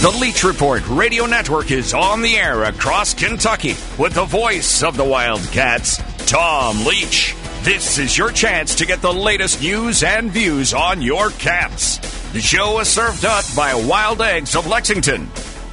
The 0.00 0.10
Leach 0.10 0.44
Report 0.44 0.88
Radio 0.88 1.26
Network 1.26 1.72
is 1.72 1.92
on 1.92 2.22
the 2.22 2.36
air 2.36 2.62
across 2.62 3.14
Kentucky 3.14 3.74
with 3.98 4.14
the 4.14 4.26
voice 4.26 4.84
of 4.84 4.96
the 4.96 5.02
Wildcats, 5.02 5.96
Tom 6.30 6.84
Leach. 6.84 7.34
This 7.62 7.98
is 7.98 8.16
your 8.16 8.30
chance 8.30 8.76
to 8.76 8.86
get 8.86 9.02
the 9.02 9.12
latest 9.12 9.60
news 9.60 10.04
and 10.04 10.30
views 10.30 10.72
on 10.72 11.02
your 11.02 11.30
Cats. 11.30 11.98
The 12.32 12.40
show 12.40 12.78
is 12.78 12.86
served 12.86 13.24
up 13.24 13.44
by 13.56 13.74
Wild 13.74 14.22
Eggs 14.22 14.54
of 14.54 14.68
Lexington. 14.68 15.28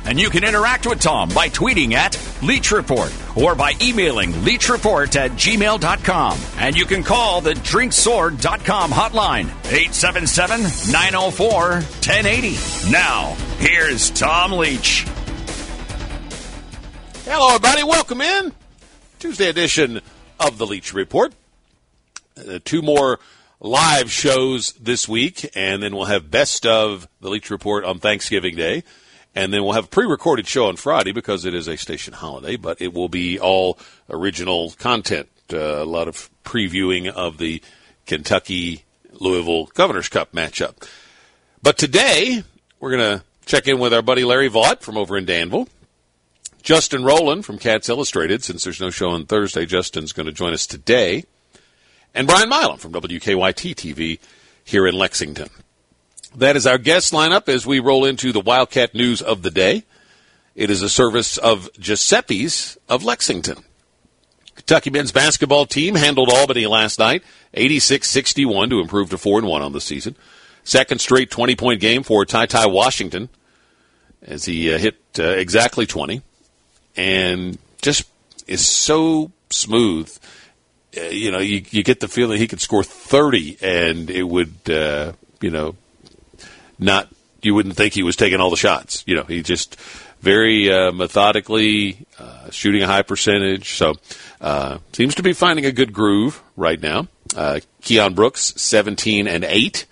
And 0.05 0.19
you 0.19 0.31
can 0.31 0.43
interact 0.43 0.87
with 0.87 1.01
Tom 1.01 1.29
by 1.29 1.49
tweeting 1.49 1.93
at 1.93 2.19
Leach 2.41 2.71
Report 2.71 3.13
or 3.35 3.53
by 3.53 3.73
emailing 3.79 4.31
leachreport 4.31 5.15
at 5.17 5.31
gmail.com. 5.33 6.39
And 6.57 6.75
you 6.75 6.85
can 6.85 7.03
call 7.03 7.41
the 7.41 7.53
drinksword.com 7.53 8.89
hotline, 8.89 9.45
877 9.65 10.91
904 10.91 11.49
1080. 11.51 12.91
Now, 12.91 13.35
here's 13.59 14.09
Tom 14.11 14.53
Leach. 14.53 15.05
Hello, 17.25 17.47
everybody. 17.55 17.83
Welcome 17.83 18.21
in. 18.21 18.53
Tuesday 19.19 19.49
edition 19.49 20.01
of 20.39 20.57
the 20.57 20.67
Leach 20.67 20.93
Report. 20.93 21.33
Uh, 22.37 22.59
two 22.63 22.81
more 22.81 23.19
live 23.59 24.11
shows 24.11 24.73
this 24.73 25.07
week, 25.07 25.49
and 25.55 25.81
then 25.81 25.95
we'll 25.95 26.05
have 26.05 26.29
best 26.29 26.65
of 26.65 27.07
the 27.21 27.29
Leach 27.29 27.49
Report 27.49 27.83
on 27.85 27.99
Thanksgiving 27.99 28.55
Day. 28.55 28.83
And 29.33 29.53
then 29.53 29.63
we'll 29.63 29.73
have 29.73 29.85
a 29.85 29.89
pre 29.89 30.05
recorded 30.05 30.47
show 30.47 30.67
on 30.67 30.75
Friday 30.75 31.11
because 31.11 31.45
it 31.45 31.53
is 31.53 31.67
a 31.67 31.77
station 31.77 32.13
holiday, 32.13 32.55
but 32.55 32.81
it 32.81 32.93
will 32.93 33.09
be 33.09 33.39
all 33.39 33.77
original 34.09 34.71
content. 34.71 35.29
Uh, 35.51 35.57
a 35.57 35.85
lot 35.85 36.07
of 36.07 36.29
previewing 36.43 37.07
of 37.07 37.37
the 37.37 37.61
Kentucky 38.05 38.85
Louisville 39.11 39.65
Governor's 39.73 40.09
Cup 40.09 40.31
matchup. 40.31 40.87
But 41.61 41.77
today, 41.77 42.43
we're 42.79 42.95
going 42.95 43.19
to 43.19 43.23
check 43.45 43.67
in 43.67 43.79
with 43.79 43.93
our 43.93 44.01
buddy 44.01 44.23
Larry 44.23 44.49
Vaught 44.49 44.81
from 44.81 44.97
over 44.97 45.17
in 45.17 45.25
Danville. 45.25 45.67
Justin 46.61 47.03
Rowland 47.03 47.45
from 47.45 47.59
Cats 47.59 47.89
Illustrated. 47.89 48.43
Since 48.43 48.63
there's 48.63 48.81
no 48.81 48.89
show 48.89 49.09
on 49.09 49.25
Thursday, 49.25 49.65
Justin's 49.65 50.11
going 50.11 50.25
to 50.25 50.31
join 50.31 50.53
us 50.53 50.65
today. 50.65 51.25
And 52.13 52.27
Brian 52.27 52.49
Milam 52.49 52.77
from 52.77 52.93
WKYT 52.93 53.75
TV 53.75 54.19
here 54.63 54.87
in 54.87 54.95
Lexington. 54.95 55.49
That 56.35 56.55
is 56.55 56.65
our 56.65 56.77
guest 56.77 57.13
lineup 57.13 57.47
as 57.47 57.65
we 57.65 57.79
roll 57.79 58.03
into 58.03 58.31
the 58.31 58.41
Wildcat 58.41 58.95
news 58.95 59.21
of 59.21 59.41
the 59.41 59.51
day. 59.51 59.83
It 60.55 60.69
is 60.69 60.81
a 60.81 60.89
service 60.89 61.37
of 61.37 61.69
Giuseppe's 61.73 62.77
of 62.89 63.03
Lexington. 63.03 63.63
Kentucky 64.55 64.89
men's 64.89 65.11
basketball 65.11 65.65
team 65.65 65.95
handled 65.95 66.29
Albany 66.31 66.65
last 66.65 66.97
night, 66.97 67.23
86-61 67.53 68.69
to 68.69 68.79
improve 68.79 69.09
to 69.11 69.17
4 69.17 69.39
and 69.39 69.47
1 69.47 69.61
on 69.61 69.73
the 69.73 69.81
season. 69.81 70.15
Second 70.65 70.99
straight 70.99 71.29
20-point 71.29 71.79
game 71.79 72.01
for 72.01 72.25
Ty 72.25 72.47
Ty 72.47 72.65
Washington 72.65 73.29
as 74.23 74.45
he 74.45 74.73
uh, 74.73 74.79
hit 74.79 74.97
uh, 75.19 75.23
exactly 75.23 75.85
20 75.85 76.23
and 76.97 77.57
just 77.81 78.09
is 78.47 78.65
so 78.65 79.31
smooth. 79.51 80.11
Uh, 80.97 81.01
you 81.03 81.31
know, 81.31 81.37
you, 81.37 81.63
you 81.69 81.83
get 81.83 81.99
the 81.99 82.07
feeling 82.07 82.39
he 82.39 82.47
could 82.47 82.61
score 82.61 82.83
30 82.83 83.59
and 83.61 84.09
it 84.09 84.23
would, 84.23 84.55
uh, 84.67 85.13
you 85.39 85.51
know, 85.51 85.75
not 86.79 87.09
you 87.43 87.53
wouldn't 87.53 87.75
think 87.75 87.93
he 87.93 88.01
was 88.01 88.15
taking 88.15 88.39
all 88.39 88.49
the 88.49 88.57
shots. 88.57 89.03
You 89.05 89.17
know, 89.17 89.23
he 89.23 89.43
just 89.43 89.79
very 90.21 90.71
uh, 90.71 90.91
methodically 90.91 92.07
uh, 92.17 92.49
shooting 92.49 92.81
a 92.81 92.87
high 92.87 93.03
percentage. 93.03 93.73
So 93.73 93.93
seems 94.93 95.13
to 95.15 95.21
be 95.21 95.33
finding 95.33 95.65
a 95.65 95.71
good 95.71 95.93
groove 95.93 96.41
right 96.57 96.81
now. 96.81 97.07
Keion 97.29 98.15
Brooks, 98.15 98.53
seventeen 98.57 99.27
and 99.27 99.43
eight, 99.43 99.85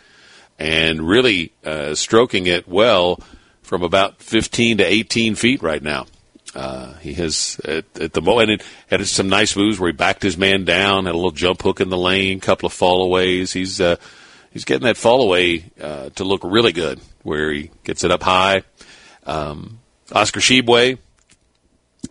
and 0.60 1.08
really 1.08 1.52
uh, 1.66 1.96
stroking 1.96 2.48
it 2.48 2.68
well 2.68 3.20
from 3.62 3.84
about 3.84 4.22
fifteen 4.22 4.78
to 4.78 4.86
eighteen 4.86 5.36
feet 5.36 5.62
right 5.62 5.82
now. 5.82 6.06
Uh, 6.56 6.94
he 6.98 7.14
has 7.14 7.60
at, 7.66 7.86
at 8.00 8.14
the 8.14 8.22
moment 8.22 8.62
had 8.88 9.06
some 9.08 9.28
nice 9.28 9.56
moves 9.56 9.80
where 9.80 9.90
he 9.90 9.94
backed 9.94 10.22
his 10.22 10.38
man 10.38 10.66
down, 10.66 11.06
had 11.06 11.16
a 11.16 11.18
little 11.18 11.32
jump 11.32 11.62
hook 11.62 11.82
in 11.82 11.90
the 11.90 11.98
lane, 11.98 12.40
couple 12.40 12.68
of 12.68 12.74
fallaways. 12.74 13.52
He's 13.52 13.82
uh, 13.82 13.96
he's 14.52 14.66
getting 14.66 14.86
that 14.86 14.98
fall 14.98 15.22
away 15.24 15.66
uh, 15.82 16.10
to 16.10 16.24
look 16.24 16.42
really 16.44 16.72
good, 16.72 17.00
where 17.24 17.52
he 17.52 17.72
gets 17.84 18.04
it 18.04 18.12
up 18.12 18.22
high. 18.22 18.64
Um, 19.26 19.80
Oscar 20.12 20.42
Tshiebwe, 20.42 21.00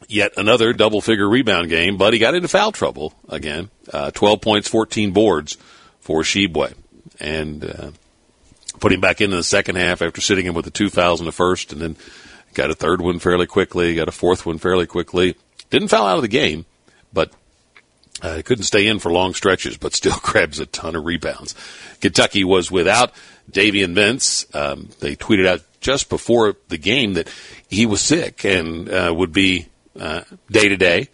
yet 0.08 0.32
another 0.36 0.72
double 0.72 1.00
figure 1.00 1.28
rebound 1.28 1.68
game, 1.68 1.96
but 1.96 2.12
he 2.12 2.18
got 2.18 2.34
into 2.34 2.48
foul 2.48 2.72
trouble 2.72 3.14
again. 3.28 3.70
Uh, 3.92 4.10
12 4.10 4.40
points, 4.40 4.68
14 4.68 5.12
boards 5.12 5.56
for 6.00 6.22
Tshiebwe. 6.22 6.74
And 7.20 7.64
uh, 7.64 7.90
put 8.80 8.92
him 8.92 9.00
back 9.00 9.20
into 9.20 9.36
the 9.36 9.44
second 9.44 9.76
half 9.76 10.02
after 10.02 10.20
sitting 10.20 10.46
him 10.46 10.54
with 10.54 10.64
the 10.64 10.70
two 10.70 10.90
fouls 10.90 11.20
in 11.20 11.26
the 11.26 11.32
first, 11.32 11.72
and 11.72 11.80
then 11.80 11.96
got 12.54 12.70
a 12.70 12.74
third 12.74 13.00
one 13.00 13.18
fairly 13.18 13.46
quickly, 13.46 13.94
got 13.94 14.08
a 14.08 14.12
fourth 14.12 14.44
one 14.46 14.58
fairly 14.58 14.86
quickly. 14.86 15.36
Didn't 15.70 15.88
foul 15.88 16.06
out 16.06 16.16
of 16.16 16.22
the 16.22 16.28
game, 16.28 16.66
but 17.12 17.32
uh, 18.20 18.42
couldn't 18.44 18.64
stay 18.64 18.86
in 18.86 18.98
for 18.98 19.10
long 19.10 19.34
stretches, 19.34 19.76
but 19.76 19.94
still 19.94 20.16
grabs 20.22 20.60
a 20.60 20.66
ton 20.66 20.96
of 20.96 21.04
rebounds. 21.04 21.54
Kentucky 22.00 22.44
was 22.44 22.70
without 22.70 23.12
Davion 23.50 23.94
Mintz. 23.94 24.54
Um, 24.54 24.88
they 25.00 25.16
tweeted 25.16 25.46
out 25.46 25.60
just 25.80 26.08
before 26.08 26.56
the 26.68 26.78
game 26.78 27.14
that 27.14 27.28
he 27.68 27.86
was 27.86 28.00
sick 28.00 28.44
and 28.44 28.88
uh, 28.88 29.12
would 29.16 29.32
be 29.32 29.66
day 30.50 30.68
to 30.68 30.76
day. 30.76 31.08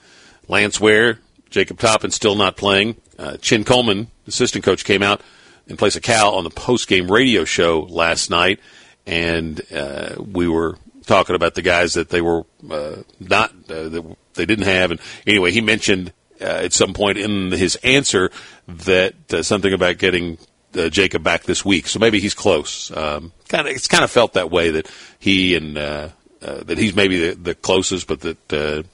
Lance 0.46 0.80
Ware, 0.80 1.18
Jacob 1.50 1.78
Toppin 1.78 2.10
still 2.10 2.34
not 2.34 2.56
playing. 2.56 2.96
Uh, 3.18 3.36
Chin 3.38 3.64
Coleman, 3.64 4.08
assistant 4.26 4.64
coach, 4.64 4.84
came 4.84 5.02
out 5.02 5.20
in 5.68 5.76
place 5.76 5.96
of 5.96 6.02
Cal 6.02 6.34
on 6.34 6.44
the 6.44 6.50
post 6.50 6.88
game 6.88 7.10
radio 7.10 7.44
show 7.44 7.80
last 7.80 8.30
night, 8.30 8.58
and 9.06 9.60
uh, 9.72 10.16
we 10.18 10.48
were 10.48 10.76
talking 11.06 11.36
about 11.36 11.54
the 11.54 11.62
guys 11.62 11.94
that 11.94 12.08
they 12.10 12.20
were 12.20 12.44
uh, 12.70 12.96
not 13.20 13.50
uh, 13.70 13.88
that 13.88 14.16
they 14.34 14.46
didn't 14.46 14.66
have. 14.66 14.90
And 14.90 15.00
anyway, 15.26 15.50
he 15.50 15.60
mentioned 15.60 16.12
uh, 16.40 16.44
at 16.44 16.72
some 16.72 16.94
point 16.94 17.18
in 17.18 17.50
his 17.52 17.76
answer 17.76 18.30
that 18.66 19.14
uh, 19.32 19.42
something 19.42 19.72
about 19.72 19.98
getting 19.98 20.38
uh, 20.74 20.88
Jacob 20.88 21.22
back 21.22 21.44
this 21.44 21.64
week. 21.64 21.86
So 21.86 21.98
maybe 21.98 22.20
he's 22.20 22.34
close. 22.34 22.90
Um, 22.96 23.32
kind 23.48 23.66
of, 23.66 23.74
it's 23.74 23.88
kind 23.88 24.04
of 24.04 24.10
felt 24.10 24.34
that 24.34 24.50
way 24.50 24.70
that 24.70 24.90
he 25.18 25.54
and 25.54 25.76
that 25.76 26.78
he's 26.78 26.94
maybe 26.94 27.30
the, 27.30 27.34
the 27.34 27.54
closest, 27.54 28.06
but 28.06 28.20
that 28.20 28.86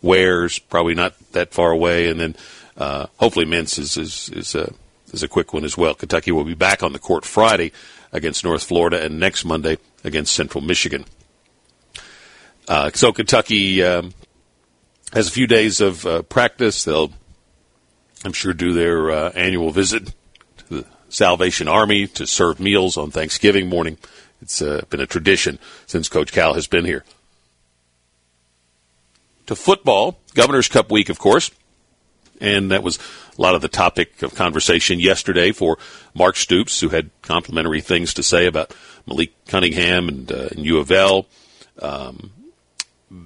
Ware's 0.00 0.58
probably 0.58 0.94
not 0.94 1.14
that 1.32 1.52
far 1.52 1.70
away. 1.70 2.08
And 2.08 2.20
then 2.20 2.36
hopefully 2.78 3.46
Mintz 3.46 3.78
is 3.78 3.96
is 3.96 4.28
is 4.30 4.56
is 5.12 5.22
a 5.22 5.28
quick 5.28 5.52
one 5.52 5.64
as 5.64 5.76
well. 5.76 5.94
Kentucky 5.94 6.32
will 6.32 6.44
be 6.44 6.54
back 6.54 6.82
on 6.82 6.92
the 6.92 6.98
court 6.98 7.24
Friday 7.24 7.72
against 8.12 8.44
North 8.44 8.64
Florida 8.64 9.02
and 9.02 9.18
next 9.18 9.44
Monday 9.44 9.78
against 10.04 10.34
Central 10.34 10.62
Michigan. 10.62 11.04
Uh, 12.68 12.90
so 12.94 13.12
Kentucky 13.12 13.82
um, 13.82 14.12
has 15.12 15.28
a 15.28 15.30
few 15.30 15.46
days 15.46 15.80
of 15.80 16.06
uh, 16.06 16.22
practice. 16.22 16.84
They'll, 16.84 17.12
I'm 18.24 18.32
sure, 18.32 18.52
do 18.52 18.72
their 18.72 19.10
uh, 19.10 19.30
annual 19.30 19.70
visit 19.70 20.14
to 20.58 20.68
the 20.68 20.86
Salvation 21.08 21.68
Army 21.68 22.06
to 22.08 22.26
serve 22.26 22.60
meals 22.60 22.96
on 22.96 23.10
Thanksgiving 23.10 23.68
morning. 23.68 23.98
It's 24.40 24.62
uh, 24.62 24.82
been 24.90 25.00
a 25.00 25.06
tradition 25.06 25.58
since 25.86 26.08
Coach 26.08 26.32
Cal 26.32 26.54
has 26.54 26.66
been 26.66 26.84
here. 26.84 27.04
To 29.46 29.56
football, 29.56 30.18
Governor's 30.34 30.68
Cup 30.68 30.90
week, 30.90 31.08
of 31.08 31.18
course. 31.18 31.50
And 32.40 32.70
that 32.72 32.82
was 32.82 32.98
a 33.36 33.42
lot 33.42 33.54
of 33.54 33.62
the 33.62 33.68
topic 33.68 34.22
of 34.22 34.34
conversation 34.34 35.00
yesterday 35.00 35.52
for 35.52 35.78
Mark 36.14 36.36
Stoops, 36.36 36.80
who 36.80 36.90
had 36.90 37.10
complimentary 37.22 37.80
things 37.80 38.14
to 38.14 38.22
say 38.22 38.46
about 38.46 38.74
Malik 39.06 39.32
Cunningham 39.46 40.08
and, 40.08 40.30
uh, 40.30 40.48
and 40.50 40.64
U 40.64 40.78
of 40.78 40.90
L. 40.90 41.26
Um, 41.80 42.30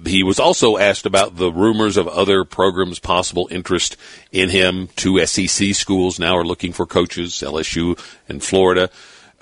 he 0.05 0.23
was 0.23 0.39
also 0.39 0.77
asked 0.77 1.05
about 1.05 1.37
the 1.37 1.51
rumors 1.51 1.95
of 1.97 2.07
other 2.07 2.43
programs' 2.43 2.99
possible 2.99 3.47
interest 3.51 3.95
in 4.31 4.49
him. 4.49 4.89
Two 4.95 5.25
SEC 5.25 5.73
schools 5.73 6.19
now 6.19 6.35
are 6.37 6.45
looking 6.45 6.73
for 6.73 6.85
coaches, 6.85 7.33
LSU 7.35 7.97
and 8.27 8.43
Florida. 8.43 8.89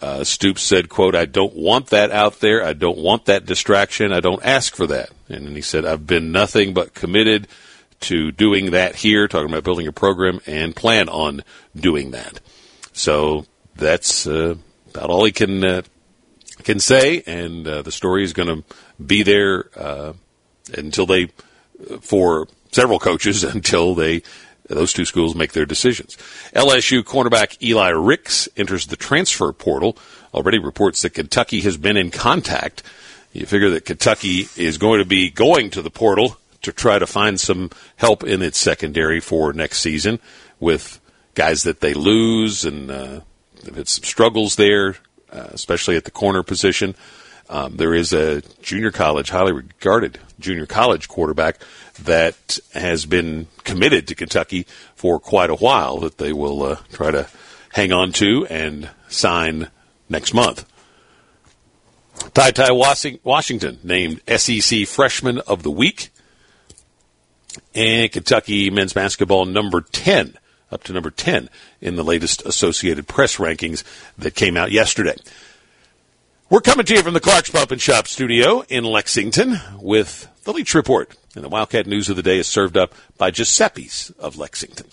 Uh, 0.02 0.24
Stoops 0.24 0.62
said, 0.62 0.90
quote, 0.90 1.16
I 1.16 1.26
don't 1.26 1.56
want 1.56 1.88
that 1.88 2.12
out 2.12 2.42
there. 2.42 2.64
I 2.64 2.74
don't 2.74 2.98
want 2.98 3.26
that 3.26 3.46
distraction. 3.46 4.12
I 4.12 4.20
don't 4.20 4.44
ask 4.46 4.76
for 4.76 4.86
that. 4.88 5.10
And 5.30 5.48
then 5.48 5.56
he 5.56 5.62
said, 5.62 5.86
I've 5.86 6.06
been 6.06 6.32
nothing 6.32 6.74
but 6.74 6.94
committed 6.94 7.48
to 8.02 8.32
doing 8.32 8.72
that 8.72 8.96
here, 8.96 9.28
talking 9.28 9.50
about 9.50 9.64
building 9.64 9.88
a 9.88 9.92
program, 9.92 10.42
and 10.46 10.76
plan 10.76 11.10
on 11.10 11.44
doing 11.76 12.12
that. 12.12 12.40
So 12.94 13.46
that's 13.76 14.28
uh, 14.28 14.56
about 14.94 15.10
all 15.10 15.26
he 15.26 15.32
can 15.32 15.64
uh, 15.64 15.82
can 16.64 16.80
say, 16.80 17.24
and 17.26 17.68
uh, 17.68 17.82
the 17.82 17.92
story 17.92 18.24
is 18.24 18.34
going 18.34 18.48
to 18.48 18.64
be 19.04 19.24
there 19.24 19.70
uh, 19.76 20.14
until 20.74 21.06
they, 21.06 21.30
for 22.02 22.48
several 22.72 23.00
coaches, 23.00 23.44
until 23.56 23.96
they, 23.96 24.24
those 24.68 24.94
two 24.94 25.06
schools 25.06 25.36
make 25.36 25.54
their 25.54 25.66
decisions. 25.66 26.18
LSU 26.54 27.04
cornerback 27.04 27.62
Eli 27.62 27.90
Ricks 27.90 28.50
enters 28.58 28.88
the 28.88 28.96
transfer 28.96 29.52
portal. 29.54 29.98
Already 30.34 30.60
reports 30.60 31.02
that 31.04 31.12
Kentucky 31.12 31.62
has 31.62 31.78
been 31.78 31.98
in 31.98 32.12
contact. 32.12 32.84
You 33.32 33.46
figure 33.46 33.70
that 33.72 33.86
Kentucky 33.86 34.48
is 34.56 34.78
going 34.78 35.00
to 35.00 35.06
be 35.06 35.30
going 35.30 35.70
to 35.72 35.82
the 35.82 35.90
portal 35.90 36.38
to 36.66 36.74
try 36.74 37.00
to 37.00 37.08
find 37.08 37.40
some 37.40 37.70
help 37.96 38.24
in 38.24 38.42
its 38.42 38.58
secondary 38.58 39.20
for 39.20 39.54
next 39.54 39.80
season 39.80 40.20
with 40.60 41.00
guys 41.36 41.64
that 41.64 41.80
they 41.80 41.94
lose 41.94 42.66
and 42.66 42.90
uh, 42.90 43.20
they've 43.64 43.76
had 43.76 43.88
some 43.88 44.04
struggles 44.04 44.56
there, 44.56 44.96
uh, 45.32 45.48
especially 45.52 45.96
at 45.96 46.06
the 46.06 46.12
corner 46.12 46.44
position. 46.44 46.96
Um, 47.48 47.78
there 47.78 47.94
is 47.94 48.12
a 48.14 48.42
junior 48.64 48.90
college, 48.92 49.30
highly 49.30 49.52
regarded 49.52 50.18
junior 50.40 50.66
college 50.66 51.08
quarterback 51.08 51.60
that 52.04 52.58
has 52.74 53.06
been 53.06 53.48
committed 53.64 54.08
to 54.08 54.16
Kentucky 54.16 54.66
for 54.96 55.20
quite 55.20 55.52
a 55.52 55.56
while 55.56 56.00
that 56.00 56.18
they 56.18 56.34
will 56.34 56.64
uh, 56.64 56.78
try 56.92 57.12
to 57.12 57.28
hang 57.74 57.92
on 57.92 58.12
to 58.14 58.48
and 58.50 58.90
sign 59.08 59.70
next 60.10 60.34
month. 60.34 60.66
Ty 62.34 62.52
Ty 62.52 62.72
Washington 62.72 63.80
named 63.84 64.22
SEC 64.28 64.88
Freshman 64.88 65.40
of 65.40 65.62
the 65.62 65.72
Week. 65.72 66.10
And 67.76 68.10
Kentucky 68.10 68.70
men's 68.70 68.94
basketball 68.94 69.46
number 69.46 69.82
10, 69.82 70.38
up 70.72 70.84
to 70.84 70.94
number 70.94 71.12
10 71.12 71.50
in 71.82 71.98
the 71.98 72.04
latest 72.04 72.46
Associated 72.46 73.06
Press 73.06 73.36
rankings 73.36 73.84
that 74.18 74.34
came 74.34 74.56
out 74.56 74.72
yesterday. 74.72 75.18
We're 76.50 76.62
coming 76.62 76.86
to 76.86 76.96
you 76.96 77.04
from 77.04 77.14
the 77.14 77.20
Clark's 77.20 77.50
Pump 77.50 77.72
and 77.72 77.82
Shop 77.82 78.08
studio 78.08 78.64
in 78.70 78.86
Lexington 78.86 79.60
with 79.78 80.30
the 80.46 80.54
Leach 80.54 80.74
Report. 80.74 81.14
And 81.36 81.44
the 81.44 81.50
Wildcat 81.50 81.86
News 81.86 82.08
of 82.08 82.16
the 82.16 82.24
Day 82.24 82.38
is 82.38 82.48
served 82.48 82.78
up 82.78 82.94
by 83.18 83.30
Giuseppe's 83.30 84.10
of 84.12 84.38
Lexington. 84.38 84.88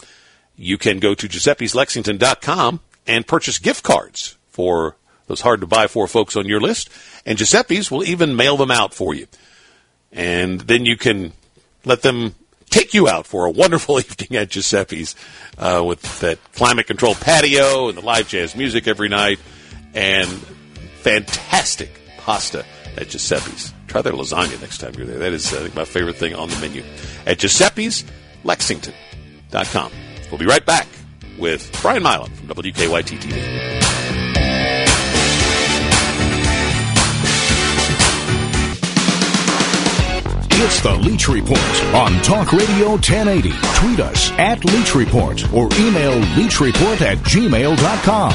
You 0.56 0.76
can 0.76 0.98
go 0.98 1.14
to 1.14 1.28
giuseppe'slexington.com 1.28 2.80
and 3.06 3.26
purchase 3.26 3.58
gift 3.60 3.84
cards 3.84 4.36
for 4.48 4.96
those 5.28 5.42
hard 5.42 5.60
to 5.60 5.68
buy 5.68 5.86
for 5.86 6.08
folks 6.08 6.34
on 6.34 6.46
your 6.46 6.60
list. 6.60 6.90
And 7.24 7.38
Giuseppe's 7.38 7.92
will 7.92 8.02
even 8.02 8.34
mail 8.34 8.56
them 8.56 8.72
out 8.72 8.92
for 8.92 9.14
you. 9.14 9.28
And 10.10 10.62
then 10.62 10.84
you 10.84 10.96
can 10.96 11.32
let 11.84 12.02
them 12.02 12.34
take 12.72 12.94
you 12.94 13.08
out 13.08 13.26
for 13.26 13.44
a 13.46 13.50
wonderful 13.50 13.98
evening 14.00 14.36
at 14.40 14.48
Giuseppe's 14.48 15.14
uh, 15.58 15.82
with 15.86 16.20
that 16.20 16.38
climate 16.54 16.86
controlled 16.86 17.20
patio 17.20 17.88
and 17.88 17.96
the 17.96 18.02
live 18.02 18.26
jazz 18.28 18.56
music 18.56 18.88
every 18.88 19.08
night 19.08 19.38
and 19.94 20.28
fantastic 21.00 22.00
pasta 22.18 22.64
at 22.96 23.08
Giuseppe's. 23.08 23.72
Try 23.86 24.02
their 24.02 24.14
lasagna 24.14 24.60
next 24.60 24.78
time 24.78 24.94
you're 24.96 25.06
there. 25.06 25.18
That 25.18 25.32
is, 25.32 25.52
I 25.52 25.58
think, 25.58 25.74
my 25.74 25.84
favorite 25.84 26.16
thing 26.16 26.34
on 26.34 26.48
the 26.48 26.58
menu. 26.58 26.82
At 27.26 27.38
Giuseppe's, 27.38 28.04
Lexington.com. 28.44 29.92
We'll 30.30 30.38
be 30.38 30.46
right 30.46 30.64
back 30.64 30.88
with 31.38 31.78
Brian 31.82 32.02
Milam 32.02 32.30
from 32.32 32.48
WKYT 32.48 33.18
TV. 33.18 33.81
It's 40.64 40.80
the 40.80 40.94
Leach 40.94 41.26
Report 41.26 41.58
on 41.92 42.12
Talk 42.22 42.52
Radio 42.52 42.90
1080. 42.90 43.50
Tweet 43.50 43.98
us 43.98 44.30
at 44.38 44.64
Leach 44.64 44.94
Report 44.94 45.42
or 45.52 45.64
email 45.74 46.22
leachreport 46.36 47.00
at 47.00 47.18
gmail.com. 47.18 48.32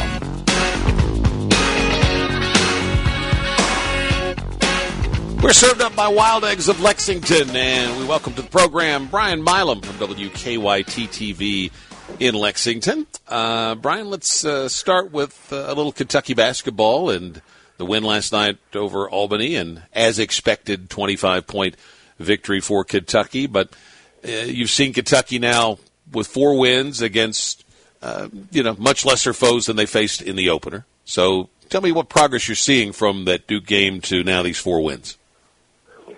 We're 5.42 5.54
served 5.54 5.80
up 5.80 5.96
by 5.96 6.10
Wild 6.10 6.44
Eggs 6.44 6.68
of 6.68 6.82
Lexington, 6.82 7.56
and 7.56 7.98
we 7.98 8.06
welcome 8.06 8.34
to 8.34 8.42
the 8.42 8.50
program 8.50 9.08
Brian 9.08 9.42
Milam 9.42 9.80
from 9.80 9.96
WKYT 9.96 11.08
TV 11.08 11.72
in 12.20 12.36
Lexington. 12.36 13.08
Uh, 13.30 13.76
Brian, 13.76 14.10
let's 14.10 14.44
uh, 14.44 14.68
start 14.68 15.14
with 15.14 15.54
uh, 15.54 15.64
a 15.68 15.74
little 15.74 15.94
Kentucky 15.94 16.34
basketball 16.34 17.10
and 17.10 17.42
the 17.78 17.86
win 17.86 18.04
last 18.04 18.34
night 18.34 18.58
over 18.76 19.10
Albany, 19.10 19.56
and 19.56 19.84
as 19.94 20.20
expected, 20.20 20.90
25 20.90 21.48
point 21.48 21.78
victory 22.20 22.60
for 22.60 22.84
Kentucky. 22.84 23.48
But 23.48 23.70
uh, 24.26 24.32
you've 24.32 24.70
seen 24.70 24.94
Kentucky 24.94 25.40
now 25.40 25.80
with 26.12 26.28
four 26.28 26.58
wins 26.58 27.02
against 27.02 27.64
uh, 28.02 28.30
you 28.52 28.64
know 28.64 28.76
much 28.78 29.06
lesser 29.06 29.34
foes 29.34 29.66
than 29.66 29.76
they 29.76 29.86
faced 29.86 30.22
in 30.22 30.36
the 30.36 30.50
opener. 30.50 30.86
So 31.06 31.50
tell 31.70 31.82
me 31.82 31.92
what 31.92 32.10
progress 32.10 32.48
you're 32.48 32.56
seeing 32.56 32.92
from 32.92 33.26
that 33.26 33.48
Duke 33.48 33.66
game 33.66 34.02
to 34.02 34.24
now 34.24 34.44
these 34.44 34.60
four 34.60 34.84
wins. 34.84 35.18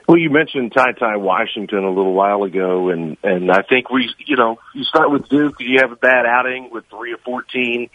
Well, 0.08 0.18
you 0.18 0.32
mentioned 0.32 0.74
Ty 0.74 0.94
Ty 0.94 1.18
Washington 1.18 1.84
a 1.84 1.90
little 1.90 2.14
while 2.14 2.44
ago, 2.44 2.90
and 2.90 3.16
and 3.24 3.52
I 3.52 3.62
think 3.62 3.92
we, 3.92 4.12
you 4.26 4.38
know, 4.38 4.58
you 4.74 4.84
start 4.84 5.12
with 5.12 5.30
Duke, 5.30 5.58
you 5.60 5.82
have 5.82 5.92
a 5.92 5.96
bad 5.96 6.26
outing 6.26 6.72
with 6.72 6.86
three 6.88 7.14
of 7.14 7.20
fourteen, 7.22 7.92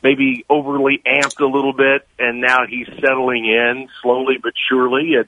maybe 0.00 0.44
overly 0.48 1.02
amped 1.04 1.40
a 1.40 1.46
little 1.46 1.72
bit, 1.72 2.06
and 2.20 2.40
now 2.40 2.66
he's 2.68 2.86
settling 3.00 3.46
in 3.46 3.88
slowly 4.00 4.36
but 4.40 4.52
surely, 4.68 5.14
and 5.14 5.26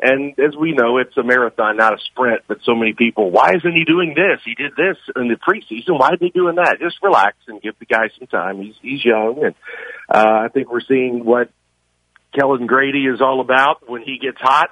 and 0.00 0.38
as 0.38 0.56
we 0.56 0.72
know, 0.72 0.98
it's 0.98 1.16
a 1.16 1.22
marathon, 1.22 1.76
not 1.76 1.94
a 1.94 1.98
sprint. 2.04 2.42
But 2.48 2.58
so 2.64 2.74
many 2.74 2.92
people, 2.94 3.30
why 3.30 3.54
isn't 3.56 3.72
he 3.72 3.84
doing 3.84 4.14
this? 4.14 4.40
He 4.44 4.54
did 4.54 4.72
this 4.76 4.96
in 5.16 5.28
the 5.28 5.36
preseason. 5.36 5.98
Why 5.98 6.10
is 6.14 6.18
he 6.20 6.30
doing 6.30 6.56
that? 6.56 6.78
Just 6.80 6.96
relax 7.02 7.36
and 7.48 7.62
give 7.62 7.78
the 7.78 7.86
guy 7.86 8.08
some 8.18 8.26
time. 8.26 8.60
He's 8.60 8.74
he's 8.82 9.04
young, 9.04 9.44
and 9.44 9.54
uh, 10.08 10.44
I 10.44 10.48
think 10.52 10.70
we're 10.70 10.80
seeing 10.80 11.24
what 11.24 11.50
Kellan 12.34 12.66
Grady 12.66 13.06
is 13.06 13.20
all 13.20 13.40
about 13.40 13.88
when 13.88 14.02
he 14.02 14.18
gets 14.18 14.38
hot. 14.40 14.70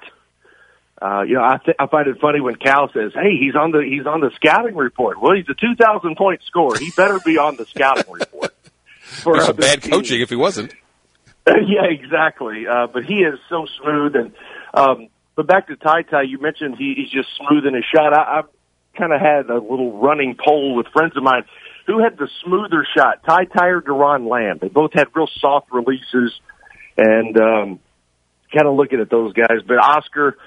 Uh, 1.01 1.23
you 1.23 1.33
know, 1.35 1.43
I, 1.43 1.57
th- 1.63 1.75
I 1.79 1.87
find 1.87 2.07
it 2.07 2.17
funny 2.21 2.39
when 2.39 2.55
Cal 2.55 2.89
says, 2.93 3.11
"Hey, 3.13 3.35
he's 3.39 3.55
on 3.55 3.71
the 3.71 3.83
he's 3.83 4.05
on 4.05 4.21
the 4.21 4.31
scouting 4.35 4.75
report." 4.75 5.19
Well, 5.21 5.35
he's 5.35 5.49
a 5.49 5.53
two 5.53 5.75
thousand 5.75 6.15
point 6.17 6.41
scorer. 6.45 6.77
He 6.77 6.91
better 6.95 7.19
be 7.25 7.37
on 7.37 7.55
the 7.57 7.65
scouting 7.65 8.11
report. 8.11 8.53
For 9.01 9.35
There's 9.37 9.51
bad 9.53 9.83
teams. 9.83 9.93
coaching 9.93 10.21
if 10.21 10.29
he 10.29 10.35
wasn't. 10.35 10.73
yeah, 11.47 11.85
exactly. 11.89 12.65
Uh, 12.67 12.87
but 12.87 13.03
he 13.03 13.15
is 13.15 13.37
so 13.49 13.65
smooth, 13.81 14.15
and 14.15 14.33
um, 14.73 15.09
but 15.35 15.47
back 15.47 15.67
to 15.67 15.75
Ty 15.75 16.03
Ty, 16.03 16.23
you 16.23 16.39
mentioned 16.39 16.75
he, 16.77 16.93
he's 16.95 17.09
just 17.09 17.29
smooth 17.37 17.65
in 17.65 17.73
his 17.73 17.85
shot. 17.93 18.13
I, 18.13 18.39
I've 18.39 18.49
kind 18.97 19.13
of 19.13 19.19
had 19.19 19.49
a 19.49 19.55
little 19.55 19.99
running 19.99 20.35
poll 20.37 20.75
with 20.75 20.87
friends 20.87 21.17
of 21.17 21.23
mine 21.23 21.43
who 21.87 21.99
had 21.99 22.17
the 22.17 22.29
smoother 22.43 22.85
shot, 22.95 23.23
Ty 23.27 23.45
Ty 23.45 23.67
or 23.67 23.81
Doron 23.81 24.29
Lamb. 24.29 24.59
They 24.61 24.69
both 24.69 24.93
had 24.93 25.07
real 25.15 25.27
soft 25.39 25.71
releases, 25.71 26.33
and 26.97 27.37
um, 27.37 27.79
kind 28.53 28.67
of 28.67 28.75
looking 28.75 28.99
at 29.01 29.09
those 29.09 29.33
guys. 29.33 29.61
But 29.67 29.77
Oscar, 29.77 30.37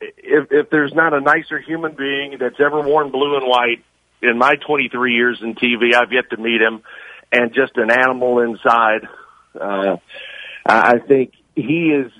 if, 0.00 0.48
if 0.50 0.70
there's 0.70 0.92
not 0.94 1.14
a 1.14 1.20
nicer 1.20 1.58
human 1.58 1.94
being 1.96 2.36
that's 2.38 2.60
ever 2.60 2.82
worn 2.82 3.10
blue 3.10 3.36
and 3.36 3.46
white 3.46 3.82
in 4.22 4.38
my 4.38 4.54
23 4.66 5.14
years 5.14 5.38
in 5.42 5.54
TV, 5.54 5.94
I've 5.94 6.12
yet 6.12 6.30
to 6.30 6.36
meet 6.36 6.60
him, 6.60 6.82
and 7.32 7.52
just 7.54 7.76
an 7.76 7.90
animal 7.90 8.40
inside. 8.40 9.08
Uh, 9.58 9.96
I 10.66 10.98
think 10.98 11.32
he 11.54 11.90
is 11.90 12.12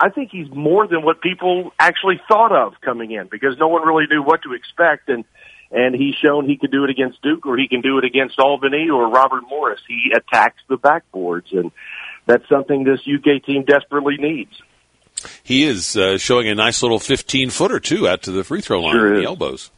I 0.00 0.10
think 0.10 0.30
he's 0.30 0.48
more 0.50 0.86
than 0.86 1.02
what 1.02 1.20
people 1.20 1.72
actually 1.78 2.20
thought 2.28 2.52
of 2.52 2.80
coming 2.80 3.10
in 3.10 3.28
because 3.28 3.56
no 3.58 3.68
one 3.68 3.86
really 3.86 4.06
knew 4.08 4.22
what 4.22 4.42
to 4.42 4.52
expect 4.52 5.08
and 5.08 5.24
and 5.70 5.94
he's 5.94 6.14
shown 6.14 6.48
he 6.48 6.56
can 6.56 6.70
do 6.70 6.84
it 6.84 6.90
against 6.90 7.20
Duke 7.20 7.44
or 7.44 7.58
he 7.58 7.68
can 7.68 7.82
do 7.82 7.98
it 7.98 8.04
against 8.04 8.38
Albany 8.38 8.88
or 8.88 9.08
Robert 9.10 9.42
Morris. 9.50 9.80
He 9.86 10.12
attacks 10.16 10.62
the 10.68 10.78
backboards 10.78 11.52
and 11.52 11.72
that's 12.26 12.48
something 12.48 12.84
this 12.84 13.00
UK 13.00 13.44
team 13.44 13.64
desperately 13.64 14.16
needs. 14.18 14.52
He 15.42 15.64
is 15.64 15.96
uh, 15.96 16.16
showing 16.16 16.48
a 16.48 16.54
nice 16.54 16.82
little 16.82 17.00
15 17.00 17.50
footer 17.50 17.80
too 17.80 18.08
out 18.08 18.22
to 18.22 18.32
the 18.32 18.44
free 18.44 18.60
throw 18.60 18.80
line 18.80 18.94
sure 18.94 19.20
the 19.20 19.26
elbows. 19.26 19.70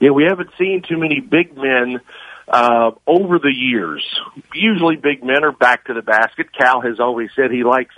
Yeah, 0.00 0.10
we 0.10 0.24
haven't 0.24 0.50
seen 0.56 0.82
too 0.88 0.96
many 0.96 1.20
big 1.20 1.56
men 1.56 2.00
uh, 2.48 2.92
over 3.06 3.38
the 3.38 3.52
years. 3.52 4.04
Usually 4.54 4.96
big 4.96 5.22
men 5.22 5.44
are 5.44 5.52
back 5.52 5.86
to 5.86 5.94
the 5.94 6.02
basket. 6.02 6.46
Cal 6.56 6.80
has 6.80 7.00
always 7.00 7.30
said 7.36 7.50
he 7.50 7.64
likes 7.64 7.94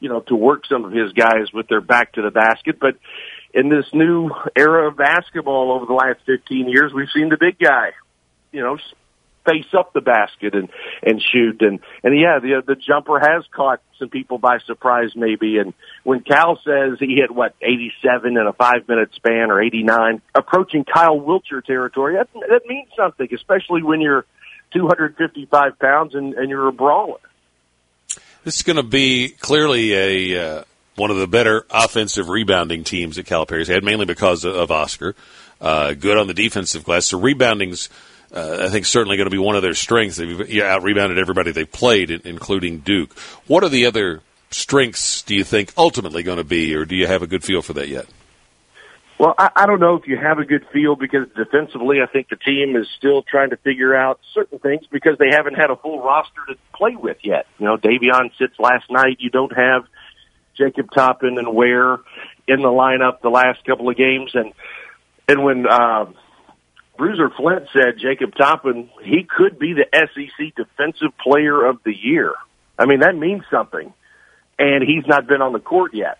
you 0.00 0.08
know, 0.08 0.20
to 0.20 0.34
work 0.34 0.66
some 0.66 0.84
of 0.84 0.92
his 0.92 1.12
guys 1.12 1.52
with 1.52 1.68
their 1.68 1.80
back 1.80 2.14
to 2.14 2.22
the 2.22 2.30
basket. 2.30 2.78
But 2.80 2.96
in 3.54 3.68
this 3.68 3.86
new 3.92 4.30
era 4.56 4.88
of 4.88 4.96
basketball 4.96 5.72
over 5.72 5.86
the 5.86 5.92
last 5.92 6.20
15 6.26 6.68
years, 6.68 6.92
we've 6.92 7.08
seen 7.14 7.28
the 7.28 7.36
big 7.38 7.58
guy, 7.58 7.90
you 8.50 8.62
know, 8.62 8.78
face 9.46 9.72
up 9.76 9.92
the 9.92 10.00
basket 10.00 10.54
and 10.54 10.68
and 11.02 11.20
shoot. 11.20 11.60
And 11.62 11.80
and 12.02 12.18
yeah 12.18 12.38
the 12.40 12.62
the 12.66 12.76
jumper 12.76 13.18
has 13.18 13.44
caught 13.54 13.80
some 13.98 14.08
people 14.08 14.38
by 14.38 14.58
surprise 14.66 15.10
maybe. 15.14 15.58
And 15.58 15.74
when 16.04 16.20
Cal 16.20 16.58
says 16.64 16.98
he 16.98 17.16
hit 17.16 17.30
what 17.30 17.54
87 17.62 18.36
in 18.36 18.46
a 18.46 18.52
5 18.52 18.88
minute 18.88 19.10
span 19.14 19.50
or 19.50 19.62
89 19.62 20.22
approaching 20.34 20.84
Kyle 20.84 21.18
Wiltjer 21.18 21.64
territory 21.64 22.16
that 22.16 22.28
that 22.32 22.62
means 22.66 22.88
something 22.96 23.28
especially 23.34 23.82
when 23.82 24.00
you're 24.00 24.24
255 24.72 25.78
pounds 25.78 26.14
and 26.14 26.34
and 26.34 26.48
you're 26.50 26.68
a 26.68 26.72
brawler 26.72 27.18
this 28.44 28.56
is 28.56 28.62
going 28.62 28.76
to 28.76 28.82
be 28.82 29.28
clearly 29.40 29.92
a 29.94 30.58
uh, 30.58 30.64
one 30.96 31.10
of 31.10 31.16
the 31.16 31.26
better 31.26 31.66
offensive 31.70 32.28
rebounding 32.28 32.84
teams 32.84 33.16
that 33.16 33.26
Calipari's 33.26 33.68
had, 33.68 33.84
mainly 33.84 34.06
because 34.06 34.44
of 34.44 34.70
Oscar. 34.70 35.14
Uh, 35.60 35.94
good 35.94 36.16
on 36.16 36.26
the 36.26 36.34
defensive 36.34 36.84
glass. 36.84 37.06
So 37.06 37.20
rebounding's, 37.20 37.88
uh, 38.32 38.58
I 38.62 38.68
think, 38.68 38.86
certainly 38.86 39.16
going 39.16 39.26
to 39.26 39.30
be 39.30 39.38
one 39.38 39.56
of 39.56 39.62
their 39.62 39.74
strengths. 39.74 40.16
They've 40.16 40.60
out 40.60 40.82
rebounded 40.82 41.18
everybody 41.18 41.52
they've 41.52 41.70
played, 41.70 42.10
including 42.10 42.78
Duke. 42.78 43.12
What 43.46 43.62
are 43.62 43.68
the 43.68 43.86
other 43.86 44.22
strengths 44.50 45.22
do 45.22 45.34
you 45.34 45.44
think 45.44 45.72
ultimately 45.76 46.22
going 46.22 46.38
to 46.38 46.44
be, 46.44 46.74
or 46.74 46.84
do 46.84 46.96
you 46.96 47.06
have 47.06 47.22
a 47.22 47.26
good 47.26 47.44
feel 47.44 47.62
for 47.62 47.74
that 47.74 47.88
yet? 47.88 48.06
Well, 49.20 49.34
I, 49.36 49.50
I 49.54 49.66
don't 49.66 49.80
know 49.80 49.96
if 49.96 50.06
you 50.06 50.16
have 50.16 50.38
a 50.38 50.46
good 50.46 50.64
feel 50.72 50.96
because 50.96 51.28
defensively, 51.36 51.98
I 52.02 52.10
think 52.10 52.30
the 52.30 52.36
team 52.36 52.74
is 52.74 52.86
still 52.96 53.22
trying 53.22 53.50
to 53.50 53.58
figure 53.58 53.94
out 53.94 54.18
certain 54.32 54.58
things 54.58 54.86
because 54.90 55.18
they 55.18 55.28
haven't 55.30 55.56
had 55.56 55.68
a 55.68 55.76
full 55.76 56.02
roster 56.02 56.40
to 56.48 56.54
play 56.74 56.96
with 56.96 57.18
yet. 57.22 57.44
You 57.58 57.66
know, 57.66 57.76
Davion 57.76 58.30
sits 58.38 58.54
last 58.58 58.90
night. 58.90 59.18
You 59.20 59.28
don't 59.28 59.54
have 59.54 59.82
Jacob 60.56 60.88
Toppin 60.94 61.36
and 61.36 61.54
Ware 61.54 61.98
in 62.48 62.62
the 62.62 62.68
lineup 62.68 63.20
the 63.20 63.28
last 63.28 63.62
couple 63.66 63.90
of 63.90 63.96
games, 63.98 64.30
and 64.32 64.54
and 65.28 65.44
when 65.44 65.66
uh, 65.70 66.06
Bruiser 66.96 67.28
Flint 67.36 67.68
said 67.74 67.98
Jacob 68.00 68.34
Toppin, 68.34 68.88
he 69.02 69.24
could 69.28 69.58
be 69.58 69.74
the 69.74 69.84
SEC 69.92 70.54
Defensive 70.56 71.12
Player 71.22 71.66
of 71.66 71.76
the 71.84 71.92
Year. 71.94 72.32
I 72.78 72.86
mean, 72.86 73.00
that 73.00 73.14
means 73.14 73.42
something. 73.50 73.92
and 74.60 74.82
he's 74.82 75.06
not 75.06 75.26
been 75.26 75.40
on 75.42 75.52
the 75.52 75.58
court 75.58 75.94
yet. 75.94 76.18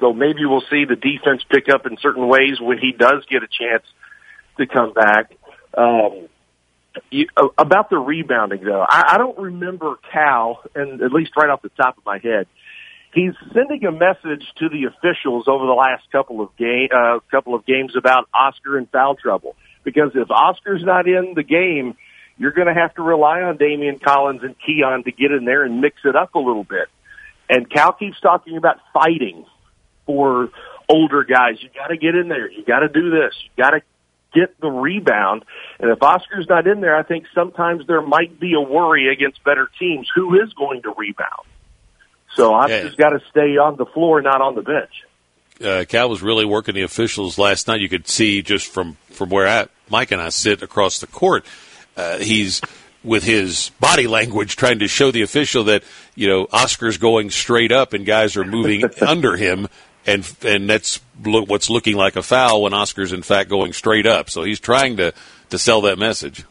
So 0.00 0.12
maybe 0.12 0.44
we'll 0.46 0.64
see 0.70 0.84
the 0.88 0.96
defense 0.96 1.42
pick 1.48 1.68
up 1.72 1.86
in 1.86 1.98
certain 2.00 2.26
ways 2.26 2.58
when 2.60 2.78
he 2.78 2.92
does 2.92 3.24
get 3.30 3.42
a 3.42 3.48
chance 3.48 3.84
to 4.56 4.66
come 4.66 4.92
back. 4.94 5.36
Um, 5.76 6.28
you, 7.10 7.26
about 7.56 7.90
the 7.90 7.98
rebounding, 7.98 8.64
though, 8.64 8.84
I, 8.86 9.14
I 9.14 9.18
don't 9.18 9.38
remember 9.38 9.96
Cal, 10.12 10.62
and 10.74 11.02
at 11.02 11.12
least 11.12 11.32
right 11.36 11.50
off 11.50 11.62
the 11.62 11.68
top 11.70 11.98
of 11.98 12.04
my 12.04 12.18
head, 12.18 12.46
he's 13.14 13.32
sending 13.52 13.84
a 13.84 13.92
message 13.92 14.44
to 14.58 14.68
the 14.68 14.84
officials 14.84 15.46
over 15.46 15.66
the 15.66 15.72
last 15.72 16.02
couple 16.10 16.40
of 16.40 16.56
game, 16.56 16.88
uh, 16.94 17.20
couple 17.30 17.54
of 17.54 17.66
games 17.66 17.94
about 17.96 18.28
Oscar 18.34 18.78
and 18.78 18.88
foul 18.90 19.14
trouble. 19.14 19.54
Because 19.84 20.12
if 20.14 20.30
Oscar's 20.30 20.82
not 20.84 21.06
in 21.06 21.34
the 21.34 21.42
game, 21.42 21.96
you're 22.38 22.52
going 22.52 22.68
to 22.68 22.74
have 22.74 22.94
to 22.94 23.02
rely 23.02 23.42
on 23.42 23.58
Daimion 23.58 24.02
Collins 24.02 24.42
and 24.42 24.56
Keion 24.58 25.04
to 25.04 25.12
get 25.12 25.30
in 25.30 25.44
there 25.44 25.64
and 25.64 25.80
mix 25.80 25.96
it 26.04 26.16
up 26.16 26.34
a 26.34 26.38
little 26.38 26.64
bit. 26.64 26.88
And 27.48 27.68
Cal 27.70 27.92
keeps 27.92 28.20
talking 28.20 28.56
about 28.56 28.76
fighting 28.92 29.44
for 30.10 30.50
older 30.88 31.22
guys. 31.22 31.62
You 31.62 31.68
got 31.72 31.88
to 31.88 31.96
get 31.96 32.16
in 32.16 32.28
there. 32.28 32.50
You 32.50 32.64
got 32.64 32.80
to 32.80 32.88
do 32.88 33.10
this. 33.10 33.32
You 33.44 33.62
got 33.62 33.70
to 33.70 33.82
get 34.34 34.60
the 34.60 34.68
rebound. 34.68 35.44
And 35.78 35.90
if 35.90 36.02
Oscar's 36.02 36.46
not 36.48 36.66
in 36.66 36.80
there, 36.80 36.96
I 36.96 37.04
think 37.04 37.26
sometimes 37.32 37.86
there 37.86 38.02
might 38.02 38.40
be 38.40 38.54
a 38.54 38.60
worry 38.60 39.12
against 39.12 39.44
better 39.44 39.68
teams. 39.78 40.08
Who 40.14 40.40
is 40.42 40.52
going 40.54 40.82
to 40.82 40.94
rebound? 40.96 41.46
So 42.34 42.52
Oscar's 42.54 42.94
yeah. 42.98 43.10
got 43.10 43.10
to 43.10 43.20
stay 43.30 43.56
on 43.56 43.76
the 43.76 43.86
floor, 43.86 44.20
not 44.20 44.40
on 44.40 44.56
the 44.56 44.62
bench. 44.62 45.04
Uh, 45.62 45.84
Cal 45.88 46.08
was 46.08 46.22
really 46.22 46.44
working 46.44 46.74
the 46.74 46.82
officials 46.82 47.38
last 47.38 47.68
night. 47.68 47.80
You 47.80 47.88
could 47.88 48.08
see 48.08 48.42
just 48.42 48.66
from 48.66 48.96
from 49.10 49.28
where 49.28 49.46
I, 49.46 49.66
Mike 49.90 50.10
and 50.10 50.20
I 50.20 50.30
sit 50.30 50.62
across 50.62 51.00
the 51.00 51.06
court. 51.06 51.44
Uh, 51.96 52.18
he's 52.18 52.62
with 53.04 53.24
his 53.24 53.70
body 53.80 54.06
language 54.06 54.56
trying 54.56 54.78
to 54.80 54.88
show 54.88 55.10
the 55.10 55.22
official 55.22 55.64
that 55.64 55.82
you 56.14 56.28
know 56.28 56.46
Oscar's 56.50 56.96
going 56.96 57.30
straight 57.30 57.72
up 57.72 57.92
and 57.92 58.06
guys 58.06 58.36
are 58.36 58.44
moving 58.44 58.84
under 59.06 59.36
him 59.36 59.68
and 60.06 60.30
and 60.42 60.68
that's 60.68 61.00
look, 61.24 61.48
what's 61.48 61.70
looking 61.70 61.96
like 61.96 62.16
a 62.16 62.22
foul 62.22 62.62
when 62.62 62.74
Oscar's 62.74 63.12
in 63.12 63.22
fact 63.22 63.50
going 63.50 63.72
straight 63.72 64.06
up. 64.06 64.30
So 64.30 64.42
he's 64.42 64.60
trying 64.60 64.96
to 64.98 65.12
to 65.50 65.58
sell 65.58 65.82
that 65.82 65.98
message. 65.98 66.44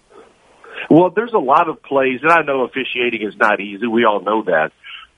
Well, 0.89 1.11
there's 1.11 1.33
a 1.33 1.39
lot 1.39 1.69
of 1.69 1.83
plays, 1.83 2.21
and 2.23 2.31
I 2.31 2.41
know 2.41 2.63
officiating 2.63 3.21
is 3.21 3.35
not 3.37 3.59
easy. 3.59 3.85
We 3.85 4.05
all 4.05 4.21
know 4.21 4.43
that. 4.43 4.71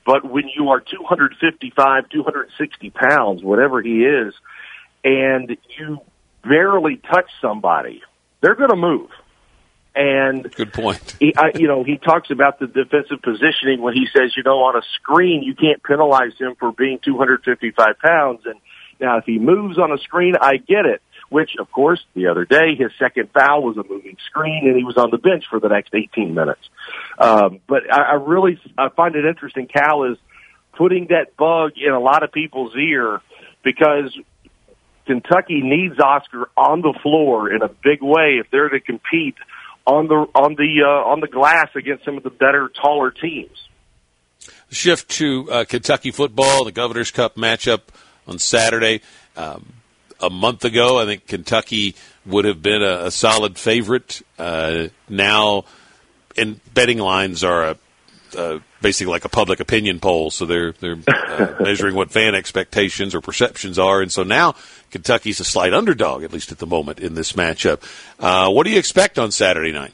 But 0.04 0.28
when 0.28 0.48
you 0.54 0.70
are 0.70 0.80
255, 0.80 2.08
260 2.10 2.90
pounds, 2.90 3.42
whatever 3.42 3.80
he 3.80 4.04
is, 4.04 4.34
and 5.04 5.56
you 5.78 6.00
barely 6.42 6.96
touch 6.96 7.30
somebody, 7.40 8.02
they're 8.40 8.56
going 8.56 8.70
to 8.70 8.76
move. 8.76 9.10
And 9.94 10.50
good 10.54 10.72
point. 10.72 11.16
he, 11.20 11.34
I, 11.36 11.52
you 11.54 11.68
know, 11.68 11.84
he 11.84 11.98
talks 11.98 12.30
about 12.30 12.58
the 12.58 12.66
defensive 12.66 13.20
positioning 13.22 13.82
when 13.82 13.94
he 13.94 14.06
says, 14.06 14.32
you 14.36 14.42
know, 14.42 14.60
on 14.60 14.76
a 14.76 14.82
screen 14.94 15.42
you 15.42 15.54
can't 15.54 15.82
penalize 15.82 16.32
him 16.38 16.54
for 16.58 16.72
being 16.72 16.98
255 17.04 17.98
pounds. 17.98 18.40
And 18.46 18.58
now, 19.00 19.18
if 19.18 19.24
he 19.24 19.38
moves 19.38 19.78
on 19.78 19.92
a 19.92 19.98
screen, 19.98 20.34
I 20.40 20.56
get 20.56 20.86
it. 20.86 21.02
Which, 21.28 21.52
of 21.58 21.70
course, 21.72 22.02
the 22.14 22.26
other 22.26 22.44
day 22.44 22.74
his 22.76 22.90
second 22.98 23.30
foul 23.32 23.62
was 23.62 23.78
a 23.78 23.82
moving 23.82 24.18
screen, 24.26 24.66
and 24.66 24.76
he 24.76 24.84
was 24.84 24.98
on 24.98 25.10
the 25.10 25.16
bench 25.16 25.44
for 25.48 25.60
the 25.60 25.68
next 25.68 25.94
18 25.94 26.34
minutes. 26.34 26.60
Um, 27.18 27.60
but 27.66 27.90
I, 27.90 28.02
I 28.02 28.14
really 28.14 28.60
I 28.76 28.90
find 28.90 29.14
it 29.14 29.24
interesting. 29.24 29.66
Cal 29.66 30.04
is 30.04 30.18
putting 30.74 31.06
that 31.08 31.36
bug 31.36 31.72
in 31.76 31.90
a 31.92 32.00
lot 32.00 32.22
of 32.22 32.32
people's 32.32 32.74
ear 32.76 33.20
because 33.62 34.14
Kentucky 35.06 35.62
needs 35.62 35.98
Oscar 35.98 36.50
on 36.56 36.80
the 36.82 36.94
floor 37.02 37.52
in 37.52 37.62
a 37.62 37.68
big 37.68 38.02
way 38.02 38.38
if 38.40 38.50
they're 38.50 38.68
to 38.68 38.80
compete 38.80 39.36
on 39.86 40.06
the 40.08 40.26
on 40.34 40.54
the 40.54 40.82
uh, 40.84 41.10
on 41.10 41.20
the 41.20 41.28
glass 41.28 41.68
against 41.74 42.04
some 42.04 42.16
of 42.16 42.22
the 42.22 42.30
better, 42.30 42.68
taller 42.68 43.10
teams. 43.10 43.68
Shift 44.70 45.10
to 45.10 45.50
uh, 45.50 45.64
Kentucky 45.64 46.10
football, 46.10 46.64
the 46.64 46.72
Governor's 46.72 47.10
Cup 47.10 47.36
matchup 47.36 47.82
on 48.26 48.38
Saturday. 48.38 49.02
Um, 49.36 49.74
a 50.20 50.30
month 50.30 50.64
ago, 50.64 50.98
I 51.00 51.04
think 51.04 51.26
Kentucky 51.26 51.96
would 52.24 52.44
have 52.44 52.62
been 52.62 52.82
a, 52.82 53.06
a 53.06 53.10
solid 53.10 53.58
favorite. 53.58 54.22
Uh, 54.38 54.88
now, 55.08 55.64
and 56.36 56.60
betting 56.72 56.98
lines 56.98 57.42
are 57.44 57.70
a, 57.70 57.76
uh, 58.36 58.60
basically 58.80 59.10
like 59.10 59.24
a 59.24 59.28
public 59.28 59.60
opinion 59.60 60.00
poll, 60.00 60.30
so 60.30 60.46
they're 60.46 60.72
they're 60.72 60.98
uh, 61.08 61.54
measuring 61.60 61.94
what 61.94 62.10
fan 62.10 62.34
expectations 62.34 63.14
or 63.14 63.20
perceptions 63.20 63.78
are, 63.78 64.00
and 64.00 64.12
so 64.12 64.22
now 64.22 64.54
Kentucky's 64.90 65.40
a 65.40 65.44
slight 65.44 65.72
underdog, 65.72 66.22
at 66.22 66.32
least 66.32 66.52
at 66.52 66.58
the 66.58 66.66
moment, 66.66 67.00
in 67.00 67.14
this 67.14 67.32
matchup. 67.32 67.82
Uh, 68.18 68.50
what 68.50 68.64
do 68.64 68.70
you 68.70 68.78
expect 68.78 69.18
on 69.18 69.30
Saturday 69.30 69.72
night? 69.72 69.92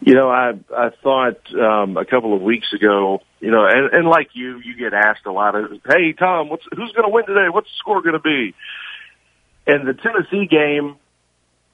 You 0.00 0.14
know, 0.14 0.30
I 0.30 0.52
I 0.76 0.90
thought 1.02 1.38
um, 1.54 1.96
a 1.96 2.04
couple 2.04 2.34
of 2.34 2.42
weeks 2.42 2.72
ago, 2.72 3.22
you 3.40 3.50
know, 3.50 3.66
and, 3.66 3.92
and 3.92 4.08
like 4.08 4.28
you, 4.34 4.60
you 4.60 4.76
get 4.76 4.92
asked 4.92 5.26
a 5.26 5.32
lot 5.32 5.54
of, 5.54 5.80
"Hey, 5.86 6.12
Tom, 6.12 6.48
what's 6.48 6.64
who's 6.70 6.92
going 6.92 7.08
to 7.08 7.12
win 7.12 7.26
today? 7.26 7.48
What's 7.50 7.68
the 7.68 7.76
score 7.78 8.02
going 8.02 8.14
to 8.14 8.20
be?" 8.20 8.54
And 9.66 9.86
the 9.86 9.94
Tennessee 9.94 10.46
game, 10.46 10.96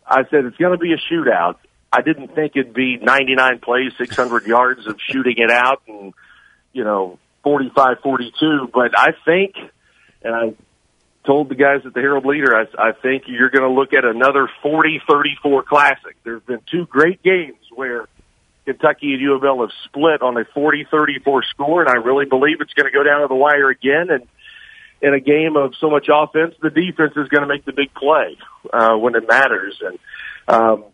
I 0.06 0.24
said 0.30 0.44
it's 0.44 0.56
going 0.56 0.72
to 0.72 0.78
be 0.78 0.92
a 0.92 1.12
shootout. 1.12 1.56
I 1.92 2.00
didn't 2.00 2.34
think 2.34 2.52
it'd 2.56 2.72
be 2.72 2.96
99 2.96 3.58
plays, 3.58 3.92
600 3.98 4.46
yards 4.46 4.86
of 4.86 4.98
shooting 5.10 5.34
it 5.36 5.50
out, 5.50 5.82
and 5.86 6.14
you 6.72 6.84
know, 6.84 7.18
45-42. 7.44 8.72
But 8.72 8.98
I 8.98 9.12
think, 9.24 9.56
and 10.22 10.34
I 10.34 10.54
told 11.26 11.48
the 11.48 11.54
guys 11.54 11.82
at 11.84 11.92
the 11.92 12.00
Herald 12.00 12.24
Leader, 12.24 12.56
I, 12.56 12.88
I 12.88 12.92
think 12.92 13.24
you're 13.26 13.50
going 13.50 13.68
to 13.68 13.70
look 13.70 13.92
at 13.92 14.04
another 14.04 14.48
40-34 14.64 15.64
classic. 15.66 16.16
There's 16.24 16.42
been 16.42 16.60
two 16.70 16.86
great 16.86 17.22
games 17.22 17.58
where 17.74 18.06
Kentucky 18.64 19.12
and 19.12 19.20
U 19.20 19.34
of 19.34 19.44
L 19.44 19.60
have 19.60 19.70
split 19.84 20.22
on 20.22 20.36
a 20.36 20.44
40-34 20.44 21.44
score, 21.50 21.82
and 21.82 21.90
I 21.90 21.94
really 21.94 22.26
believe 22.26 22.60
it's 22.60 22.72
going 22.74 22.90
to 22.90 22.96
go 22.96 23.02
down 23.02 23.22
to 23.22 23.28
the 23.28 23.34
wire 23.34 23.68
again. 23.68 24.10
And 24.10 24.26
in 25.00 25.14
a 25.14 25.20
game 25.20 25.56
of 25.56 25.74
so 25.80 25.90
much 25.90 26.08
offense, 26.12 26.54
the 26.62 26.70
defense 26.70 27.12
is 27.16 27.28
going 27.28 27.42
to 27.42 27.48
make 27.48 27.64
the 27.64 27.72
big 27.72 27.92
play 27.92 28.38
uh, 28.72 28.96
when 28.96 29.14
it 29.14 29.28
matters. 29.28 29.80
And 29.84 29.98
um, 30.48 30.84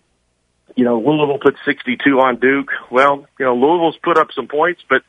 you 0.78 0.84
know, 0.84 1.00
Louisville 1.00 1.40
put 1.42 1.56
62 1.64 2.08
on 2.20 2.38
Duke. 2.38 2.70
Well, 2.88 3.26
you 3.36 3.44
know, 3.44 3.56
Louisville's 3.56 3.98
put 4.00 4.16
up 4.16 4.28
some 4.32 4.46
points, 4.46 4.80
but 4.88 5.02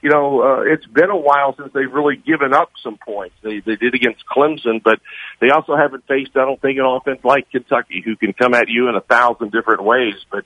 you 0.00 0.08
know, 0.08 0.40
uh, 0.40 0.60
it's 0.60 0.86
been 0.86 1.10
a 1.10 1.16
while 1.16 1.52
since 1.56 1.72
they've 1.74 1.92
really 1.92 2.14
given 2.14 2.54
up 2.54 2.70
some 2.80 2.96
points. 2.96 3.34
They 3.42 3.58
they 3.58 3.74
did 3.74 3.96
against 3.96 4.22
Clemson, 4.24 4.80
but 4.84 5.00
they 5.40 5.50
also 5.50 5.74
haven't 5.74 6.06
faced, 6.06 6.36
I 6.36 6.44
don't 6.44 6.62
think, 6.62 6.78
an 6.78 6.84
offense 6.84 7.24
like 7.24 7.50
Kentucky 7.50 8.02
who 8.04 8.14
can 8.14 8.34
come 8.34 8.54
at 8.54 8.68
you 8.68 8.88
in 8.88 8.94
a 8.94 9.00
thousand 9.00 9.50
different 9.50 9.82
ways. 9.82 10.14
But 10.30 10.44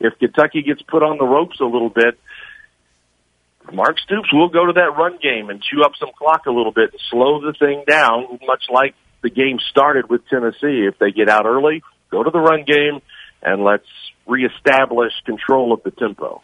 if 0.00 0.18
Kentucky 0.18 0.62
gets 0.62 0.80
put 0.80 1.02
on 1.02 1.18
the 1.18 1.26
ropes 1.26 1.60
a 1.60 1.66
little 1.66 1.90
bit, 1.90 2.18
Mark 3.70 3.98
Stoops 3.98 4.32
will 4.32 4.48
go 4.48 4.64
to 4.64 4.72
that 4.72 4.96
run 4.96 5.18
game 5.22 5.50
and 5.50 5.62
chew 5.62 5.82
up 5.82 5.92
some 6.00 6.10
clock 6.16 6.46
a 6.46 6.50
little 6.50 6.72
bit 6.72 6.92
and 6.92 7.00
slow 7.10 7.42
the 7.42 7.52
thing 7.52 7.84
down, 7.86 8.38
much 8.46 8.64
like 8.72 8.94
the 9.22 9.28
game 9.28 9.58
started 9.68 10.08
with 10.08 10.26
Tennessee. 10.28 10.88
If 10.88 10.98
they 10.98 11.10
get 11.10 11.28
out 11.28 11.44
early, 11.44 11.82
go 12.10 12.22
to 12.22 12.30
the 12.30 12.40
run 12.40 12.64
game 12.64 13.02
and 13.42 13.64
let's 13.64 13.88
reestablish 14.26 15.12
control 15.24 15.72
of 15.72 15.82
the 15.82 15.90
tempo. 15.90 16.42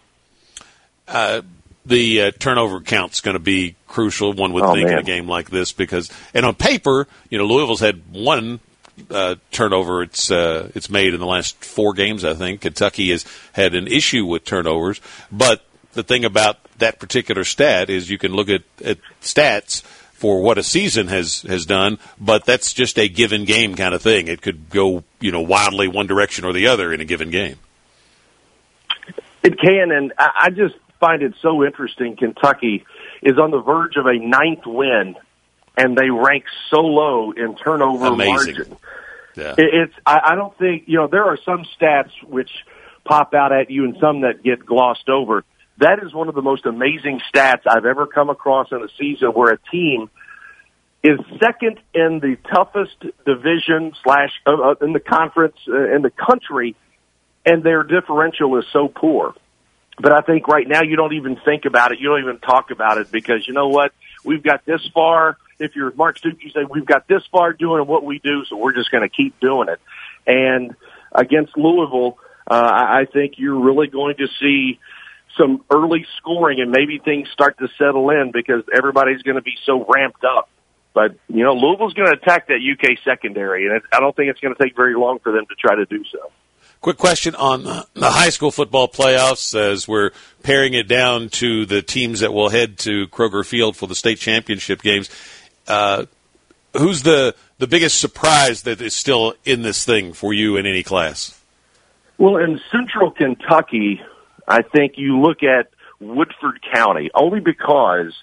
Uh, 1.06 1.42
the 1.86 2.22
uh, 2.22 2.30
turnover 2.38 2.80
count's 2.80 3.20
going 3.20 3.34
to 3.34 3.40
be 3.40 3.76
crucial. 3.86 4.32
One 4.32 4.52
would 4.52 4.64
oh, 4.64 4.74
think 4.74 4.88
man. 4.88 4.94
in 4.94 4.98
a 4.98 5.04
game 5.04 5.26
like 5.26 5.50
this 5.50 5.72
because, 5.72 6.10
and 6.34 6.44
on 6.44 6.54
paper, 6.54 7.06
you 7.30 7.38
know, 7.38 7.46
Louisville's 7.46 7.80
had 7.80 8.02
one 8.12 8.60
uh, 9.10 9.36
turnover 9.52 10.02
it's 10.02 10.30
uh, 10.30 10.70
it's 10.74 10.90
made 10.90 11.14
in 11.14 11.20
the 11.20 11.26
last 11.26 11.64
four 11.64 11.94
games. 11.94 12.24
I 12.24 12.34
think 12.34 12.60
Kentucky 12.60 13.10
has 13.10 13.24
had 13.52 13.74
an 13.74 13.86
issue 13.86 14.26
with 14.26 14.44
turnovers, 14.44 15.00
but 15.30 15.64
the 15.92 16.02
thing 16.02 16.24
about 16.24 16.58
that 16.78 16.98
particular 16.98 17.44
stat 17.44 17.90
is 17.90 18.10
you 18.10 18.18
can 18.18 18.32
look 18.32 18.48
at, 18.48 18.62
at 18.84 18.98
stats 19.20 19.82
for 20.18 20.42
what 20.42 20.58
a 20.58 20.64
season 20.64 21.06
has 21.06 21.42
has 21.42 21.64
done, 21.64 21.98
but 22.20 22.44
that's 22.44 22.72
just 22.72 22.98
a 22.98 23.08
given 23.08 23.44
game 23.44 23.76
kind 23.76 23.94
of 23.94 24.02
thing. 24.02 24.26
It 24.26 24.42
could 24.42 24.68
go 24.68 25.04
you 25.20 25.30
know 25.30 25.40
wildly 25.40 25.86
one 25.86 26.08
direction 26.08 26.44
or 26.44 26.52
the 26.52 26.66
other 26.66 26.92
in 26.92 27.00
a 27.00 27.04
given 27.04 27.30
game. 27.30 27.56
It 29.44 29.58
can, 29.60 29.92
and 29.92 30.12
I 30.18 30.50
just 30.50 30.74
find 30.98 31.22
it 31.22 31.34
so 31.40 31.64
interesting. 31.64 32.16
Kentucky 32.16 32.84
is 33.22 33.38
on 33.38 33.52
the 33.52 33.60
verge 33.60 33.96
of 33.96 34.06
a 34.06 34.18
ninth 34.18 34.66
win, 34.66 35.14
and 35.76 35.96
they 35.96 36.10
rank 36.10 36.44
so 36.70 36.80
low 36.80 37.30
in 37.30 37.54
turnover 37.54 38.06
Amazing. 38.06 38.54
margin. 38.56 38.76
Yeah. 39.36 39.54
It's 39.56 39.94
I, 40.04 40.20
I 40.30 40.34
don't 40.34 40.56
think 40.58 40.84
you 40.86 40.98
know 40.98 41.06
there 41.06 41.24
are 41.26 41.38
some 41.44 41.64
stats 41.78 42.10
which 42.24 42.50
pop 43.04 43.34
out 43.34 43.52
at 43.52 43.70
you 43.70 43.84
and 43.84 43.96
some 44.00 44.22
that 44.22 44.42
get 44.42 44.66
glossed 44.66 45.08
over. 45.08 45.44
That 45.78 46.00
is 46.02 46.12
one 46.12 46.28
of 46.28 46.34
the 46.34 46.42
most 46.42 46.66
amazing 46.66 47.20
stats 47.32 47.62
I've 47.66 47.84
ever 47.84 48.06
come 48.06 48.30
across 48.30 48.68
in 48.72 48.82
a 48.82 48.88
season 48.98 49.28
where 49.28 49.52
a 49.52 49.58
team 49.70 50.10
is 51.04 51.18
second 51.40 51.78
in 51.94 52.18
the 52.20 52.36
toughest 52.52 52.96
division 53.24 53.92
slash 54.02 54.30
uh, 54.44 54.50
uh 54.50 54.74
in 54.84 54.92
the 54.92 55.00
conference 55.00 55.56
uh, 55.68 55.94
in 55.94 56.02
the 56.02 56.10
country, 56.10 56.74
and 57.46 57.62
their 57.62 57.84
differential 57.84 58.58
is 58.58 58.64
so 58.72 58.88
poor. 58.88 59.34
But 60.00 60.12
I 60.12 60.20
think 60.20 60.48
right 60.48 60.66
now 60.66 60.82
you 60.82 60.96
don't 60.96 61.14
even 61.14 61.36
think 61.44 61.64
about 61.64 61.92
it. 61.92 62.00
You 62.00 62.08
don't 62.08 62.22
even 62.22 62.38
talk 62.38 62.70
about 62.72 62.98
it 62.98 63.10
because 63.12 63.46
you 63.46 63.54
know 63.54 63.68
what? 63.68 63.92
We've 64.24 64.42
got 64.42 64.64
this 64.64 64.80
far. 64.92 65.36
If 65.60 65.76
you're 65.76 65.92
Mark 65.92 66.18
Stoops, 66.18 66.42
you 66.42 66.50
say 66.50 66.60
we've 66.68 66.86
got 66.86 67.06
this 67.06 67.22
far 67.30 67.52
doing 67.52 67.86
what 67.86 68.04
we 68.04 68.18
do, 68.18 68.44
so 68.44 68.56
we're 68.56 68.74
just 68.74 68.90
going 68.90 69.02
to 69.02 69.08
keep 69.08 69.38
doing 69.40 69.68
it. 69.68 69.80
And 70.26 70.74
against 71.12 71.56
Louisville, 71.56 72.18
uh, 72.48 72.54
I 72.54 73.06
think 73.12 73.34
you're 73.38 73.58
really 73.58 73.88
going 73.88 74.16
to 74.16 74.26
see 74.40 74.78
some 75.36 75.64
early 75.70 76.06
scoring 76.16 76.60
and 76.60 76.70
maybe 76.70 76.98
things 76.98 77.28
start 77.32 77.58
to 77.58 77.68
settle 77.78 78.10
in 78.10 78.30
because 78.32 78.62
everybody's 78.74 79.22
going 79.22 79.36
to 79.36 79.42
be 79.42 79.54
so 79.64 79.84
ramped 79.88 80.24
up. 80.24 80.48
But 80.94 81.16
you 81.28 81.44
know, 81.44 81.52
Louisville's 81.52 81.94
going 81.94 82.10
to 82.10 82.16
attack 82.16 82.48
that 82.48 82.56
UK 82.56 82.98
secondary, 83.04 83.66
and 83.66 83.76
it, 83.76 83.82
I 83.92 84.00
don't 84.00 84.16
think 84.16 84.30
it's 84.30 84.40
going 84.40 84.54
to 84.54 84.62
take 84.62 84.74
very 84.74 84.96
long 84.96 85.18
for 85.20 85.32
them 85.32 85.46
to 85.46 85.54
try 85.54 85.76
to 85.76 85.84
do 85.84 86.02
so. 86.10 86.32
Quick 86.80 86.96
question 86.96 87.34
on 87.34 87.64
the 87.64 88.10
high 88.10 88.30
school 88.30 88.50
football 88.50 88.88
playoffs 88.88 89.54
as 89.58 89.88
we're 89.88 90.10
paring 90.42 90.74
it 90.74 90.86
down 90.86 91.28
to 91.28 91.66
the 91.66 91.82
teams 91.82 92.20
that 92.20 92.32
will 92.32 92.48
head 92.48 92.78
to 92.78 93.08
Kroger 93.08 93.44
Field 93.44 93.76
for 93.76 93.86
the 93.86 93.96
state 93.96 94.18
championship 94.18 94.80
games. 94.80 95.10
Uh, 95.66 96.06
who's 96.76 97.02
the 97.02 97.34
the 97.58 97.66
biggest 97.66 98.00
surprise 98.00 98.62
that 98.62 98.80
is 98.80 98.94
still 98.94 99.34
in 99.44 99.62
this 99.62 99.84
thing 99.84 100.12
for 100.12 100.32
you 100.32 100.56
in 100.56 100.66
any 100.66 100.82
class? 100.82 101.38
Well, 102.16 102.36
in 102.36 102.60
Central 102.70 103.10
Kentucky, 103.10 104.00
I 104.48 104.62
think 104.62 104.94
you 104.96 105.20
look 105.20 105.42
at 105.42 105.70
Woodford 106.00 106.60
County 106.72 107.10
only 107.14 107.40
because 107.40 108.14